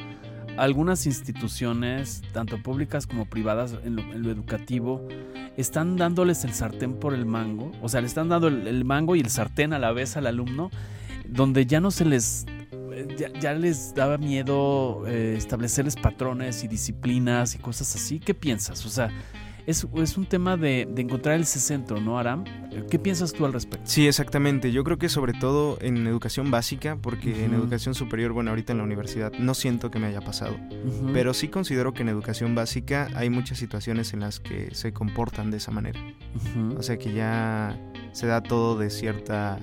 algunas 0.56 1.06
instituciones, 1.06 2.22
tanto 2.32 2.62
públicas 2.62 3.06
como 3.06 3.26
privadas 3.26 3.76
en 3.84 3.96
lo, 3.96 4.02
en 4.02 4.22
lo 4.22 4.30
educativo, 4.30 5.06
están 5.56 5.96
dándoles 5.96 6.44
el 6.44 6.52
sartén 6.54 6.94
por 6.94 7.12
el 7.14 7.26
mango? 7.26 7.72
O 7.82 7.88
sea, 7.88 8.00
le 8.00 8.06
están 8.06 8.28
dando 8.28 8.48
el, 8.48 8.66
el 8.66 8.84
mango 8.84 9.16
y 9.16 9.20
el 9.20 9.30
sartén 9.30 9.72
a 9.72 9.78
la 9.78 9.92
vez 9.92 10.16
al 10.16 10.26
alumno, 10.26 10.70
donde 11.26 11.66
ya 11.66 11.80
no 11.80 11.90
se 11.90 12.04
les... 12.04 12.46
eh, 12.94 13.16
Ya, 13.18 13.32
ya 13.40 13.52
les 13.54 13.94
daba 13.94 14.18
miedo 14.18 15.04
eh, 15.06 15.34
establecerles 15.36 15.96
patrones 15.96 16.64
y 16.64 16.68
disciplinas 16.68 17.54
y 17.54 17.58
cosas 17.58 17.94
así. 17.94 18.20
¿Qué 18.20 18.34
piensas? 18.34 18.84
O 18.86 18.88
sea, 18.88 19.10
es, 19.66 19.86
es 19.96 20.18
un 20.18 20.26
tema 20.26 20.58
de, 20.58 20.86
de 20.90 21.02
encontrar 21.02 21.40
ese 21.40 21.58
centro, 21.58 21.98
¿no, 21.98 22.18
Aram? 22.18 22.44
¿Qué 22.90 22.98
piensas 22.98 23.32
tú 23.32 23.46
al 23.46 23.52
respecto? 23.52 23.86
Sí, 23.88 24.06
exactamente. 24.06 24.72
Yo 24.72 24.84
creo 24.84 24.98
que 24.98 25.08
sobre 25.08 25.32
todo 25.32 25.78
en 25.80 26.06
educación 26.06 26.50
básica, 26.50 26.96
porque 27.00 27.44
en 27.44 27.54
educación 27.54 27.94
superior, 27.94 28.32
bueno, 28.32 28.50
ahorita 28.50 28.72
en 28.72 28.78
la 28.78 28.84
universidad, 28.84 29.32
no 29.38 29.54
siento 29.54 29.90
que 29.90 29.98
me 29.98 30.08
haya 30.08 30.20
pasado. 30.20 30.56
Pero 31.14 31.32
sí 31.32 31.48
considero 31.48 31.94
que 31.94 32.02
en 32.02 32.10
educación 32.10 32.54
básica 32.54 33.08
hay 33.14 33.30
muchas 33.30 33.56
situaciones 33.58 34.12
en 34.12 34.20
las 34.20 34.38
que 34.38 34.74
se 34.74 34.92
comportan 34.92 35.50
de 35.50 35.56
esa 35.56 35.70
manera. 35.70 36.00
O 36.76 36.82
sea 36.82 36.98
que 36.98 37.14
ya 37.14 37.78
se 38.12 38.26
da 38.26 38.42
todo 38.42 38.76
de 38.76 38.90
cierta... 38.90 39.58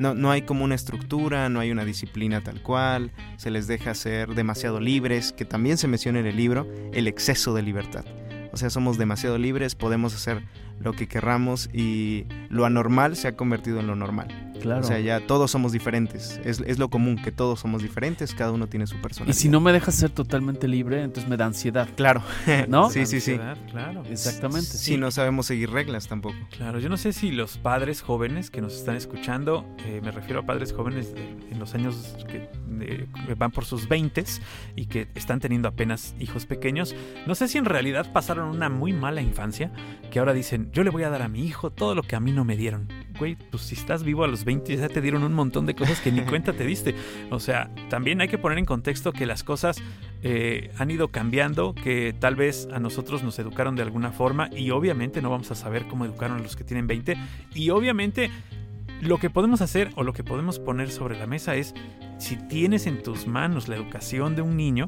No, 0.00 0.14
no 0.14 0.30
hay 0.30 0.42
como 0.42 0.64
una 0.64 0.74
estructura, 0.74 1.50
no 1.50 1.60
hay 1.60 1.70
una 1.70 1.84
disciplina 1.84 2.40
tal 2.40 2.62
cual, 2.62 3.12
se 3.36 3.50
les 3.50 3.66
deja 3.66 3.94
ser 3.94 4.34
demasiado 4.34 4.80
libres, 4.80 5.32
que 5.32 5.44
también 5.44 5.76
se 5.76 5.88
menciona 5.88 6.20
en 6.20 6.26
el 6.26 6.36
libro, 6.36 6.66
el 6.94 7.06
exceso 7.06 7.52
de 7.52 7.60
libertad. 7.60 8.06
O 8.50 8.56
sea, 8.56 8.70
somos 8.70 8.96
demasiado 8.96 9.36
libres, 9.36 9.74
podemos 9.74 10.14
hacer 10.14 10.42
lo 10.80 10.92
que 10.94 11.06
querramos 11.06 11.68
y 11.72 12.24
lo 12.48 12.64
anormal 12.64 13.14
se 13.16 13.28
ha 13.28 13.36
convertido 13.36 13.80
en 13.80 13.86
lo 13.86 13.94
normal. 13.96 14.28
Claro. 14.60 14.80
O 14.80 14.84
sea, 14.84 14.98
ya 15.00 15.20
todos 15.26 15.50
somos 15.50 15.72
diferentes, 15.72 16.38
es, 16.44 16.60
es 16.66 16.78
lo 16.78 16.90
común, 16.90 17.16
que 17.22 17.32
todos 17.32 17.60
somos 17.60 17.80
diferentes, 17.80 18.34
cada 18.34 18.52
uno 18.52 18.66
tiene 18.66 18.86
su 18.86 18.96
Y 18.96 18.98
personalidad. 18.98 19.34
si 19.34 19.48
no 19.48 19.58
me 19.60 19.72
dejas 19.72 19.94
ser 19.94 20.10
totalmente 20.10 20.68
libre, 20.68 21.02
entonces 21.02 21.30
me 21.30 21.38
da 21.38 21.46
ansiedad. 21.46 21.88
Claro, 21.96 22.22
¿No? 22.68 22.90
sí, 22.90 23.06
sí, 23.06 23.20
sí. 23.20 23.38
Claro. 23.70 24.02
Exactamente. 24.10 24.66
Si 24.66 24.98
no 24.98 25.10
sabemos 25.10 25.46
seguir 25.46 25.70
reglas 25.70 26.08
tampoco. 26.08 26.36
Claro, 26.50 26.78
yo 26.78 26.90
no 26.90 26.98
sé 26.98 27.14
si 27.14 27.30
los 27.30 27.56
padres 27.56 28.02
jóvenes 28.02 28.50
que 28.50 28.60
nos 28.60 28.74
están 28.74 28.96
escuchando, 28.96 29.64
eh, 29.86 30.00
me 30.04 30.10
refiero 30.10 30.40
a 30.40 30.46
padres 30.46 30.74
jóvenes 30.74 31.14
de- 31.14 31.22
en 31.50 31.58
los 31.58 31.74
años 31.74 32.16
que, 32.30 32.50
de- 32.68 33.06
que 33.26 33.34
van 33.34 33.52
por 33.52 33.64
sus 33.64 33.88
20 33.88 34.24
y 34.76 34.86
que 34.86 35.08
están 35.14 35.40
teniendo 35.40 35.68
apenas 35.68 36.14
hijos 36.20 36.44
pequeños, 36.44 36.94
no 37.26 37.34
sé 37.34 37.48
si 37.48 37.56
en 37.56 37.64
realidad 37.64 38.12
pasaron 38.12 38.48
una 38.54 38.68
muy 38.68 38.92
mala 38.92 39.22
infancia, 39.22 39.70
que 40.10 40.18
ahora 40.18 40.34
dicen, 40.34 40.69
yo 40.72 40.84
le 40.84 40.90
voy 40.90 41.02
a 41.02 41.10
dar 41.10 41.22
a 41.22 41.28
mi 41.28 41.44
hijo 41.44 41.70
todo 41.70 41.94
lo 41.94 42.02
que 42.02 42.16
a 42.16 42.20
mí 42.20 42.32
no 42.32 42.44
me 42.44 42.56
dieron. 42.56 42.88
Güey, 43.18 43.36
pues 43.36 43.64
si 43.64 43.74
estás 43.74 44.04
vivo 44.04 44.24
a 44.24 44.28
los 44.28 44.44
20 44.44 44.76
ya 44.76 44.88
te 44.88 45.00
dieron 45.00 45.24
un 45.24 45.34
montón 45.34 45.66
de 45.66 45.74
cosas 45.74 46.00
que 46.00 46.12
ni 46.12 46.20
cuenta 46.22 46.52
te 46.52 46.64
diste. 46.64 46.94
O 47.30 47.40
sea, 47.40 47.70
también 47.88 48.20
hay 48.20 48.28
que 48.28 48.38
poner 48.38 48.58
en 48.58 48.64
contexto 48.64 49.12
que 49.12 49.26
las 49.26 49.42
cosas 49.42 49.82
eh, 50.22 50.70
han 50.78 50.90
ido 50.90 51.08
cambiando, 51.08 51.74
que 51.74 52.14
tal 52.18 52.36
vez 52.36 52.68
a 52.72 52.78
nosotros 52.78 53.22
nos 53.22 53.38
educaron 53.38 53.74
de 53.76 53.82
alguna 53.82 54.12
forma 54.12 54.48
y 54.54 54.70
obviamente 54.70 55.20
no 55.22 55.30
vamos 55.30 55.50
a 55.50 55.54
saber 55.54 55.86
cómo 55.88 56.04
educaron 56.04 56.38
a 56.38 56.42
los 56.42 56.56
que 56.56 56.64
tienen 56.64 56.86
20 56.86 57.16
y 57.54 57.70
obviamente 57.70 58.30
lo 59.00 59.18
que 59.18 59.30
podemos 59.30 59.62
hacer 59.62 59.90
o 59.96 60.02
lo 60.02 60.12
que 60.12 60.24
podemos 60.24 60.58
poner 60.58 60.90
sobre 60.90 61.18
la 61.18 61.26
mesa 61.26 61.56
es 61.56 61.74
si 62.18 62.36
tienes 62.36 62.86
en 62.86 63.02
tus 63.02 63.26
manos 63.26 63.66
la 63.68 63.76
educación 63.76 64.36
de 64.36 64.42
un 64.42 64.56
niño, 64.56 64.86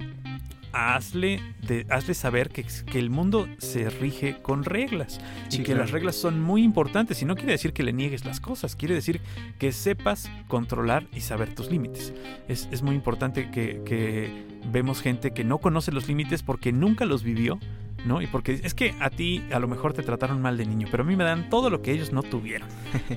hazle, 0.73 1.41
de- 1.67 1.87
hazle 1.91 2.15
saber 2.15 2.49
que, 2.51 2.65
que 2.65 2.99
el 2.99 3.11
mundo 3.11 3.49
se 3.59 3.89
rige 3.91 4.41
con 4.43 4.65
reglas 4.65 5.21
y 5.51 5.59
que 5.59 5.65
claro. 5.65 5.81
las 5.81 5.91
reglas 5.91 6.17
son 6.17 6.41
muy 6.41 6.63
importantes 6.63 7.21
y 7.23 7.25
no 7.25 7.35
quiere 7.37 7.53
decir 7.53 7.73
que 7.73 7.83
le 7.83 7.93
niegues 7.93 8.25
las 8.25 8.41
cosas, 8.41 8.77
quiere 8.77 8.95
decir 8.95 9.21
que 9.59 9.73
sepas 9.73 10.31
controlar 10.49 11.07
y 11.13 11.21
saber 11.21 11.55
tus 11.55 11.71
límites. 11.71 12.13
Es, 12.49 12.69
es 12.73 12.83
muy 12.83 12.95
importante 12.95 13.51
que, 13.51 13.83
que 13.85 14.45
vemos 14.71 15.01
gente 15.01 15.33
que 15.33 15.45
no 15.45 15.59
conoce 15.59 15.93
los 15.93 16.09
límites 16.09 16.43
porque 16.43 16.73
nunca 16.73 17.05
los 17.05 17.23
vivió. 17.23 17.59
¿No? 18.05 18.21
Y 18.21 18.27
porque 18.27 18.61
es 18.65 18.75
que 18.75 18.97
a 18.99 19.11
ti 19.11 19.45
a 19.53 19.61
lo 19.61 19.69
mejor 19.69 19.93
te 19.93 20.03
trataron 20.03 20.43
mal 20.43 20.57
de 20.57 20.67
niño, 20.67 20.89
pero 20.91 21.05
a 21.05 21.07
mí 21.07 21.15
me 21.15 21.23
dan 21.23 21.49
todo 21.49 21.71
lo 21.71 21.83
que 21.83 21.93
ellos 21.93 22.11
no 22.13 22.25
tuvieron, 22.25 22.67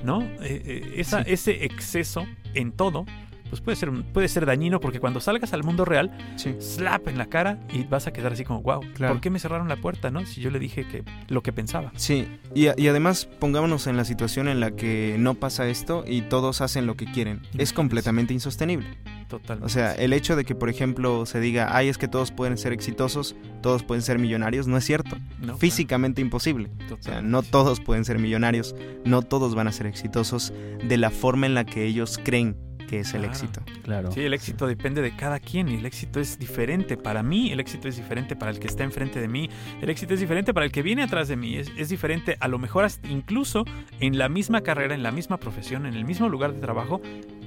¿no? 0.04 0.20
Eh, 0.40 0.62
eh, 0.64 0.92
esa, 0.98 1.24
Sí. 1.24 1.32
Ese 1.32 1.64
exceso 1.64 2.24
en 2.54 2.70
todo 2.70 3.04
pues 3.48 3.60
puede 3.60 3.76
ser, 3.76 3.90
puede 4.12 4.28
ser 4.28 4.46
dañino 4.46 4.80
porque 4.80 5.00
cuando 5.00 5.20
salgas 5.20 5.52
al 5.52 5.62
mundo 5.64 5.84
real, 5.84 6.10
Sí. 6.36 6.54
slap 6.60 7.08
en 7.08 7.18
la 7.18 7.26
cara 7.26 7.58
y 7.72 7.84
vas 7.84 8.06
a 8.06 8.12
quedar 8.12 8.32
así 8.32 8.44
como, 8.44 8.62
wow, 8.62 8.80
Claro. 8.94 9.14
¿por 9.14 9.20
qué 9.20 9.30
me 9.30 9.38
cerraron 9.38 9.68
la 9.68 9.76
puerta, 9.76 10.10
no? 10.10 10.24
Si 10.26 10.40
yo 10.40 10.50
le 10.50 10.58
dije 10.58 10.86
que 10.86 11.04
lo 11.28 11.42
que 11.42 11.52
pensaba. 11.52 11.92
Sí, 11.96 12.26
y, 12.54 12.66
además 12.68 13.26
pongámonos 13.38 13.86
en 13.86 13.96
la 13.96 14.04
situación 14.04 14.48
en 14.48 14.60
la 14.60 14.72
que 14.72 15.16
no 15.18 15.34
pasa 15.34 15.68
esto 15.68 16.04
y 16.06 16.22
todos 16.22 16.60
hacen 16.60 16.86
lo 16.86 16.94
que 16.96 17.06
quieren. 17.06 17.40
Es 17.58 17.72
completamente 17.72 18.32
insostenible. 18.34 18.86
Totalmente. 19.28 19.66
O 19.66 19.68
sea, 19.68 19.92
el 19.92 20.12
hecho 20.12 20.36
de 20.36 20.44
que, 20.44 20.54
por 20.54 20.68
ejemplo, 20.70 21.26
se 21.26 21.40
diga, 21.40 21.76
ay, 21.76 21.88
es 21.88 21.98
que 21.98 22.06
todos 22.06 22.30
pueden 22.30 22.56
ser 22.58 22.72
exitosos, 22.72 23.34
todos 23.60 23.82
pueden 23.82 24.02
ser 24.02 24.20
millonarios, 24.20 24.68
no 24.68 24.76
es 24.76 24.84
cierto. 24.84 25.16
No, 25.40 25.56
Físicamente 25.58 26.20
imposible. 26.20 26.70
O 26.92 27.02
sea, 27.02 27.22
no 27.22 27.42
todos 27.42 27.80
pueden 27.80 28.04
ser 28.04 28.20
millonarios, 28.20 28.76
no 29.04 29.22
todos 29.22 29.56
van 29.56 29.66
a 29.66 29.72
ser 29.72 29.86
exitosos 29.86 30.52
de 30.86 30.96
la 30.96 31.10
forma 31.10 31.46
en 31.46 31.54
la 31.54 31.64
que 31.64 31.84
ellos 31.84 32.20
creen 32.22 32.56
que 32.88 33.00
es 33.00 33.12
el 33.14 33.20
Claro. 33.22 33.32
éxito. 33.32 33.62
Claro. 33.82 34.12
Sí, 34.12 34.20
el 34.20 34.34
éxito 34.34 34.66
depende 34.66 35.02
de 35.02 35.14
cada 35.16 35.40
quien 35.40 35.68
y 35.68 35.74
el 35.76 35.86
éxito 35.86 36.20
es 36.20 36.38
diferente. 36.38 36.96
Para 36.96 37.22
mí, 37.22 37.50
el 37.52 37.60
éxito 37.60 37.88
es 37.88 37.96
diferente 37.96 38.36
para 38.36 38.50
el 38.50 38.58
que 38.58 38.66
está 38.66 38.84
enfrente 38.84 39.20
de 39.20 39.28
mí. 39.28 39.48
El 39.80 39.90
éxito 39.90 40.14
es 40.14 40.20
diferente 40.20 40.52
para 40.54 40.66
el 40.66 40.72
que 40.72 40.82
viene 40.82 41.02
atrás 41.02 41.28
de 41.28 41.36
mí. 41.36 41.56
Es, 41.56 41.70
es 41.76 41.88
diferente, 41.88 42.36
a 42.40 42.48
lo 42.48 42.58
mejor 42.58 42.84
hasta 42.84 43.08
incluso 43.08 43.64
en 44.00 44.18
la 44.18 44.28
misma 44.28 44.60
carrera, 44.62 44.94
en 44.94 45.02
la 45.02 45.10
misma 45.12 45.38
profesión, 45.38 45.86
en 45.86 45.94
el 45.94 46.04
mismo 46.04 46.28
lugar 46.28 46.52
de 46.54 46.60
trabajo, 46.60 47.00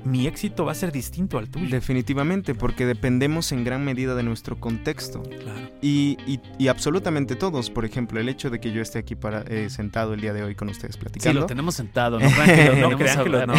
mi 0.05 0.27
éxito 0.27 0.65
va 0.65 0.71
a 0.71 0.75
ser 0.75 0.91
distinto 0.91 1.37
al 1.37 1.49
tuyo. 1.49 1.67
Definitivamente, 1.69 2.55
porque 2.55 2.85
dependemos 2.85 3.51
en 3.51 3.63
gran 3.63 3.83
medida 3.83 4.15
de 4.15 4.23
nuestro 4.23 4.59
contexto. 4.59 5.21
Claro. 5.23 5.71
Y, 5.81 6.17
y- 6.27 6.39
y 6.57 6.67
absolutamente 6.67 7.35
todos, 7.35 7.69
por 7.69 7.85
ejemplo, 7.85 8.19
el 8.19 8.29
hecho 8.29 8.49
de 8.49 8.59
que 8.59 8.71
yo 8.71 8.81
esté 8.81 8.99
aquí 8.99 9.15
para, 9.15 9.41
eh, 9.47 9.69
sentado 9.69 10.13
el 10.13 10.21
día 10.21 10.33
de 10.33 10.43
hoy 10.43 10.55
con 10.55 10.69
ustedes 10.69 10.95
Sí, 10.95 11.01
platicando, 11.01 11.41
lo 11.41 11.45
tenemos 11.45 11.75
sentado, 11.75 12.19
no 12.19 12.29
crean 12.29 12.45
que 12.47 12.65
lo 12.65 12.71
No 12.71 12.75
tenemos 12.75 12.95
crean 12.99 13.23
que 13.23 13.29
lo, 13.29 13.45
no, 13.47 13.53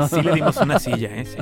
no, 0.00 0.08
sí 0.08 0.22
le 0.22 0.32
dimos 0.34 0.56
una 0.58 0.78
silla, 0.78 1.16
¿eh? 1.16 1.24
Sí. 1.26 1.36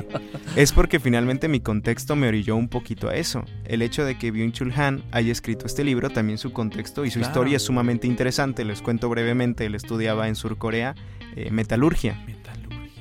es 0.55 0.71
porque 0.71 0.99
finalmente 0.99 1.47
mi 1.47 1.59
contexto 1.59 2.15
me 2.15 2.27
orilló 2.27 2.55
un 2.55 2.67
poquito 2.69 3.09
a 3.09 3.15
eso. 3.15 3.43
El 3.65 3.81
hecho 3.81 4.05
de 4.05 4.17
que 4.17 4.31
Byung-Chul 4.33 4.77
Han 4.77 5.03
haya 5.11 5.31
escrito 5.31 5.65
este 5.65 5.83
libro, 5.83 6.09
también 6.09 6.37
su 6.37 6.51
contexto 6.53 7.05
y 7.05 7.11
su 7.11 7.19
Claro. 7.19 7.31
historia 7.31 7.57
es 7.57 7.63
sumamente 7.63 8.07
interesante. 8.07 8.65
Les 8.65 8.81
cuento 8.81 9.09
brevemente, 9.09 9.65
él 9.65 9.75
estudiaba 9.75 10.27
en 10.27 10.35
Surcorea 10.35 10.95
eh, 11.35 11.49
metalurgia 11.51 12.13
Metalurgia. 12.13 12.42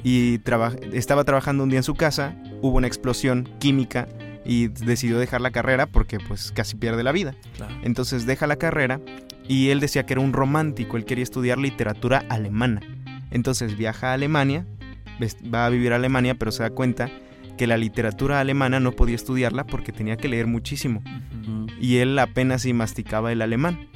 Y 0.02 0.38
traba- 0.38 0.74
estaba 0.92 1.24
trabajando 1.24 1.62
un 1.62 1.70
día 1.70 1.78
en 1.78 1.84
su 1.84 1.94
casa, 1.94 2.34
hubo 2.60 2.76
una 2.78 2.86
explosión 2.86 3.48
química 3.58 4.08
y 4.44 4.68
decidió 4.68 5.18
dejar 5.18 5.40
la 5.40 5.50
carrera 5.52 5.86
porque 5.86 6.18
pues 6.18 6.50
casi 6.52 6.76
pierde 6.76 7.02
la 7.04 7.12
vida. 7.12 7.34
Claro. 7.56 7.74
Entonces 7.84 8.26
deja 8.26 8.46
la 8.46 8.56
carrera 8.56 9.00
y 9.46 9.68
él 9.70 9.80
decía 9.80 10.04
que 10.04 10.14
era 10.14 10.20
un 10.20 10.32
romántico, 10.32 10.96
él 10.96 11.04
quería 11.04 11.22
estudiar 11.24 11.58
literatura 11.58 12.24
alemana. 12.28 12.80
Entonces 13.30 13.76
viaja 13.76 14.10
a 14.10 14.14
Alemania, 14.14 14.66
va 15.52 15.66
a 15.66 15.70
vivir 15.70 15.92
a 15.92 15.96
Alemania, 15.96 16.34
pero 16.34 16.50
se 16.52 16.62
da 16.64 16.70
cuenta 16.70 17.08
que 17.56 17.66
la 17.66 17.76
literatura 17.76 18.40
alemana 18.40 18.80
no 18.80 18.92
podía 18.92 19.14
estudiarla 19.14 19.64
porque 19.64 19.92
tenía 19.92 20.16
que 20.16 20.26
leer 20.28 20.46
muchísimo 20.46 21.02
y 21.80 21.98
él 21.98 22.18
apenas 22.18 22.62
si 22.62 22.72
masticaba 22.72 23.30
el 23.30 23.42
alemán. 23.42 23.88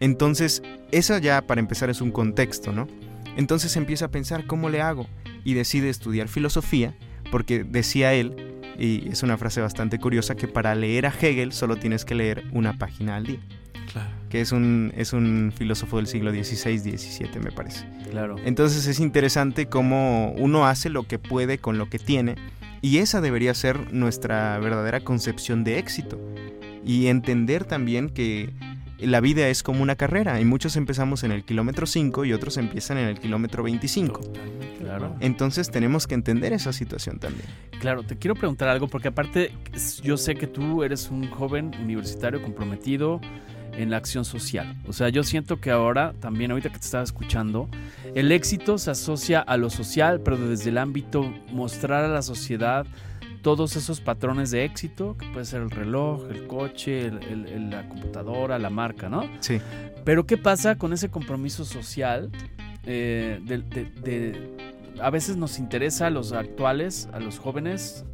Entonces, 0.00 0.62
eso 0.92 1.18
ya 1.18 1.42
para 1.42 1.60
empezar 1.60 1.90
es 1.90 2.00
un 2.00 2.10
contexto, 2.10 2.72
¿no? 2.72 2.88
Entonces 3.36 3.76
empieza 3.76 4.06
a 4.06 4.10
pensar 4.10 4.46
cómo 4.46 4.70
le 4.70 4.80
hago 4.80 5.06
y 5.44 5.54
decide 5.54 5.88
estudiar 5.88 6.28
filosofía 6.28 6.94
porque 7.30 7.64
decía 7.64 8.12
él, 8.14 8.34
y 8.78 9.08
es 9.08 9.22
una 9.22 9.36
frase 9.36 9.60
bastante 9.60 9.98
curiosa, 9.98 10.34
que 10.34 10.48
para 10.48 10.74
leer 10.74 11.06
a 11.06 11.10
Hegel 11.10 11.52
solo 11.52 11.76
tienes 11.76 12.04
que 12.04 12.14
leer 12.14 12.44
una 12.52 12.78
página 12.78 13.16
al 13.16 13.26
día 13.26 13.40
Claro. 13.92 14.10
que 14.28 14.40
es 14.40 14.52
un, 14.52 14.92
es 14.96 15.12
un 15.12 15.52
filósofo 15.56 15.96
del 15.96 16.06
siglo 16.06 16.30
XVI-XVII, 16.30 17.40
me 17.42 17.50
parece. 17.50 17.84
Claro. 18.10 18.36
Entonces 18.44 18.86
es 18.86 19.00
interesante 19.00 19.66
cómo 19.66 20.32
uno 20.38 20.66
hace 20.66 20.90
lo 20.90 21.02
que 21.04 21.18
puede 21.18 21.58
con 21.58 21.76
lo 21.76 21.88
que 21.90 21.98
tiene, 21.98 22.36
y 22.82 22.98
esa 22.98 23.20
debería 23.20 23.52
ser 23.52 23.92
nuestra 23.92 24.58
verdadera 24.58 25.00
concepción 25.00 25.64
de 25.64 25.78
éxito. 25.78 26.20
Y 26.84 27.08
entender 27.08 27.64
también 27.64 28.08
que 28.08 28.54
la 29.06 29.20
vida 29.20 29.48
es 29.48 29.62
como 29.62 29.82
una 29.82 29.96
carrera, 29.96 30.40
y 30.40 30.44
muchos 30.44 30.76
empezamos 30.76 31.24
en 31.24 31.32
el 31.32 31.44
kilómetro 31.44 31.86
5 31.86 32.24
y 32.24 32.32
otros 32.32 32.56
empiezan 32.56 32.98
en 32.98 33.08
el 33.08 33.18
kilómetro 33.18 33.62
25. 33.62 34.20
Totalmente 34.20 34.68
de 34.68 34.80
Claro. 34.80 35.14
Entonces 35.20 35.70
tenemos 35.70 36.06
que 36.06 36.14
entender 36.14 36.52
esa 36.52 36.72
situación 36.72 37.18
también. 37.18 37.46
Claro, 37.80 38.02
te 38.02 38.16
quiero 38.16 38.34
preguntar 38.34 38.68
algo 38.68 38.88
porque 38.88 39.08
aparte 39.08 39.52
yo 40.02 40.16
sé 40.16 40.34
que 40.34 40.46
tú 40.46 40.82
eres 40.82 41.10
un 41.10 41.28
joven 41.30 41.72
universitario 41.80 42.42
comprometido 42.42 43.20
en 43.76 43.90
la 43.90 43.96
acción 43.96 44.24
social. 44.24 44.76
O 44.86 44.92
sea, 44.92 45.08
yo 45.08 45.22
siento 45.22 45.60
que 45.60 45.70
ahora 45.70 46.12
también, 46.20 46.50
ahorita 46.50 46.70
que 46.70 46.78
te 46.78 46.84
estaba 46.84 47.04
escuchando, 47.04 47.68
el 48.14 48.32
éxito 48.32 48.78
se 48.78 48.90
asocia 48.90 49.40
a 49.40 49.56
lo 49.56 49.70
social, 49.70 50.20
pero 50.20 50.36
desde 50.36 50.70
el 50.70 50.78
ámbito 50.78 51.32
mostrar 51.52 52.04
a 52.04 52.08
la 52.08 52.22
sociedad 52.22 52.86
todos 53.42 53.76
esos 53.76 54.00
patrones 54.00 54.50
de 54.50 54.64
éxito, 54.64 55.16
que 55.16 55.26
puede 55.32 55.44
ser 55.44 55.62
el 55.62 55.70
reloj, 55.70 56.24
el 56.30 56.46
coche, 56.46 57.06
el- 57.06 57.70
la 57.70 57.88
computadora, 57.88 58.58
la 58.58 58.70
marca, 58.70 59.08
¿no? 59.08 59.24
Sí. 59.40 59.58
Pero 60.04 60.26
¿qué 60.26 60.36
pasa 60.36 60.76
con 60.76 60.92
ese 60.92 61.08
compromiso 61.10 61.64
social? 61.64 62.30
eh, 62.86 63.40
de, 63.44 63.58
de- 63.58 63.84
de- 63.84 64.56
a 65.02 65.10
veces 65.10 65.36
nos 65.36 65.58
interesa 65.58 66.06
a 66.06 66.10
los 66.10 66.32
actuales, 66.32 67.10
a 67.12 67.20
los 67.20 67.38
jóvenes, 67.38 68.06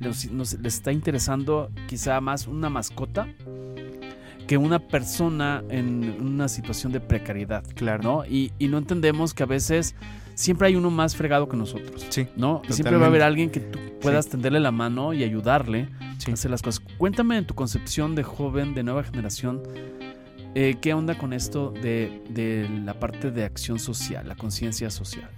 nos- 0.00 0.30
nos- 0.30 0.54
les 0.60 0.76
está 0.76 0.92
interesando 0.92 1.70
quizá 1.88 2.18
más 2.22 2.46
una 2.46 2.70
mascota 2.70 3.28
que 4.46 4.56
una 4.56 4.78
persona 4.78 5.62
en 5.68 6.16
una 6.22 6.48
situación 6.48 6.90
de 6.92 7.00
precariedad, 7.00 7.64
Claro. 7.74 8.02
¿no? 8.02 8.24
Y, 8.26 8.52
y 8.58 8.68
no 8.68 8.78
entendemos 8.78 9.34
que 9.34 9.42
a 9.42 9.46
veces 9.46 9.94
siempre 10.34 10.68
hay 10.68 10.76
uno 10.76 10.90
más 10.90 11.16
fregado 11.16 11.48
que 11.48 11.56
nosotros, 11.56 12.06
Sí. 12.10 12.26
¿no? 12.36 12.62
Y 12.68 12.72
siempre 12.72 12.96
va 12.96 13.04
a 13.06 13.08
haber 13.08 13.22
alguien 13.22 13.50
que 13.50 13.60
tú 13.60 13.78
puedas 14.00 14.28
tenderle 14.28 14.60
la 14.60 14.70
mano 14.72 15.12
y 15.14 15.22
ayudarle 15.24 15.88
Sí. 16.18 16.30
a 16.30 16.34
hacer 16.34 16.50
las 16.50 16.62
cosas. 16.62 16.80
Cuéntame 16.98 17.36
en 17.38 17.46
tu 17.46 17.54
concepción 17.54 18.14
de 18.14 18.22
joven, 18.22 18.74
de 18.74 18.82
nueva 18.82 19.02
generación, 19.04 19.62
eh, 20.54 20.76
¿qué 20.80 20.94
onda 20.94 21.16
con 21.18 21.32
esto 21.32 21.70
de, 21.82 22.22
de 22.30 22.68
la 22.84 22.94
parte 23.00 23.30
de 23.30 23.44
acción 23.44 23.78
social, 23.78 24.28
la 24.28 24.36
conciencia 24.36 24.88
social? 24.90 25.28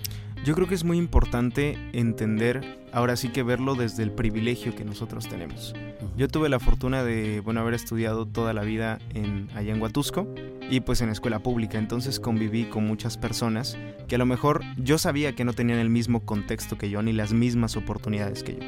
Yo 0.46 0.54
creo 0.54 0.68
que 0.68 0.76
es 0.76 0.84
muy 0.84 0.96
importante 0.96 1.76
entender, 1.92 2.78
ahora 2.92 3.16
sí 3.16 3.30
que 3.30 3.42
verlo 3.42 3.74
desde 3.74 4.04
el 4.04 4.12
privilegio 4.12 4.76
que 4.76 4.84
nosotros 4.84 5.28
tenemos. 5.28 5.74
Yo 6.16 6.28
tuve 6.28 6.48
la 6.48 6.60
fortuna 6.60 7.02
de, 7.02 7.40
bueno, 7.40 7.58
haber 7.62 7.74
estudiado 7.74 8.26
toda 8.26 8.52
la 8.52 8.62
vida 8.62 9.00
en, 9.12 9.48
allá 9.56 9.74
en 9.74 9.82
Huatusco 9.82 10.32
y 10.70 10.78
pues 10.78 11.00
en 11.00 11.08
escuela 11.08 11.40
pública, 11.40 11.78
entonces 11.78 12.20
conviví 12.20 12.66
con 12.66 12.86
muchas 12.86 13.18
personas 13.18 13.76
que 14.06 14.14
a 14.14 14.18
lo 14.18 14.26
mejor 14.26 14.62
yo 14.76 14.98
sabía 14.98 15.34
que 15.34 15.44
no 15.44 15.52
tenían 15.52 15.80
el 15.80 15.90
mismo 15.90 16.24
contexto 16.24 16.78
que 16.78 16.90
yo 16.90 17.02
ni 17.02 17.12
las 17.12 17.32
mismas 17.32 17.76
oportunidades 17.76 18.44
que 18.44 18.52
yo. 18.52 18.60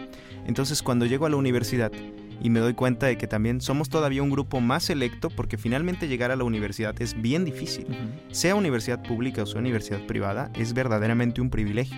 Entonces 0.49 0.83
cuando 0.83 1.07
llego 1.07 1.27
a 1.27 1.31
la 1.31 1.37
universidad 1.37 1.93
y 2.41 2.51
me 2.51 2.61
doy 2.61 2.75
cuenta 2.75 3.07
de 3.07 3.19
que 3.19 3.27
también 3.27 3.61
somos 3.61 3.89
todavía 3.89 4.23
un 4.23 4.31
grupo 4.31 4.61
más 4.61 4.85
selecto 4.85 5.31
porque 5.31 5.59
finalmente 5.59 6.09
llegar 6.09 6.31
a 6.31 6.37
la 6.37 6.45
universidad 6.45 7.01
es 7.01 7.21
bien 7.21 7.45
difícil 7.45 7.87
Ujú. 7.87 8.35
sea 8.35 8.55
universidad 8.55 9.03
pública 9.03 9.43
o 9.43 9.47
sea 9.47 9.61
universidad 9.61 10.05
privada, 10.07 10.51
es 10.55 10.73
verdaderamente 10.73 11.41
un 11.41 11.51
privilegio. 11.51 11.97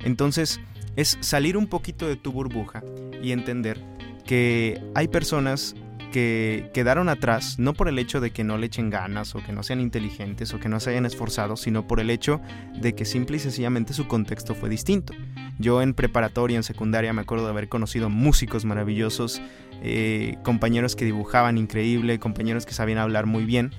Entonces, 0.00 0.60
es 0.96 1.18
salir 1.20 1.56
un 1.56 1.66
poquito 1.66 2.06
de 2.06 2.16
tu 2.16 2.32
burbuja 2.32 2.82
y 3.22 3.32
entender 3.32 3.80
que 4.26 4.80
hay 4.94 5.08
personas 5.08 5.74
que 6.14 6.70
quedaron 6.72 7.08
atrás 7.08 7.58
no 7.58 7.74
por 7.74 7.88
el 7.88 7.98
hecho 7.98 8.20
de 8.20 8.30
que 8.30 8.44
no 8.44 8.56
le 8.56 8.66
echen 8.66 8.88
ganas 8.88 9.34
o 9.34 9.42
que 9.42 9.52
no 9.52 9.64
sean 9.64 9.80
inteligentes 9.80 10.54
o 10.54 10.60
que 10.60 10.68
no 10.68 10.78
se 10.78 10.90
hayan 10.90 11.06
esforzado, 11.06 11.56
sino 11.56 11.88
por 11.88 11.98
el 11.98 12.08
hecho 12.08 12.40
de 12.80 12.94
que 12.94 13.04
simple 13.04 13.38
y 13.38 13.40
sencillamente 13.40 13.94
su 13.94 14.06
contexto 14.06 14.54
fue 14.54 14.68
distinto. 14.68 15.12
Yo 15.58 15.82
en 15.82 15.92
preparatoria, 15.92 16.56
en 16.56 16.62
secundaria, 16.62 17.12
me 17.12 17.22
acuerdo 17.22 17.46
de 17.46 17.50
haber 17.50 17.68
conocido 17.68 18.10
músicos 18.10 18.64
maravillosos, 18.64 19.42
eh, 19.86 20.38
compañeros 20.42 20.96
que 20.96 21.04
dibujaban 21.04 21.58
increíble, 21.58 22.18
compañeros 22.18 22.64
que 22.64 22.72
sabían 22.72 22.98
hablar 22.98 23.26
muy 23.26 23.44
bien, 23.44 23.70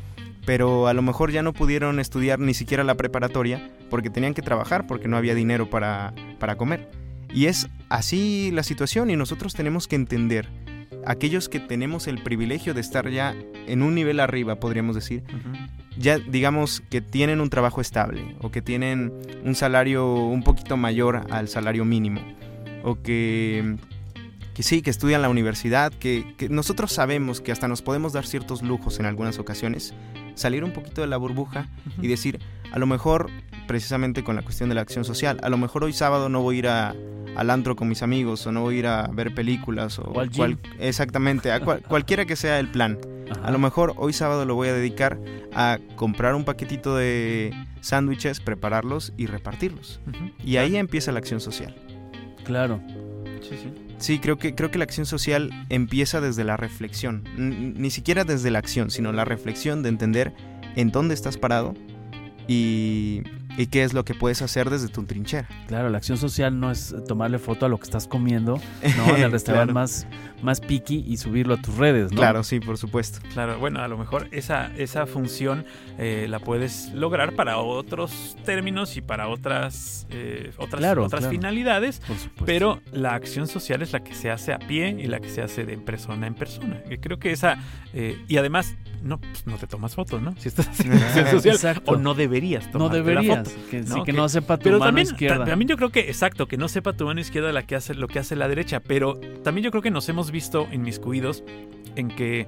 pero 0.46 0.88
a 0.88 0.94
lo 0.94 1.02
mejor 1.02 1.32
ya 1.32 1.42
no 1.42 1.52
pudieron 1.52 2.00
estudiar 2.00 2.40
ni 2.40 2.54
siquiera 2.54 2.84
la 2.84 2.94
preparatoria 2.94 3.72
porque 3.90 4.12
tenían 4.12 4.36
que 4.36 4.44
trabajar, 4.44 4.86
porque 4.86 5.08
no 5.08 5.18
había 5.18 5.34
dinero 5.34 5.68
para, 5.68 6.14
para 6.38 6.58
comer. 6.58 6.88
Y 7.34 7.48
es 7.48 7.68
así 7.90 8.52
la 8.54 8.62
situación 8.62 9.10
y 9.10 9.16
nosotros 9.16 9.56
tenemos 9.56 9.88
que 9.88 9.96
entender, 9.96 10.48
aquellos 11.08 11.50
que 11.50 11.60
tenemos 11.60 12.08
el 12.08 12.22
privilegio 12.22 12.76
de 12.76 12.82
estar 12.82 13.10
ya 13.10 13.36
en 13.66 13.82
un 13.82 13.96
nivel 13.96 14.20
arriba, 14.20 14.60
podríamos 14.60 14.94
decir, 14.94 15.24
ya 15.98 16.20
digamos 16.20 16.82
que 16.82 17.02
tienen 17.02 17.42
un 17.42 17.50
trabajo 17.50 17.82
estable 17.82 18.36
o 18.42 18.52
que 18.52 18.62
tienen 18.62 19.12
un 19.44 19.56
salario 19.56 20.14
un 20.14 20.44
poquito 20.44 20.78
mayor 20.78 21.26
al 21.32 21.48
salario 21.48 21.84
mínimo 21.84 22.22
o 22.84 23.02
que, 23.02 23.76
que 24.56 24.64
sí, 24.64 24.82
que 24.82 24.90
estudian 24.90 25.22
la 25.22 25.30
universidad, 25.30 25.94
que, 25.94 26.34
que 26.38 26.50
nosotros 26.50 26.92
sabemos 26.92 27.42
que 27.42 27.52
hasta 27.52 27.68
nos 27.68 27.84
podemos 27.84 28.14
dar 28.14 28.26
ciertos 28.26 28.64
lujos 28.64 29.00
en 29.00 29.06
algunas 29.06 29.38
ocasiones, 29.38 29.94
salir 30.34 30.64
un 30.64 30.72
poquito 30.72 31.02
de 31.02 31.08
la 31.08 31.18
burbuja 31.18 31.68
y 32.02 32.08
decir, 32.08 32.40
a 32.72 32.80
lo 32.80 32.88
mejor, 32.88 33.30
precisamente 33.68 34.24
con 34.24 34.36
la 34.36 34.42
cuestión 34.42 34.70
de 34.70 34.76
la 34.76 34.82
acción 34.82 35.06
social, 35.06 35.40
a 35.44 35.50
lo 35.50 35.58
mejor 35.58 35.84
hoy 35.84 35.94
sábado 35.94 36.30
no 36.30 36.42
voy 36.42 36.56
a 36.56 36.60
ir 36.60 36.68
a, 36.70 36.96
al 37.36 37.50
antro 37.50 37.76
con 37.76 37.88
mis 37.90 38.02
amigos 38.02 38.48
o 38.48 38.52
no 38.52 38.62
voy 38.62 38.76
a 38.78 38.80
ir 38.80 38.88
a 38.88 39.08
ver 39.14 39.36
películas 39.36 40.00
o, 40.00 40.04
O 40.04 40.20
al 40.22 40.30
exactamente, 40.80 41.52
a 41.52 41.60
cual- 41.60 41.84
cualquiera 41.84 42.26
que 42.26 42.36
sea 42.36 42.58
el 42.60 42.70
plan. 42.70 42.98
A 43.44 43.52
lo 43.52 43.58
mejor 43.60 43.94
hoy 43.98 44.14
sábado 44.14 44.46
lo 44.46 44.56
voy 44.56 44.68
a 44.70 44.74
dedicar 44.74 45.20
a 45.54 45.80
comprar 45.96 46.34
un 46.36 46.46
paquetito 46.46 46.96
de 46.96 47.52
sándwiches, 47.82 48.40
prepararlos 48.40 49.14
y 49.18 49.26
repartirlos. 49.26 50.00
Y 50.44 50.58
ahí 50.58 50.76
empieza 50.78 51.12
la 51.12 51.20
acción 51.20 51.42
social. 51.42 51.76
Claro. 52.46 52.80
Sí, 53.42 53.58
sí. 53.62 53.72
Sí, 53.98 54.20
creo 54.20 54.38
que, 54.38 54.56
creo 54.56 54.72
que 54.72 54.78
la 54.78 54.84
acción 54.84 55.06
social 55.06 55.50
empieza 55.70 56.22
desde 56.22 56.44
la 56.44 56.58
reflexión, 56.58 57.24
ni 57.38 57.90
siquiera 57.90 58.24
desde 58.26 58.52
la 58.52 58.60
acción, 58.60 58.92
sino 58.92 59.12
la 59.14 59.26
reflexión 59.26 59.84
de 59.84 59.90
entender 59.90 60.34
en 60.76 60.92
dónde 60.92 61.14
estás 61.14 61.38
parado 61.38 61.74
y, 62.48 63.24
y 63.58 63.68
qué 63.68 63.84
es 63.84 63.94
lo 63.94 64.04
que 64.06 64.14
puedes 64.14 64.42
hacer 64.42 64.70
desde 64.70 64.88
tu 64.90 65.04
trinchera. 65.04 65.48
Claro, 65.68 65.90
la 65.90 65.98
acción 65.98 66.18
social 66.18 66.60
no 66.60 66.72
es 66.72 66.94
tomarle 67.08 67.40
foto 67.40 67.66
a 67.66 67.70
lo 67.70 67.78
que 67.78 67.84
estás 67.84 68.08
comiendo, 68.08 68.60
¿no? 68.98 69.16
En 69.16 69.24
el 69.24 69.32
restaurante 69.32 69.72
Claro. 69.72 69.74
más, 69.74 70.06
más 70.44 70.60
piqui 70.62 71.04
y 71.08 71.18
subirlo 71.18 71.54
a 71.56 71.58
tus 71.58 71.76
redes, 71.76 72.12
¿no? 72.12 72.18
Claro, 72.18 72.44
sí, 72.44 72.60
por 72.60 72.78
supuesto. 72.78 73.20
Claro, 73.34 73.58
bueno, 73.60 73.82
a 73.82 73.88
lo 73.88 73.98
mejor 73.98 74.28
esa, 74.32 74.72
esa 74.78 75.06
función 75.06 75.66
eh, 75.98 76.28
la 76.30 76.40
puedes 76.40 76.92
lograr 76.94 77.34
para 77.36 77.58
otros 77.58 78.36
términos 78.46 78.98
y 78.98 79.02
para 79.02 79.28
otras, 79.30 80.06
eh, 80.10 80.52
otras, 80.58 80.80
Claro, 80.80 81.06
otras 81.06 81.22
claro. 81.22 81.32
finalidades, 81.32 82.00
Por 82.00 82.18
supuesto. 82.18 82.46
pero 82.46 82.82
la 82.92 83.14
acción 83.16 83.48
social 83.48 83.82
es 83.82 83.94
la 83.94 84.04
que 84.04 84.14
se 84.14 84.30
hace 84.32 84.52
a 84.54 84.60
pie 84.60 84.90
y 85.00 85.08
la 85.08 85.20
que 85.20 85.30
se 85.30 85.42
hace 85.42 85.66
de 85.66 85.78
persona 85.78 86.28
en 86.28 86.34
persona. 86.36 86.82
Y 86.90 86.98
creo 86.98 87.18
que 87.20 87.32
esa, 87.32 87.58
eh, 87.94 88.18
y 88.28 88.38
además, 88.38 88.76
no, 89.02 89.20
pues, 89.20 89.46
no 89.48 89.56
te 89.58 89.68
tomas 89.68 89.94
fotos, 89.96 90.22
¿no? 90.22 90.36
Si 90.38 90.48
estás 90.50 90.68
haciendo 90.68 90.96
acción 91.06 91.28
social, 91.32 91.56
Exacto. 91.56 91.92
o 91.92 91.98
no 91.98 92.14
deberías 92.16 92.66
no 92.68 92.72
tomarte 92.90 92.98
la 92.98 93.04
deberías. 93.22 93.45
Que, 93.72 93.84
sí, 93.84 93.90
¿no? 93.90 94.04
que 94.04 94.12
Que- 94.12 94.18
no 94.18 94.28
sepa 94.30 94.58
tu 94.58 94.64
Pero 94.66 94.80
mano 94.80 94.88
también, 94.90 95.08
izquierda. 95.08 95.40
ta- 95.40 95.52
también 95.52 95.68
yo 95.70 95.78
creo 95.78 95.90
que, 95.92 96.02
exacto, 96.02 96.48
que 96.48 96.58
no 96.58 96.68
sepa 96.68 96.94
tu 96.94 97.06
mano 97.06 97.20
izquierda 97.20 97.52
la 97.52 97.64
que 97.66 97.76
hace, 97.76 97.94
lo 97.94 98.08
que 98.08 98.20
hace 98.20 98.36
la 98.36 98.48
derecha, 98.48 98.80
pero 98.80 99.20
también 99.44 99.64
yo 99.66 99.72
creo 99.72 99.82
que 99.84 99.92
nos 99.92 100.08
hemos 100.10 100.32
visto 100.32 100.68
inmiscuidos 100.72 101.44
en 101.96 102.08
que 102.10 102.48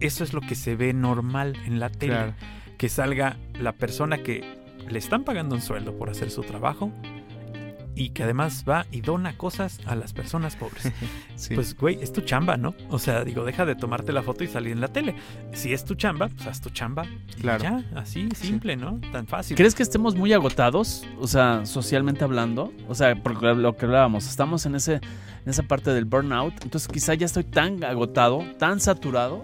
eso 0.00 0.24
es 0.24 0.32
lo 0.32 0.40
que 0.40 0.54
se 0.54 0.76
ve 0.76 0.92
normal 0.92 1.56
en 1.66 1.78
la 1.80 1.90
tele. 1.90 2.14
Claro. 2.14 2.34
Que 2.78 2.88
salga 2.88 3.36
la 3.60 3.72
persona 3.72 4.18
que 4.18 4.42
le 4.88 4.98
están 4.98 5.24
pagando 5.24 5.54
un 5.54 5.60
sueldo 5.60 5.96
por 5.98 6.08
hacer 6.10 6.30
su 6.30 6.40
trabajo 6.42 6.90
y 7.94 8.10
que 8.10 8.22
además 8.22 8.64
va 8.68 8.86
y 8.92 9.00
dona 9.00 9.36
cosas 9.36 9.78
a 9.86 9.94
las 9.96 10.12
personas 10.12 10.56
pobres. 10.56 10.92
Sí. 11.40 11.54
Pues, 11.54 11.74
güey, 11.74 11.98
es 12.02 12.12
tu 12.12 12.20
chamba, 12.20 12.58
¿no? 12.58 12.74
O 12.90 12.98
sea, 12.98 13.24
digo, 13.24 13.46
deja 13.46 13.64
de 13.64 13.74
tomarte 13.74 14.12
la 14.12 14.22
foto 14.22 14.44
y 14.44 14.46
salir 14.46 14.72
en 14.72 14.80
la 14.82 14.88
tele. 14.88 15.14
Si 15.54 15.72
es 15.72 15.86
tu 15.86 15.94
chamba, 15.94 16.28
pues 16.28 16.46
haz 16.46 16.60
tu 16.60 16.68
chamba. 16.68 17.06
Y 17.38 17.40
Claro. 17.40 17.62
ya, 17.62 17.82
así, 17.96 18.28
simple, 18.34 18.76
¿no? 18.76 19.00
Tan 19.10 19.26
fácil. 19.26 19.56
¿Crees 19.56 19.74
que 19.74 19.82
estemos 19.82 20.14
muy 20.14 20.34
agotados? 20.34 21.06
O 21.18 21.26
sea, 21.26 21.64
socialmente 21.64 22.24
hablando. 22.24 22.74
O 22.88 22.94
sea, 22.94 23.14
por 23.22 23.42
lo 23.56 23.74
que 23.74 23.86
hablábamos, 23.86 24.28
estamos 24.28 24.66
en 24.66 24.74
ese, 24.74 24.96
en 24.96 25.02
esa 25.46 25.62
parte 25.62 25.92
del 25.94 26.04
burnout. 26.04 26.52
Entonces 26.62 26.88
quizá 26.88 27.14
ya 27.14 27.24
estoy 27.24 27.44
tan 27.44 27.82
agotado, 27.84 28.44
tan 28.58 28.80
saturado, 28.80 29.42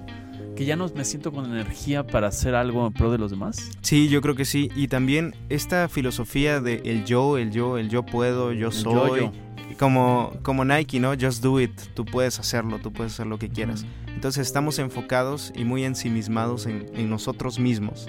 que 0.57 0.65
ya 0.65 0.75
no 0.75 0.91
me 0.95 1.05
siento 1.05 1.31
con 1.31 1.45
energía 1.45 2.05
para 2.05 2.29
hacer 2.29 2.55
algo 2.55 2.87
en 2.87 2.93
pro 2.93 3.13
de 3.13 3.19
los 3.19 3.31
demás. 3.31 3.71
Sí, 3.83 4.09
yo 4.09 4.21
creo 4.23 4.35
que 4.35 4.45
sí. 4.45 4.71
Y 4.75 4.89
también 4.89 5.35
esta 5.51 5.89
filosofía 5.89 6.61
de 6.61 6.83
el 6.85 7.05
yo, 7.05 7.39
el 7.39 7.53
yo, 7.53 7.79
el 7.79 7.89
yo 7.89 8.05
puedo, 8.05 8.53
yo 8.53 8.73
soy. 8.73 9.31
Como, 9.79 10.33
como 10.43 10.65
Nike, 10.65 10.99
¿no? 10.99 11.13
Just 11.21 11.43
do 11.43 11.61
it. 11.61 11.79
Tú 11.95 12.07
puedes 12.07 12.41
hacerlo, 12.41 12.79
tú 12.79 12.93
puedes 12.93 13.13
hacer 13.13 13.27
lo 13.27 13.39
que 13.39 13.51
quieras. 13.51 13.85
Entonces 14.09 14.47
estamos 14.47 14.79
enfocados 14.79 15.53
y 15.55 15.65
muy 15.65 15.85
ensimismados 15.85 16.65
en, 16.65 16.87
en 16.95 17.11
nosotros 17.11 17.59
mismos. 17.59 18.09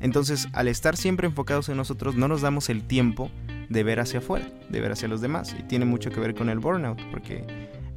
Entonces, 0.00 0.46
al 0.52 0.68
estar 0.68 0.96
siempre 0.96 1.26
enfocados 1.26 1.68
en 1.68 1.76
nosotros, 1.76 2.14
no 2.14 2.28
nos 2.28 2.40
damos 2.40 2.68
el 2.68 2.84
tiempo 2.84 3.30
de 3.68 3.82
ver 3.82 3.98
hacia 3.98 4.20
afuera, 4.20 4.46
de 4.68 4.80
ver 4.80 4.92
hacia 4.92 5.08
los 5.08 5.20
demás. 5.20 5.56
Y 5.58 5.64
tiene 5.64 5.84
mucho 5.84 6.10
que 6.10 6.20
ver 6.20 6.36
con 6.36 6.48
el 6.48 6.60
burnout, 6.60 7.00
porque 7.10 7.44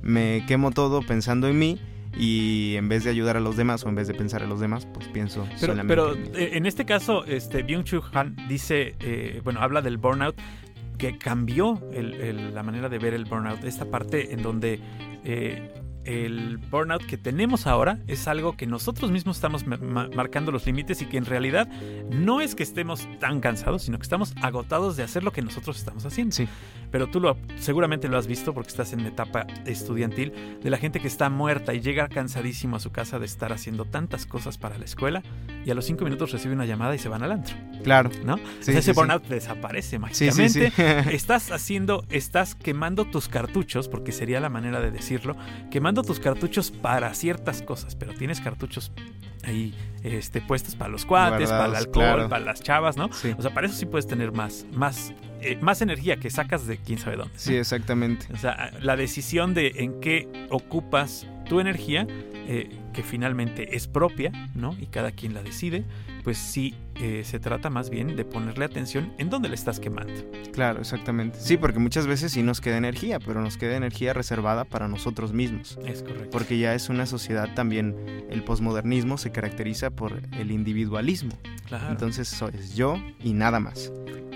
me 0.02 0.44
quemo 0.48 0.72
todo 0.72 1.04
pensando 1.04 1.48
en 1.48 1.60
mí 1.60 1.80
y 2.18 2.76
en 2.76 2.90
vez 2.90 3.04
de 3.04 3.10
ayudar 3.10 3.38
a 3.38 3.40
los 3.40 3.56
demás 3.56 3.84
o 3.86 3.90
en 3.90 3.96
vez 3.96 4.08
de 4.08 4.14
pensar 4.14 4.42
en 4.44 4.50
los 4.50 4.60
demás, 4.60 4.86
pues 4.94 5.08
pienso 5.08 5.44
Pero, 5.48 5.60
solamente 5.60 5.88
pero 5.88 6.14
en 6.14 6.22
mí. 6.24 6.30
eh, 6.36 6.50
en 6.54 6.66
este 6.66 6.86
caso, 6.86 7.26
este, 7.26 7.66
Byung-Chul 7.66 8.04
Han 8.14 8.36
dice, 8.48 8.96
eh, 9.00 9.42
bueno, 9.44 9.62
habla 9.62 9.82
del 9.82 9.98
burnout, 9.98 10.36
que 10.98 11.18
cambió 11.18 11.82
el- 11.94 12.14
el- 12.16 12.54
la 12.54 12.62
manera 12.64 12.88
de 12.90 13.00
ver 13.00 13.14
el 13.14 13.26
burnout. 13.26 13.64
Esta 13.64 13.86
parte 13.86 14.34
en 14.34 14.44
donde 14.44 14.80
eh, 15.24 15.72
el 16.06 16.58
burnout 16.58 17.06
que 17.06 17.18
tenemos 17.18 17.68
ahora 17.68 18.00
es 18.08 18.28
algo 18.28 18.58
que 18.58 18.66
nosotros 18.68 19.12
mismos 19.12 19.38
estamos 19.38 19.66
ma- 19.68 19.78
ma- 19.78 20.10
marcando 20.16 20.52
los 20.52 20.66
límites 20.66 21.02
y 21.02 21.06
que 21.06 21.18
en 21.18 21.26
realidad 21.26 21.68
no 22.12 22.42
es 22.42 22.56
que 22.56 22.64
estemos 22.64 23.08
tan 23.20 23.40
cansados, 23.40 23.84
sino 23.84 23.98
que 23.98 24.04
estamos 24.04 24.34
agotados 24.42 24.98
de 24.98 25.04
hacer 25.04 25.24
lo 25.24 25.32
que 25.32 25.42
nosotros 25.42 25.78
estamos 25.78 26.06
haciendo. 26.06 26.36
Sí. 26.36 26.48
Pero 26.92 27.08
tú 27.08 27.20
lo, 27.22 27.38
seguramente 27.58 28.08
lo 28.10 28.18
has 28.18 28.28
visto 28.28 28.54
porque 28.54 28.70
estás 28.70 28.92
en 28.94 29.02
etapa 29.02 29.48
estudiantil 29.66 30.34
de 30.62 30.70
la 30.70 30.78
gente 30.78 31.00
que 31.00 31.08
está 31.08 31.30
muerta 31.30 31.74
y 31.74 31.80
llega 31.82 32.08
cansadísimo 32.10 32.76
a 32.76 32.80
su 32.80 32.92
casa 32.92 33.18
de 33.20 33.26
estar 33.26 33.54
haciendo 33.54 33.86
tantas 33.86 34.26
cosas 34.26 34.58
para 34.58 34.78
la 34.78 34.86
escuela 34.86 35.24
y 35.66 35.72
a 35.72 35.74
los 35.76 35.86
cinco 35.86 36.04
minutos 36.04 36.32
recibe 36.32 36.54
una 36.54 36.66
llamada 36.66 36.94
y 36.96 37.00
se 37.00 37.08
van 37.10 37.24
al 37.24 37.32
antro, 37.32 37.56
Claro. 37.84 38.10
¿no? 38.26 38.38
Sí, 38.38 38.44
O 38.60 38.64
sea, 38.64 38.80
ese 38.80 38.94
sí, 38.94 39.00
burnout 39.00 39.24
desaparece 39.28 40.00
mágicamente. 40.00 40.72
Estás 41.16 41.52
haciendo, 41.52 42.06
estás 42.10 42.56
quemando 42.56 43.06
tus 43.06 43.28
cartuchos, 43.28 43.88
porque 43.88 44.12
sería 44.12 44.40
la 44.40 44.50
manera 44.50 44.80
de 44.82 44.92
decirlo, 44.92 45.36
quemando 45.70 45.91
tus 45.94 46.20
cartuchos 46.20 46.72
para 46.72 47.14
ciertas 47.14 47.62
cosas, 47.62 47.96
pero 47.96 48.14
tienes 48.14 48.40
cartuchos 48.40 48.92
ahí 49.44 49.74
este, 50.04 50.42
puestos 50.42 50.76
para 50.76 50.90
los 50.90 51.06
cuates, 51.06 51.50
para 51.50 51.66
el 51.66 51.76
alcohol, 51.76 52.04
claro. 52.04 52.30
para 52.30 52.46
las 52.46 52.62
chavas, 52.62 52.98
¿no? 52.98 53.12
Sí. 53.14 53.34
O 53.38 53.42
sea, 53.42 53.54
para 53.54 53.68
eso 53.68 53.76
sí 53.76 53.86
puedes 53.86 54.08
tener 54.08 54.32
más, 54.32 54.66
más, 54.74 55.14
eh, 55.42 55.58
más 55.62 55.82
energía 55.82 56.18
que 56.18 56.30
sacas 56.30 56.68
de 56.68 56.78
quién 56.78 57.00
sabe 57.00 57.18
dónde. 57.18 57.34
¿no? 57.34 57.40
Sí, 57.40 57.56
exactamente. 57.56 58.28
O 58.34 58.38
sea, 58.38 58.72
la 58.82 58.96
decisión 58.96 59.54
de 59.54 59.74
en 59.78 60.00
qué 60.00 60.28
ocupas 60.50 61.28
tu 61.48 61.60
energía, 61.60 62.08
eh, 62.48 62.70
que 62.94 63.04
finalmente 63.04 63.76
es 63.76 63.88
propia, 63.88 64.32
¿no? 64.56 64.76
Y 64.80 64.88
cada 64.88 65.12
quien 65.12 65.34
la 65.34 65.44
decide, 65.44 65.84
pues 66.24 66.38
sí 66.38 66.76
eh, 66.96 67.24
se 67.26 67.40
trata 67.40 67.70
más 67.70 67.90
bien 67.90 68.16
de 68.16 68.26
ponerle 68.26 68.66
atención 68.66 69.14
en 69.18 69.30
dónde 69.30 69.50
le 69.50 69.56
estás 69.56 69.80
quemando. 69.80 70.14
Claro, 70.54 70.80
exactamente. 70.80 71.40
Sí, 71.40 71.58
porque 71.58 71.80
muchas 71.80 72.08
veces 72.08 72.32
sí 72.32 72.44
nos 72.44 72.62
queda 72.62 72.78
energía, 72.78 73.20
pero 73.20 73.42
nos 73.42 73.58
queda 73.58 73.76
energía 73.76 74.14
reservada 74.14 74.66
para 74.66 74.88
nosotros 74.88 75.34
mismos. 75.34 75.80
Es 75.86 76.04
correcto. 76.04 76.30
Porque 76.32 76.58
ya 76.58 76.76
es 76.76 76.90
una 76.90 77.06
sociedad 77.06 77.50
también, 77.56 77.96
el 78.30 78.44
posmodernismo 78.44 79.18
se 79.18 79.32
caracteriza 79.32 79.90
por 79.90 80.22
el 80.38 80.52
individualismo. 80.52 81.32
Claro. 81.68 81.90
Entonces 81.90 82.28
soy 82.28 82.52
yo 82.76 83.02
y 83.24 83.34
nada 83.34 83.60
más. 83.60 83.92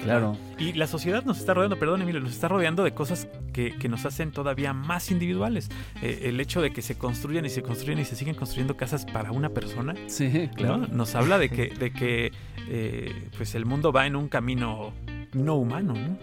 Claro. 0.06 0.38
Y 0.58 0.74
la 0.74 0.88
sociedad 0.88 1.24
nos 1.26 1.38
está 1.40 1.54
rodeando, 1.54 1.78
perdón 1.78 2.02
Emilio, 2.02 2.22
nos 2.22 2.32
está 2.32 2.48
rodeando 2.48 2.84
de 2.84 2.94
cosas 2.94 3.28
que, 3.54 3.76
que 3.78 3.90
nos 3.90 4.06
hacen 4.06 4.32
todavía 4.32 4.72
más 4.74 5.12
individuales. 5.12 5.70
Eh, 6.02 6.22
el 6.24 6.40
hecho 6.40 6.62
de 6.62 6.72
que 6.72 6.82
se 6.82 6.98
construyan 6.98 7.46
y 7.46 7.50
se 7.50 7.62
construyen 7.62 8.00
y 8.00 8.06
se 8.06 8.16
siguen 8.16 8.36
construyendo 8.36 8.78
casas 8.78 9.06
para 9.06 9.32
una 9.32 9.50
persona, 9.50 9.96
Sí, 10.08 10.30
¿no? 10.50 10.52
claro. 10.56 10.78
nos 10.92 11.16
habla 11.16 11.38
de 11.40 11.50
que, 11.50 11.68
de 11.70 11.92
que 11.92 12.32
eh, 12.70 13.30
pues 13.38 13.56
el 13.56 13.66
mundo 13.66 13.92
va 13.92 14.08
en 14.08 14.16
un 14.16 14.28
camino 14.30 14.94
no 15.34 15.56
humano, 15.56 15.94
¿no? 15.94 16.18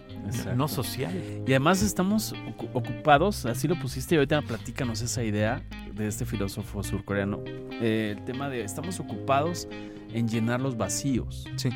No 0.56 0.68
social. 0.68 1.12
Y 1.46 1.50
además 1.50 1.82
estamos 1.82 2.32
ocu- 2.34 2.70
ocupados, 2.72 3.44
así 3.44 3.66
lo 3.68 3.78
pusiste 3.78 4.14
y 4.14 4.18
ahorita 4.18 4.40
platícanos 4.42 5.02
esa 5.02 5.22
idea 5.24 5.62
de 5.92 6.06
este 6.06 6.24
filósofo 6.24 6.82
surcoreano. 6.82 7.40
Eh, 7.72 8.14
el 8.16 8.24
tema 8.24 8.48
de 8.48 8.62
estamos 8.64 9.00
ocupados 9.00 9.66
en 10.14 10.28
llenar 10.28 10.60
los 10.60 10.76
vacíos. 10.76 11.46
Sí. 11.56 11.70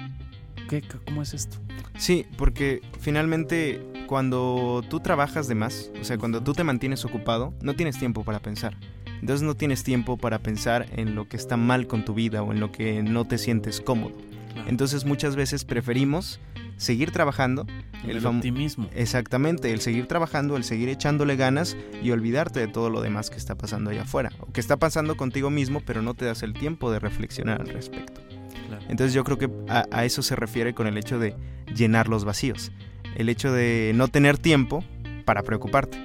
¿Qué, 0.68 0.82
qué- 0.82 0.98
¿Cómo 1.04 1.22
es 1.22 1.34
esto? 1.34 1.58
Sí, 1.96 2.26
porque 2.36 2.80
finalmente 3.00 3.80
cuando 4.06 4.82
tú 4.88 5.00
trabajas 5.00 5.48
de 5.48 5.54
más, 5.54 5.90
o 6.00 6.04
sea, 6.04 6.18
cuando 6.18 6.42
tú 6.42 6.52
te 6.52 6.64
mantienes 6.64 7.04
ocupado, 7.04 7.54
no 7.62 7.74
tienes 7.74 7.98
tiempo 7.98 8.24
para 8.24 8.40
pensar. 8.40 8.76
Entonces 9.20 9.42
no 9.42 9.54
tienes 9.54 9.82
tiempo 9.82 10.16
para 10.18 10.38
pensar 10.38 10.86
en 10.92 11.14
lo 11.14 11.28
que 11.28 11.36
está 11.36 11.56
mal 11.56 11.86
con 11.86 12.04
tu 12.04 12.14
vida 12.14 12.42
o 12.42 12.52
en 12.52 12.60
lo 12.60 12.70
que 12.70 13.02
no 13.02 13.24
te 13.24 13.38
sientes 13.38 13.80
cómodo. 13.80 14.14
Claro. 14.52 14.68
Entonces 14.68 15.04
muchas 15.04 15.36
veces 15.36 15.64
preferimos 15.64 16.38
seguir 16.76 17.10
trabajando. 17.10 17.66
El, 18.06 18.24
optimismo. 18.24 18.88
Exactamente, 18.94 19.72
el 19.72 19.80
seguir 19.80 20.06
trabajando, 20.06 20.56
el 20.56 20.64
seguir 20.64 20.88
echándole 20.90 21.36
ganas 21.36 21.76
y 22.02 22.10
olvidarte 22.10 22.60
de 22.60 22.68
todo 22.68 22.90
lo 22.90 23.00
demás 23.00 23.30
que 23.30 23.36
está 23.36 23.56
pasando 23.56 23.90
allá 23.90 24.02
afuera. 24.02 24.30
O 24.40 24.52
que 24.52 24.60
está 24.60 24.76
pasando 24.76 25.16
contigo 25.16 25.50
mismo, 25.50 25.80
pero 25.84 26.02
no 26.02 26.14
te 26.14 26.26
das 26.26 26.42
el 26.42 26.52
tiempo 26.52 26.92
de 26.92 26.98
reflexionar 27.00 27.62
al 27.62 27.68
respecto. 27.68 28.20
Claro. 28.66 28.82
Entonces 28.88 29.12
yo 29.14 29.24
creo 29.24 29.38
que 29.38 29.48
a, 29.68 29.86
a 29.90 30.04
eso 30.04 30.22
se 30.22 30.36
refiere 30.36 30.74
con 30.74 30.86
el 30.86 30.96
hecho 30.98 31.18
de 31.18 31.34
llenar 31.74 32.08
los 32.08 32.24
vacíos. 32.24 32.72
El 33.16 33.28
hecho 33.28 33.52
de 33.52 33.92
no 33.94 34.08
tener 34.08 34.38
tiempo 34.38 34.84
para 35.24 35.42
preocuparte. 35.42 35.98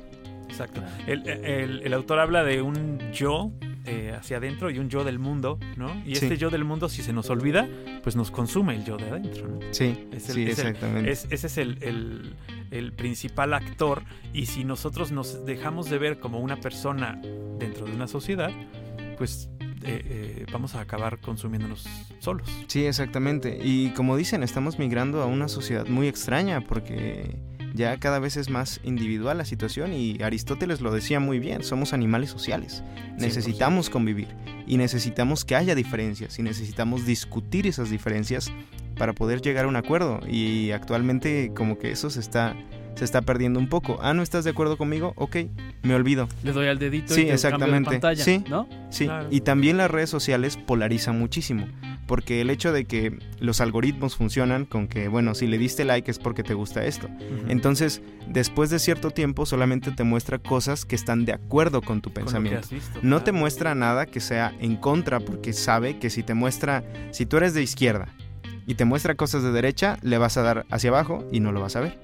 Exacto. 0.48 0.82
El, 1.08 1.28
el- 1.28 1.82
el 1.84 1.94
autor 1.94 2.20
habla 2.20 2.44
de 2.44 2.62
un 2.62 3.00
yo 3.14 3.52
eh, 3.86 4.14
hacia 4.18 4.38
adentro 4.38 4.70
y 4.70 4.78
un 4.78 4.90
yo 4.90 5.04
del 5.04 5.18
mundo, 5.18 5.58
¿no? 5.76 5.92
Y 6.06 6.16
Sí. 6.16 6.26
este 6.26 6.38
yo 6.38 6.50
del 6.52 6.64
mundo, 6.64 6.88
si 6.88 7.02
se 7.02 7.14
nos 7.14 7.30
olvida, 7.32 7.68
pues 8.04 8.16
nos 8.16 8.30
consume 8.30 8.76
el 8.76 8.86
yo 8.86 8.96
de 8.98 9.10
adentro, 9.10 9.48
¿no? 9.48 9.60
Sí, 9.72 10.08
Es 10.12 10.30
el- 10.30 10.36
sí, 10.36 10.44
es 10.44 10.60
el- 10.60 10.68
exactamente. 10.68 11.12
Es- 11.12 11.28
ese 11.32 11.48
es 11.48 11.58
el, 11.58 11.78
el- 11.82 12.36
el 12.70 12.94
principal 12.94 13.54
actor 13.56 14.04
y 14.34 14.46
si 14.46 14.64
nosotros 14.66 15.12
nos 15.12 15.46
dejamos 15.46 15.90
de 15.90 15.98
ver 15.98 16.20
como 16.20 16.40
una 16.40 16.58
persona 16.58 17.20
dentro 17.58 17.86
de 17.88 17.94
una 17.94 18.08
sociedad, 18.08 18.52
pues 19.18 19.50
eh, 19.84 20.02
eh, 20.06 20.46
vamos 20.52 20.76
a 20.76 20.82
acabar 20.82 21.20
consumiéndonos 21.20 21.86
solos. 22.20 22.50
Sí, 22.68 22.86
exactamente. 22.86 23.60
Y 23.64 23.92
como 23.92 24.16
dicen, 24.18 24.44
estamos 24.44 24.80
migrando 24.80 25.22
a 25.22 25.26
una 25.26 25.48
sociedad 25.48 25.88
muy 25.88 26.08
extraña 26.08 26.62
porque 26.62 27.40
ya 27.74 27.98
cada 27.98 28.20
vez 28.20 28.38
es 28.38 28.50
más 28.50 28.80
individual 28.84 29.38
la 29.38 29.46
situación 29.46 29.94
y 29.94 30.22
Aristóteles 30.22 30.82
lo 30.82 30.92
decía 30.92 31.20
muy 31.20 31.40
bien, 31.40 31.64
somos 31.64 31.94
animales 31.94 32.30
sociales. 32.30 32.84
Necesitamos 33.18 33.90
convivir 33.90 34.28
y 34.68 34.78
necesitamos 34.78 35.46
que 35.46 35.56
haya 35.56 35.76
diferencias 35.76 36.38
y 36.40 36.44
necesitamos 36.44 37.06
discutir 37.06 37.68
esas 37.68 37.90
diferencias 37.90 38.52
para 38.98 39.14
poder 39.14 39.42
llegar 39.42 39.66
a 39.66 39.68
un 39.68 39.76
acuerdo 39.76 40.20
y 40.28 40.72
actualmente 40.72 41.52
como 41.56 41.78
que 41.78 41.92
eso 41.92 42.10
se 42.10 42.20
está 42.20 42.56
se 42.96 43.06
está 43.06 43.22
perdiendo 43.22 43.60
un 43.60 43.68
poco. 43.70 43.98
Ah, 44.02 44.14
¿no 44.14 44.22
estás 44.24 44.44
de 44.44 44.52
acuerdo 44.52 44.78
conmigo? 44.78 45.14
Ok, 45.16 45.38
me 45.84 45.96
olvido. 45.96 46.28
Le 46.44 46.52
doy 46.52 46.68
al 46.68 46.78
dedito 46.80 47.14
Sí, 47.14 47.22
y 47.22 47.26
te 47.26 47.30
cambio 47.30 47.30
de 47.30 47.34
exactamente. 47.36 47.90
pantalla, 47.92 48.24
Sí. 48.24 48.44
¿no? 48.50 48.68
Sí, 48.90 49.06
Claro. 49.06 49.28
y 49.32 49.42
también 49.42 49.78
las 49.78 49.90
redes 49.90 50.10
sociales 50.10 50.58
polarizan 50.58 51.18
muchísimo, 51.18 51.68
porque 52.06 52.42
el 52.42 52.50
hecho 52.50 52.72
de 52.74 52.86
que 52.86 53.18
los 53.40 53.62
algoritmos 53.62 54.16
funcionan 54.18 54.66
con 54.66 54.88
que, 54.88 55.08
bueno, 55.08 55.34
si 55.34 55.48
le 55.48 55.58
diste 55.58 55.86
like 55.86 56.12
es 56.12 56.20
porque 56.20 56.44
te 56.44 56.54
gusta 56.54 56.86
esto. 56.86 57.08
Entonces, 57.48 58.02
después 58.28 58.70
de 58.70 58.80
cierto 58.80 59.12
tiempo 59.12 59.46
solamente 59.46 59.92
te 59.92 60.04
muestra 60.04 60.38
cosas 60.40 60.86
que 60.86 60.96
están 60.96 61.26
de 61.26 61.34
acuerdo 61.34 61.82
con 61.82 62.02
tu 62.02 62.12
pensamiento. 62.12 62.68
visto, 62.70 63.00
No 63.02 63.24
te 63.24 63.32
muestra 63.32 63.74
nada 63.76 64.06
que 64.06 64.20
sea 64.20 64.54
en 64.60 64.76
contra 64.76 65.20
porque 65.22 65.54
sabe 65.54 65.98
que 66.00 66.10
si 66.10 66.22
te 66.24 66.34
muestra, 66.34 66.84
si 67.12 67.26
tú 67.26 67.38
eres 67.38 67.54
de 67.54 67.64
izquierda 67.64 68.10
y 68.68 68.76
te 68.76 68.86
muestra 68.86 69.16
cosas 69.16 69.42
de 69.44 69.52
derecha, 69.52 69.98
le 70.02 70.18
vas 70.18 70.38
a 70.38 70.42
dar 70.44 70.66
hacia 70.70 70.90
abajo 70.90 71.26
y 71.32 71.40
no 71.40 71.52
lo 71.52 71.62
vas 71.62 71.76
a 71.76 71.80
ver. 71.82 71.98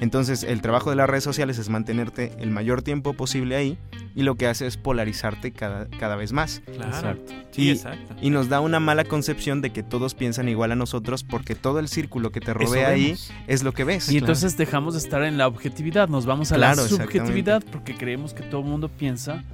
Entonces 0.00 0.42
el 0.42 0.62
trabajo 0.62 0.90
de 0.90 0.96
las 0.96 1.08
redes 1.08 1.24
sociales 1.24 1.58
es 1.58 1.68
mantenerte 1.68 2.32
el 2.38 2.50
mayor 2.50 2.82
tiempo 2.82 3.12
posible 3.12 3.54
ahí 3.56 3.78
y 4.14 4.22
lo 4.22 4.34
que 4.34 4.46
hace 4.46 4.66
es 4.66 4.76
polarizarte 4.76 5.52
cada, 5.52 5.86
cada 5.98 6.16
vez 6.16 6.32
más. 6.32 6.62
Claro. 6.74 6.88
Exacto. 6.88 7.32
Sí, 7.52 7.62
Y- 7.62 7.70
exacto. 7.70 8.14
Y 8.20 8.30
nos 8.30 8.48
da 8.48 8.60
una 8.60 8.80
mala 8.80 9.04
concepción 9.04 9.60
de 9.60 9.70
que 9.70 9.82
todos 9.82 10.14
piensan 10.14 10.48
igual 10.48 10.72
a 10.72 10.76
nosotros 10.76 11.22
porque 11.22 11.54
todo 11.54 11.78
el 11.78 11.88
círculo 11.88 12.32
que 12.32 12.40
te 12.40 12.54
rodea 12.54 12.88
ahí 12.88 13.16
es 13.46 13.62
lo 13.62 13.72
que 13.72 13.84
ves. 13.84 14.10
Y 14.10 14.18
entonces 14.18 14.56
dejamos 14.56 14.94
de 14.94 15.00
estar 15.00 15.22
en 15.22 15.36
la 15.38 15.46
objetividad, 15.46 16.08
nos 16.08 16.26
vamos 16.26 16.50
a 16.52 16.56
Claro, 16.56 16.82
la 16.82 16.88
subjetividad 16.88 17.62
porque 17.70 17.94
creemos 17.94 18.32
que 18.34 18.42
todo 18.42 18.62
el 18.62 18.66
mundo 18.66 18.88
piensa 18.88 19.44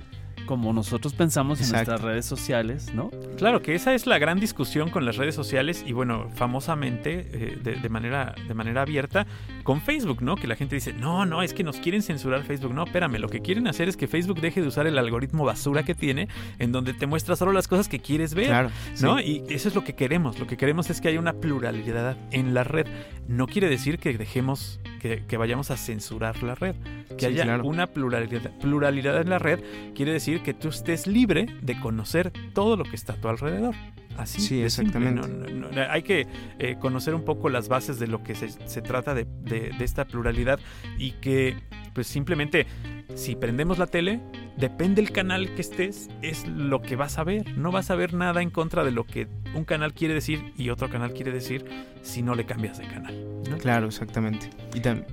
como 0.46 0.72
nosotros 0.72 1.12
pensamos 1.14 1.60
en 1.60 1.70
nuestras 1.70 2.00
redes 2.00 2.24
sociales, 2.24 2.92
¿no? 2.94 3.10
Claro 3.36 3.60
que 3.62 3.74
esa 3.74 3.92
es 3.94 4.06
la 4.06 4.18
gran 4.18 4.40
discusión 4.40 4.90
con 4.90 5.04
las 5.04 5.16
redes 5.16 5.34
sociales 5.34 5.84
y 5.86 5.92
bueno, 5.92 6.28
famosamente, 6.34 7.28
eh, 7.32 7.58
de, 7.62 7.76
de 7.76 7.88
manera, 7.88 8.34
de 8.48 8.54
manera 8.54 8.82
abierta, 8.82 9.26
con 9.62 9.80
Facebook, 9.80 10.22
¿no? 10.22 10.36
Que 10.36 10.46
la 10.46 10.56
gente 10.56 10.74
dice, 10.76 10.92
no, 10.92 11.26
no, 11.26 11.42
es 11.42 11.52
que 11.52 11.62
nos 11.64 11.76
quieren 11.78 12.02
censurar 12.02 12.42
Facebook. 12.44 12.72
No, 12.72 12.84
espérame, 12.84 13.18
lo 13.18 13.28
que 13.28 13.40
quieren 13.40 13.66
hacer 13.66 13.88
es 13.88 13.96
que 13.96 14.06
Facebook 14.06 14.40
deje 14.40 14.62
de 14.62 14.68
usar 14.68 14.86
el 14.86 14.96
algoritmo 14.98 15.44
basura 15.44 15.82
que 15.84 15.94
tiene, 15.94 16.28
en 16.58 16.72
donde 16.72 16.94
te 16.94 17.06
muestra 17.06 17.36
solo 17.36 17.52
las 17.52 17.68
cosas 17.68 17.88
que 17.88 17.98
quieres 18.00 18.34
ver. 18.34 18.46
Claro, 18.46 18.70
¿No? 19.00 19.18
sí. 19.18 19.42
Y 19.48 19.52
eso 19.54 19.68
es 19.68 19.74
lo 19.74 19.84
que 19.84 19.94
queremos. 19.94 20.38
Lo 20.38 20.46
que 20.46 20.56
queremos 20.56 20.88
es 20.90 21.00
que 21.00 21.08
haya 21.08 21.18
una 21.18 21.34
pluralidad 21.34 22.16
en 22.30 22.54
la 22.54 22.64
red. 22.64 22.86
No 23.28 23.46
quiere 23.46 23.68
decir 23.68 23.98
que 23.98 24.16
dejemos, 24.16 24.80
que, 25.00 25.24
que 25.26 25.36
vayamos 25.36 25.70
a 25.70 25.76
censurar 25.76 26.42
la 26.42 26.54
red. 26.54 26.76
Que 27.18 27.20
Sí, 27.20 27.26
haya 27.26 27.44
claro. 27.44 27.64
una 27.64 27.86
pluralidad, 27.88 28.50
pluralidad 28.60 29.20
en 29.20 29.30
la 29.30 29.38
red 29.38 29.60
quiere 29.94 30.12
decir 30.12 30.35
que 30.42 30.54
tú 30.54 30.68
estés 30.68 31.06
libre 31.06 31.46
de 31.62 31.78
conocer 31.80 32.32
todo 32.54 32.76
lo 32.76 32.84
que 32.84 32.96
está 32.96 33.14
a 33.14 33.16
tu 33.16 33.28
alrededor. 33.28 33.74
Así. 34.16 34.40
Sí, 34.40 34.62
exactamente. 34.62 35.20
No, 35.28 35.28
no, 35.28 35.70
no, 35.70 35.82
hay 35.90 36.02
que 36.02 36.26
eh, 36.58 36.76
conocer 36.80 37.14
un 37.14 37.22
poco 37.22 37.50
las 37.50 37.68
bases 37.68 37.98
de 37.98 38.06
lo 38.06 38.22
que 38.22 38.34
se, 38.34 38.48
se 38.48 38.80
trata 38.80 39.14
de, 39.14 39.26
de- 39.42 39.70
de 39.78 39.84
esta 39.84 40.06
pluralidad 40.06 40.58
y 40.98 41.10
que 41.12 41.56
pues 41.92 42.06
simplemente 42.06 42.66
si 43.14 43.36
prendemos 43.36 43.76
la 43.78 43.86
tele, 43.86 44.20
depende 44.56 45.02
del 45.02 45.12
canal 45.12 45.54
que 45.54 45.60
estés, 45.60 46.08
es 46.22 46.46
lo 46.48 46.80
que 46.80 46.96
vas 46.96 47.18
a 47.18 47.24
ver. 47.24 47.58
No 47.58 47.70
vas 47.72 47.90
a 47.90 47.94
ver 47.94 48.14
nada 48.14 48.40
en 48.40 48.48
contra 48.50 48.84
de 48.84 48.90
lo 48.90 49.04
que 49.04 49.28
un 49.54 49.64
canal 49.64 49.92
quiere 49.92 50.14
decir 50.14 50.52
y 50.56 50.70
otro 50.70 50.88
canal 50.88 51.12
quiere 51.12 51.30
decir 51.30 51.64
si 52.02 52.22
no 52.22 52.34
le 52.34 52.46
cambias 52.46 52.78
de 52.78 52.86
canal. 52.86 53.14
¿no? 53.50 53.58
Claro, 53.58 53.86
exactamente. 53.86 54.48
Y, 54.74 54.80
tam- 54.80 55.04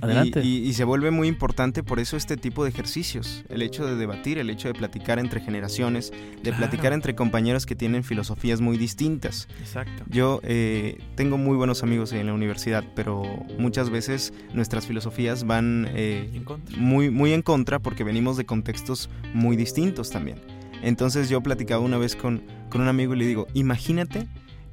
Adelante. 0.00 0.40
y- 0.44 0.58
y- 0.58 0.68
y 0.68 0.72
se 0.74 0.84
vuelve 0.84 1.10
muy 1.10 1.28
importante 1.28 1.82
por 1.82 1.98
eso 2.00 2.16
este 2.16 2.36
tipo 2.36 2.64
de 2.64 2.70
ejercicios, 2.70 3.44
el 3.48 3.62
hecho 3.62 3.86
de 3.86 3.96
debatir, 3.96 4.38
el 4.38 4.50
hecho 4.50 4.68
de 4.68 4.74
platicar 4.74 5.18
entre 5.18 5.40
generaciones, 5.40 6.10
de 6.10 6.40
Claro. 6.50 6.56
platicar 6.58 6.92
entre 6.92 7.14
compañeros 7.14 7.66
que 7.66 7.74
tienen 7.74 8.04
filosofías 8.04 8.60
muy 8.60 8.76
distintas. 8.76 9.48
Exacto. 9.60 10.04
Yo 10.08 10.40
eh, 10.44 10.98
tengo 11.14 11.38
muy 11.38 11.56
buenos 11.56 11.82
amigos 11.82 12.12
en 12.12 12.26
la 12.26 12.34
universidad, 12.34 12.84
pero 12.94 13.22
muchas 13.58 13.90
veces 13.90 14.32
nuestras 14.54 14.86
filosofías 14.86 15.44
van 15.44 15.86
eh, 15.90 16.30
En 16.34 16.44
muy, 16.80 17.10
muy 17.10 17.32
en 17.32 17.42
contra 17.42 17.78
porque 17.78 18.04
venimos 18.04 18.36
de 18.36 18.44
contextos 18.46 19.10
muy 19.34 19.56
distintos 19.56 20.10
también. 20.10 20.38
Entonces 20.82 21.28
yo 21.28 21.40
platicaba 21.42 21.82
una 21.84 21.98
vez 21.98 22.14
con, 22.14 22.42
con 22.70 22.80
un 22.82 22.88
amigo 22.88 23.14
y 23.14 23.18
le 23.18 23.26
digo, 23.26 23.46
imagínate 23.54 24.28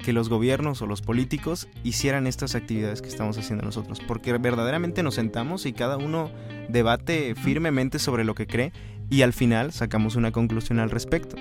que 0.06 0.14
los 0.14 0.30
gobiernos 0.30 0.84
o 0.84 0.86
los 0.86 1.02
políticos 1.02 1.68
hicieran 1.84 2.28
estas 2.28 2.54
actividades 2.54 3.02
que 3.02 3.10
estamos 3.10 3.40
haciendo 3.40 3.66
nosotros, 3.66 4.00
porque 4.08 4.38
verdaderamente 4.38 5.02
nos 5.02 5.16
sentamos 5.16 5.66
y 5.66 5.74
cada 5.74 5.98
uno 5.98 6.30
debate 6.70 7.34
firmemente 7.34 7.98
sobre 7.98 8.24
lo 8.24 8.36
que 8.36 8.46
cree 8.46 8.72
y 9.10 9.24
al 9.24 9.34
final 9.34 9.72
sacamos 9.72 10.16
una 10.16 10.32
conclusión 10.32 10.78
al 10.78 10.92
respecto. 10.92 11.38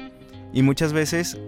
Y 0.54 0.62
muchas 0.62 0.94
veces 0.94 1.38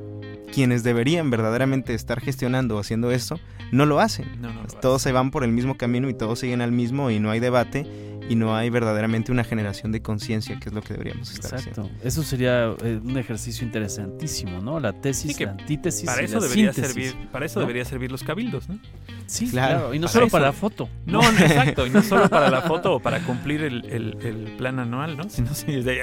quienes 0.52 0.82
deberían 0.82 1.30
verdaderamente 1.30 1.94
estar 1.94 2.20
gestionando 2.20 2.76
o 2.76 2.80
haciendo 2.80 3.10
esto, 3.10 3.40
no 3.72 3.86
lo 3.86 3.98
hacen. 3.98 4.26
No, 4.42 4.52
no, 4.52 4.64
lo 4.64 4.68
Todos 4.68 5.00
se 5.00 5.12
van 5.12 5.30
por 5.30 5.42
el 5.42 5.52
mismo 5.52 5.78
camino 5.78 6.10
y 6.10 6.14
todos 6.14 6.40
siguen 6.40 6.60
al 6.60 6.70
mismo 6.70 7.10
y 7.10 7.18
no 7.18 7.30
hay 7.30 7.40
debate 7.40 7.86
y 8.28 8.34
no 8.34 8.56
hay 8.56 8.70
verdaderamente 8.70 9.30
una 9.32 9.44
generación 9.44 9.92
de 9.92 10.02
conciencia, 10.02 10.58
que 10.58 10.68
es 10.68 10.74
lo 10.74 10.82
que 10.82 10.94
deberíamos 10.94 11.30
estar 11.32 11.54
haciendo. 11.54 11.82
Exacto. 11.82 12.06
Eso 12.08 12.22
sería 12.22 12.74
eh, 12.82 13.00
un 13.02 13.16
ejercicio 13.18 13.64
interesantísimo, 13.66 14.60
¿no? 14.60 14.80
La 14.80 14.92
tesis, 14.92 15.32
Sí, 15.32 15.38
que 15.38 15.44
la 15.46 15.52
antítesis 15.52 16.04
Para 16.06 16.22
y 16.22 16.24
eso 16.26 16.36
la 16.36 16.42
debería 16.42 16.72
síntesis. 16.72 17.10
servir, 17.10 17.28
para 17.30 17.46
eso 17.46 17.60
¿no? 17.60 17.66
debería 17.66 17.84
servir 17.84 18.10
los 18.12 18.22
cabildos, 18.22 18.68
¿no? 18.68 18.78
Sí, 19.26 19.48
Claro, 19.50 19.78
claro. 19.78 19.94
Y 19.94 19.98
no 19.98 20.06
para 20.06 20.12
solo 20.12 20.26
eso. 20.26 20.32
para 20.32 20.46
la 20.46 20.52
foto. 20.52 20.88
No, 21.06 21.20
no, 21.22 21.28
exacto, 21.38 21.86
y 21.86 21.90
no 21.90 22.02
solo 22.02 22.28
para 22.28 22.50
la 22.50 22.62
foto 22.62 22.94
o 22.94 23.00
para 23.00 23.20
cumplir 23.20 23.62
el, 23.62 23.84
el- 23.86 24.16
el 24.22 24.36
plan 24.56 24.78
anual, 24.78 25.16
¿no? 25.16 25.28
Sino 25.28 25.50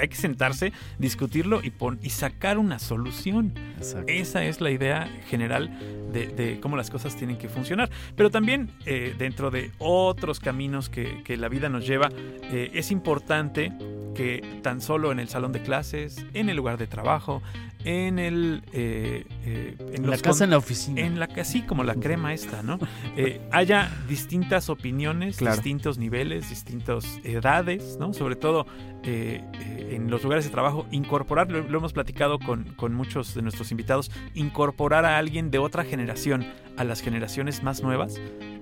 hay 0.00 0.08
que 0.08 0.16
sentarse, 0.16 0.72
discutirlo 0.98 1.60
y, 1.62 1.70
pon- 1.70 1.98
y 2.02 2.10
sacar 2.10 2.58
una 2.58 2.78
solución. 2.78 3.52
Exacto. 3.78 4.12
Esa 4.12 4.44
es 4.44 4.60
la 4.60 4.70
idea 4.70 5.08
general 5.28 5.70
de, 6.12 6.26
de 6.28 6.60
cómo 6.60 6.76
las 6.76 6.90
cosas 6.90 7.16
tienen 7.16 7.36
que 7.38 7.48
funcionar. 7.48 7.90
Pero 8.16 8.30
también 8.30 8.70
eh, 8.86 9.14
dentro 9.18 9.50
de 9.50 9.72
otros 9.78 10.38
caminos 10.40 10.88
que, 10.88 11.22
que 11.24 11.36
la 11.36 11.48
vida 11.48 11.68
nos 11.68 11.86
lleva, 11.86 12.10
eh, 12.16 12.70
es 12.74 12.90
importante 12.90 13.72
que 14.14 14.60
tan 14.62 14.80
solo 14.80 15.10
en 15.10 15.18
el 15.18 15.28
salón 15.28 15.52
de 15.52 15.60
clases, 15.62 16.24
en 16.34 16.48
el 16.48 16.56
lugar 16.56 16.78
de 16.78 16.86
trabajo, 16.86 17.42
en 17.84 18.18
el... 18.18 18.62
eh, 18.72 19.24
eh, 19.44 19.76
En 19.92 20.08
la 20.08 20.16
casa, 20.16 20.30
con- 20.30 20.42
en 20.44 20.50
la 20.50 20.58
oficina. 20.58 21.00
en 21.02 21.18
la 21.18 21.26
que 21.26 21.40
así 21.40 21.62
como 21.62 21.82
la 21.84 21.96
crema 21.96 22.32
esta, 22.32 22.62
¿no? 22.62 22.78
Eh, 23.16 23.40
haya 23.50 23.90
distintas 24.08 24.70
opiniones, 24.70 25.36
Claro. 25.36 25.56
distintos 25.56 25.98
niveles, 25.98 26.48
distintas 26.48 27.04
edades, 27.24 27.96
¿no? 27.98 28.14
Sobre 28.14 28.36
todo 28.36 28.66
eh, 29.02 29.42
en 29.90 30.10
los 30.10 30.22
lugares 30.22 30.44
de 30.44 30.50
trabajo, 30.50 30.86
incorporar, 30.92 31.50
lo, 31.50 31.62
lo 31.68 31.78
hemos 31.78 31.92
platicado 31.92 32.38
con, 32.38 32.64
con 32.76 32.94
muchos 32.94 33.34
de 33.34 33.42
nuestros 33.42 33.70
invitados, 33.72 34.10
incorporar 34.32 35.04
a 35.04 35.18
alguien 35.18 35.50
de 35.50 35.58
otra 35.58 35.84
generación 35.84 36.46
a 36.76 36.84
las 36.84 37.00
generaciones 37.02 37.62
más 37.62 37.82
nuevas 37.82 38.18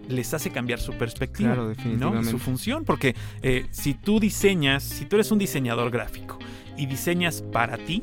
les 0.09 0.33
hace 0.35 0.51
cambiar 0.51 0.81
su 0.81 0.93
perspectiva, 0.95 1.51
Claro, 1.51 1.63
¿no? 1.63 1.69
definitivamente. 1.71 2.31
Su 2.31 2.39
función, 2.39 2.85
porque 2.85 3.15
eh, 3.43 3.67
si 3.71 3.95
tú 3.95 4.21
diseñas, 4.21 4.83
si 4.83 5.05
tú 5.07 5.17
eres 5.17 5.31
un 5.31 5.39
diseñador 5.39 5.91
gráfico 5.91 6.39
y 6.77 6.87
diseñas 6.87 7.43
para 7.53 7.77
ti, 7.79 8.03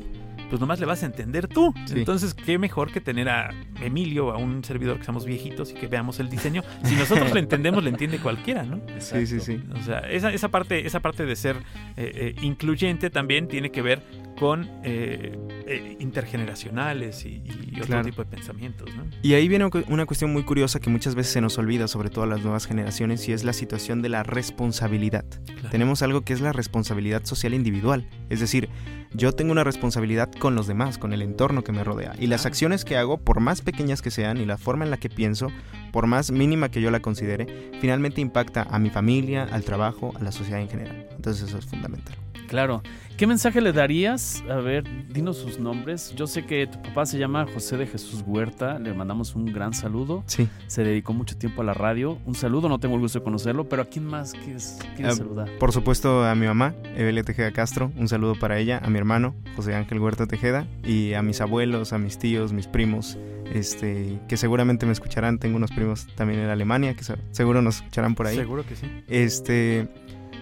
pues 0.50 0.60
nomás 0.60 0.78
le 0.80 0.86
vas 0.86 1.02
a 1.02 1.06
entender 1.06 1.48
tú. 1.48 1.72
Sí. 1.86 1.94
Entonces, 2.00 2.34
qué 2.34 2.58
mejor 2.58 2.92
que 2.92 3.00
tener 3.00 3.28
a 3.30 3.50
Emilio, 3.80 4.32
a 4.32 4.36
un 4.36 4.62
servidor 4.64 4.98
que 4.98 5.04
somos 5.04 5.24
viejitos 5.24 5.70
y 5.70 5.74
que 5.74 5.86
veamos 5.86 6.20
el 6.20 6.28
diseño. 6.28 6.62
Si 6.84 6.94
nosotros 6.96 7.32
le 7.32 7.40
entendemos, 7.40 7.82
le 7.82 7.90
entiende 7.90 8.18
cualquiera, 8.18 8.64
¿no? 8.64 8.80
Sí, 8.98 9.26
sí, 9.26 9.40
sí. 9.40 9.62
O 9.74 9.82
sea, 9.82 10.00
esa, 10.00 10.32
esa, 10.32 10.48
parte, 10.48 10.86
esa 10.86 11.00
parte 11.00 11.24
de 11.24 11.36
ser 11.36 11.56
eh, 11.96 12.12
eh, 12.14 12.34
incluyente 12.42 13.08
también 13.08 13.48
tiene 13.48 13.70
que 13.70 13.80
ver 13.80 14.02
con 14.38 14.68
eh, 14.84 15.38
eh, 15.66 15.96
intergeneracionales 16.00 17.24
y, 17.26 17.42
y 17.44 17.74
otro 17.76 17.86
Claro. 17.86 18.04
tipo 18.04 18.24
de 18.24 18.30
pensamientos, 18.30 18.88
¿no? 18.96 19.04
Y 19.22 19.34
ahí 19.34 19.48
viene 19.48 19.68
una 19.88 20.06
cuestión 20.06 20.32
muy 20.32 20.42
curiosa 20.44 20.80
que 20.80 20.88
muchas 20.90 21.14
veces 21.14 21.32
se 21.32 21.40
nos 21.40 21.58
olvida, 21.58 21.88
sobre 21.88 22.08
todo 22.10 22.24
a 22.24 22.26
las 22.26 22.40
nuevas 22.42 22.66
generaciones, 22.66 23.28
y 23.28 23.32
es 23.32 23.44
la 23.44 23.52
situación 23.52 24.00
de 24.02 24.08
la 24.08 24.22
responsabilidad. 24.22 25.24
Claro. 25.46 25.68
Tenemos 25.70 26.02
algo 26.02 26.22
que 26.22 26.32
es 26.32 26.40
la 26.40 26.52
responsabilidad 26.52 27.24
social 27.24 27.52
individual. 27.54 28.08
Es 28.30 28.40
decir, 28.40 28.68
yo 29.12 29.32
tengo 29.32 29.52
una 29.52 29.64
responsabilidad 29.64 30.30
con 30.32 30.54
los 30.54 30.66
demás, 30.66 30.98
con 30.98 31.12
el 31.12 31.22
entorno 31.22 31.64
que 31.64 31.72
me 31.72 31.84
rodea. 31.84 32.14
Y 32.18 32.26
las 32.26 32.46
acciones 32.46 32.84
que 32.84 32.96
hago, 32.96 33.18
por 33.18 33.40
más 33.40 33.60
pequeñas 33.60 34.02
que 34.02 34.10
sean 34.10 34.38
y 34.38 34.46
la 34.46 34.58
forma 34.58 34.84
en 34.84 34.90
la 34.90 34.98
que 34.98 35.08
pienso, 35.08 35.48
por 35.92 36.06
más 36.06 36.30
mínima 36.30 36.70
que 36.70 36.80
yo 36.80 36.90
la 36.90 37.00
considere, 37.00 37.72
finalmente 37.80 38.20
impacta 38.20 38.66
a 38.70 38.78
mi 38.78 38.90
familia, 38.90 39.48
al 39.50 39.64
trabajo, 39.64 40.12
a 40.18 40.22
la 40.22 40.32
sociedad 40.32 40.60
en 40.60 40.68
general. 40.68 41.08
Entonces 41.16 41.48
eso 41.48 41.58
es 41.58 41.66
fundamental. 41.66 42.16
Claro. 42.50 42.82
¿Qué 43.16 43.28
mensaje 43.28 43.60
le 43.60 43.72
darías? 43.72 44.42
A 44.50 44.56
ver, 44.56 44.82
dinos 45.12 45.36
sus 45.36 45.60
nombres. 45.60 46.12
Yo 46.16 46.26
sé 46.26 46.44
que 46.46 46.66
tu 46.66 46.82
papá 46.82 47.06
se 47.06 47.16
llama 47.16 47.46
José 47.54 47.76
de 47.76 47.86
Jesús 47.86 48.24
Huerta. 48.26 48.78
Le 48.80 48.92
mandamos 48.92 49.36
un 49.36 49.44
gran 49.46 49.72
saludo. 49.72 50.24
Sí. 50.26 50.48
Se 50.66 50.82
dedicó 50.82 51.12
mucho 51.12 51.36
tiempo 51.38 51.62
a 51.62 51.64
la 51.64 51.74
radio. 51.74 52.18
Un 52.26 52.34
saludo, 52.34 52.68
no 52.68 52.80
tengo 52.80 52.96
el 52.96 53.00
gusto 53.02 53.20
de 53.20 53.24
conocerlo, 53.24 53.68
pero 53.68 53.82
¿a 53.82 53.84
quién 53.84 54.04
más 54.04 54.32
quieres, 54.32 54.78
quieres 54.96 55.14
Ah, 55.14 55.16
saludar? 55.18 55.48
Por 55.60 55.70
supuesto 55.70 56.24
a 56.24 56.34
mi 56.34 56.46
mamá, 56.46 56.74
Evelia 56.96 57.22
Tejeda 57.22 57.52
Castro, 57.52 57.92
un 57.96 58.08
saludo 58.08 58.34
para 58.34 58.58
ella, 58.58 58.80
a 58.82 58.90
mi 58.90 58.98
hermano, 58.98 59.36
José 59.54 59.76
Ángel 59.76 60.00
Huerta 60.00 60.26
Tejeda, 60.26 60.66
y 60.82 61.12
a 61.12 61.22
mis 61.22 61.40
abuelos, 61.40 61.92
a 61.92 61.98
mis 61.98 62.18
tíos, 62.18 62.52
mis 62.52 62.66
primos, 62.66 63.16
este, 63.52 64.18
que 64.28 64.36
seguramente 64.36 64.86
me 64.86 64.92
escucharán. 64.92 65.38
Tengo 65.38 65.56
unos 65.56 65.70
primos 65.70 66.08
también 66.16 66.40
en 66.40 66.48
Alemania 66.48 66.94
que 66.94 67.04
se- 67.04 67.14
seguro 67.30 67.62
nos 67.62 67.76
escucharán 67.76 68.16
por 68.16 68.26
ahí. 68.26 68.36
Seguro 68.36 68.64
que 68.66 68.74
sí. 68.74 68.86
Este, 69.08 69.88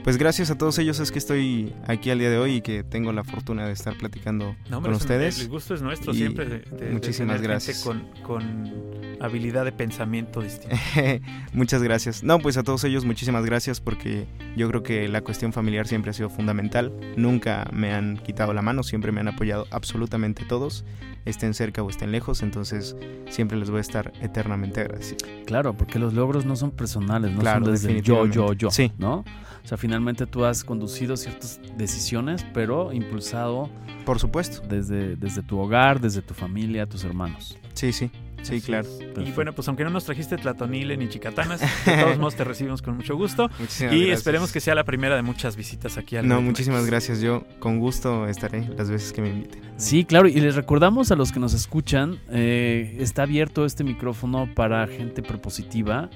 pues 0.09 0.17
gracias 0.17 0.51
a 0.51 0.57
todos 0.57 0.79
ellos 0.79 1.01
es 1.01 1.13
que 1.13 1.19
estoy 1.19 1.75
aquí 1.87 2.09
al 2.11 2.19
día 2.19 2.31
de 2.31 2.39
hoy 2.39 2.55
y 2.55 2.61
que 2.63 2.83
tengo 2.83 3.13
la 3.13 3.25
fortuna 3.25 3.67
de 3.67 3.73
estar 3.73 3.95
platicando 3.99 4.57
No, 4.71 4.79
hombre, 4.79 4.93
con 4.93 4.97
ustedes. 5.03 5.39
el 5.43 5.49
gusto 5.51 5.75
es 5.75 5.83
nuestro 5.83 6.15
Y 6.15 6.17
siempre. 6.17 6.47
De, 6.47 6.59
de- 6.61 6.87
de 6.87 6.91
muchísimas 6.93 7.43
gracias. 7.43 7.83
Con, 7.85 8.07
con 8.23 8.73
habilidad 9.21 9.67
de 9.67 9.73
pensamiento 9.73 10.41
distinta. 10.41 10.79
Muchas 11.53 11.83
gracias. 11.83 12.23
No, 12.23 12.39
pues 12.39 12.57
a 12.57 12.63
todos 12.63 12.85
ellos 12.85 13.05
muchísimas 13.05 13.45
gracias 13.45 13.81
porque 13.83 14.27
yo 14.57 14.67
creo 14.71 14.83
que 14.83 15.09
la 15.09 15.21
cuestión 15.21 15.53
familiar 15.53 15.87
siempre 15.87 16.11
ha 16.11 16.15
sido 16.15 16.31
fundamental. 16.31 16.91
Nunca 17.19 17.69
me 17.71 17.93
han 17.93 18.17
quitado 18.17 18.55
la 18.55 18.63
mano, 18.63 18.85
siempre 18.85 19.13
me 19.13 19.21
han 19.21 19.29
apoyado 19.29 19.67
absolutamente 19.73 20.47
todos, 20.47 20.87
estén 21.27 21.53
cerca 21.53 21.83
o 21.83 21.91
estén 21.91 22.13
lejos, 22.13 22.43
entonces 22.43 22.97
siempre 23.29 23.59
les 23.59 23.69
voy 23.69 23.79
a 23.79 23.83
estar 23.83 24.11
eternamente 24.23 24.81
agradecido. 24.81 25.19
Claro, 25.45 25.75
porque 25.77 25.99
los 25.99 26.15
logros 26.15 26.47
no 26.47 26.57
son 26.57 26.71
personales, 26.71 27.33
no 27.33 27.41
Claro, 27.41 27.67
son 27.67 27.75
desde 27.75 28.01
yo, 28.01 28.25
yo, 28.27 28.55
yo, 28.55 28.71
Sí. 28.71 28.93
¿no? 28.97 29.25
O 29.69 29.73
sea, 29.73 29.77
finalmente 29.77 30.25
tú 30.25 30.47
has 30.47 30.65
conducido 30.65 31.15
ciertas 31.19 31.61
decisiones, 31.77 32.43
pero 32.55 32.91
impulsado 32.91 33.69
Por 34.07 34.19
supuesto. 34.19 34.63
desde, 34.67 35.15
desde 35.15 35.43
tu 35.43 35.59
hogar, 35.59 36.01
desde 36.01 36.23
tu 36.23 36.33
familia, 36.33 36.87
tus 36.87 37.05
hermanos. 37.05 37.59
Sí, 37.75 37.93
sí. 37.93 38.11
Sí, 38.41 38.57
Así 38.57 38.61
claro. 38.63 38.89
Y 39.27 39.31
bueno, 39.33 39.53
pues 39.53 39.69
aunque 39.69 39.85
no 39.85 39.91
nos 39.91 40.05
trajiste 40.05 40.39
tlatonile 40.39 40.97
ni 40.97 41.09
chicatanas, 41.11 41.61
de 41.85 42.03
todos 42.03 42.17
modos 42.17 42.37
te 42.37 42.45
recibimos 42.45 42.81
con 42.81 42.97
mucho 42.97 43.15
gusto. 43.15 43.51
Muchísimas 43.59 43.93
Y 43.93 43.97
gracias. 43.99 44.19
esperemos 44.21 44.53
que 44.53 44.61
sea 44.61 44.75
la 44.75 44.85
primera 44.85 45.17
de 45.17 45.23
muchas 45.23 45.55
visitas 45.55 45.99
aquí 45.99 46.17
al 46.17 46.27
No, 46.27 46.41
muchísimas 46.41 46.87
gracias. 46.87 47.21
Yo 47.21 47.45
con 47.59 47.79
gusto 47.79 48.27
estaré 48.27 48.67
las 48.75 48.89
veces 48.89 49.13
que 49.13 49.21
me 49.21 49.29
inviten. 49.29 49.61
Sí, 49.77 50.05
claro, 50.07 50.29
y 50.29 50.41
les 50.41 50.55
recordamos 50.55 51.11
a 51.13 51.17
los 51.17 51.31
que 51.31 51.41
nos 51.41 51.53
escuchan, 51.53 52.21
eh, 52.31 52.97
está 53.01 53.25
abierto 53.25 53.67
este 53.67 53.85
micrófono 53.85 54.49
para 54.55 54.87
gente 54.87 55.23
propositiva 55.23 56.09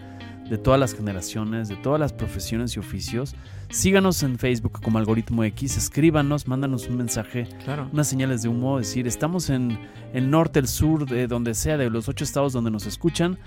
de 0.48 0.58
todas 0.58 0.78
las 0.78 0.94
generaciones, 0.94 1.68
de 1.68 1.76
todas 1.76 1.98
las 2.00 2.12
profesiones 2.12 2.76
y 2.76 2.78
oficios. 2.78 3.34
Síganos 3.70 4.22
en 4.22 4.38
Facebook 4.38 4.80
como 4.82 4.98
Algoritmo 4.98 5.44
X, 5.44 5.76
escríbanos, 5.76 6.46
mándanos 6.46 6.88
un 6.88 6.96
mensaje, 6.96 7.46
Claro. 7.64 7.88
unas 7.92 8.06
señales 8.06 8.42
de 8.42 8.48
humo, 8.48 8.78
decir, 8.78 9.06
estamos 9.06 9.48
en 9.50 9.78
el 10.12 10.30
norte, 10.30 10.58
el 10.58 10.68
sur, 10.68 11.06
de 11.06 11.26
donde 11.26 11.54
sea, 11.54 11.78
de 11.78 11.88
los 11.88 12.08
ocho 12.08 12.24
estados 12.24 12.52
donde 12.52 12.70
nos 12.70 12.86
escuchan. 12.86 13.38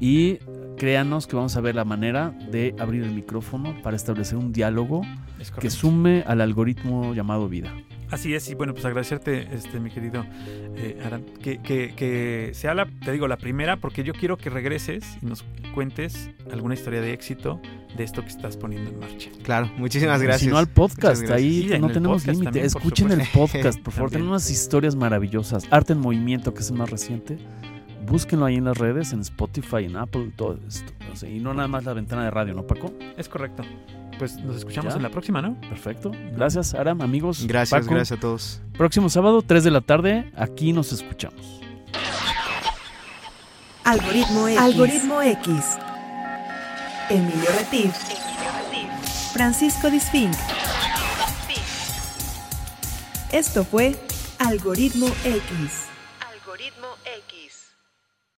Y 0.00 0.36
créanos 0.78 1.26
que 1.26 1.34
vamos 1.36 1.56
a 1.56 1.60
ver 1.60 1.74
la 1.74 1.84
manera 1.84 2.30
de 2.52 2.74
abrir 2.78 3.02
el 3.02 3.10
micrófono 3.12 3.74
para 3.82 3.96
establecer 3.96 4.38
un 4.38 4.52
diálogo 4.52 5.02
Es 5.40 5.50
que 5.50 5.70
sume 5.70 6.22
al 6.26 6.40
algoritmo 6.40 7.14
llamado 7.14 7.48
vida. 7.48 7.74
Así 8.10 8.34
es, 8.34 8.48
y 8.48 8.54
bueno, 8.54 8.72
pues 8.72 8.84
agradecerte, 8.84 9.48
este, 9.54 9.80
mi 9.80 9.90
querido 9.90 10.24
eh, 10.76 11.00
Aram, 11.04 11.24
que, 11.42 11.58
que, 11.58 11.94
que 11.94 12.50
sea 12.54 12.74
la, 12.74 12.86
te 12.86 13.12
digo, 13.12 13.28
la 13.28 13.36
primera, 13.36 13.76
porque 13.76 14.02
yo 14.02 14.14
quiero 14.14 14.38
que 14.38 14.48
regreses 14.48 15.04
y 15.22 15.26
nos 15.26 15.44
cuentes 15.74 16.30
alguna 16.50 16.74
historia 16.74 17.00
de 17.00 17.12
éxito 17.12 17.60
de 17.96 18.04
esto 18.04 18.22
que 18.22 18.28
estás 18.28 18.56
poniendo 18.56 18.90
en 18.90 18.98
marcha. 18.98 19.30
Claro, 19.42 19.70
muchísimas 19.76 20.20
Y 20.20 20.24
gracias. 20.24 20.42
Si 20.42 20.48
no 20.48 20.58
al 20.58 20.68
podcast, 20.68 21.28
ahí 21.30 21.68
Sí, 21.68 21.78
no 21.78 21.88
tenemos 21.88 22.26
límite. 22.26 22.64
Escuchen 22.64 23.10
el 23.10 23.22
podcast, 23.32 23.80
por 23.80 23.92
favor. 23.94 24.10
Tienen 24.10 24.28
unas 24.28 24.48
historias 24.50 24.96
maravillosas. 24.96 25.66
Arte 25.70 25.92
en 25.92 26.00
Movimiento, 26.00 26.54
que 26.54 26.60
es 26.60 26.70
el 26.70 26.76
más 26.76 26.90
reciente. 26.90 27.38
Búsquenlo 28.06 28.46
ahí 28.46 28.56
en 28.56 28.64
las 28.64 28.78
redes, 28.78 29.12
en 29.12 29.20
Spotify, 29.20 29.84
en 29.84 29.96
Apple, 29.96 30.32
todo 30.34 30.58
esto. 30.66 30.92
Y 31.26 31.40
no 31.40 31.52
nada 31.52 31.68
más 31.68 31.84
la 31.84 31.92
ventana 31.92 32.24
de 32.24 32.30
radio, 32.30 32.54
¿no, 32.54 32.66
Paco? 32.66 32.92
Es 33.16 33.28
correcto. 33.28 33.62
Pues 34.18 34.36
nos 34.36 34.56
escuchamos 34.56 34.92
¿Ya? 34.94 34.96
en 34.96 35.02
la 35.02 35.10
próxima, 35.10 35.40
¿no? 35.40 35.60
Perfecto. 35.62 36.10
Gracias, 36.32 36.74
Aram, 36.74 37.00
amigos. 37.02 37.46
Gracias, 37.46 37.80
Paco. 37.80 37.94
gracias 37.94 38.18
a 38.18 38.20
todos. 38.20 38.60
Próximo 38.76 39.08
sábado, 39.08 39.42
3 39.42 39.64
de 39.64 39.70
la 39.70 39.80
tarde, 39.80 40.32
aquí 40.36 40.72
nos 40.72 40.92
escuchamos. 40.92 41.60
Algoritmo 43.84 44.48
X. 44.48 44.60
Algoritmo 44.60 45.22
X. 45.22 45.64
Emilio 47.08 47.50
Retif. 47.58 47.94
Francisco 49.32 49.90
Disfink. 49.90 50.34
Esto 53.32 53.64
fue 53.64 53.94
Algoritmo 54.38 55.06
X. 55.06 55.42
Algoritmo 56.20 56.86
X. 56.88 56.97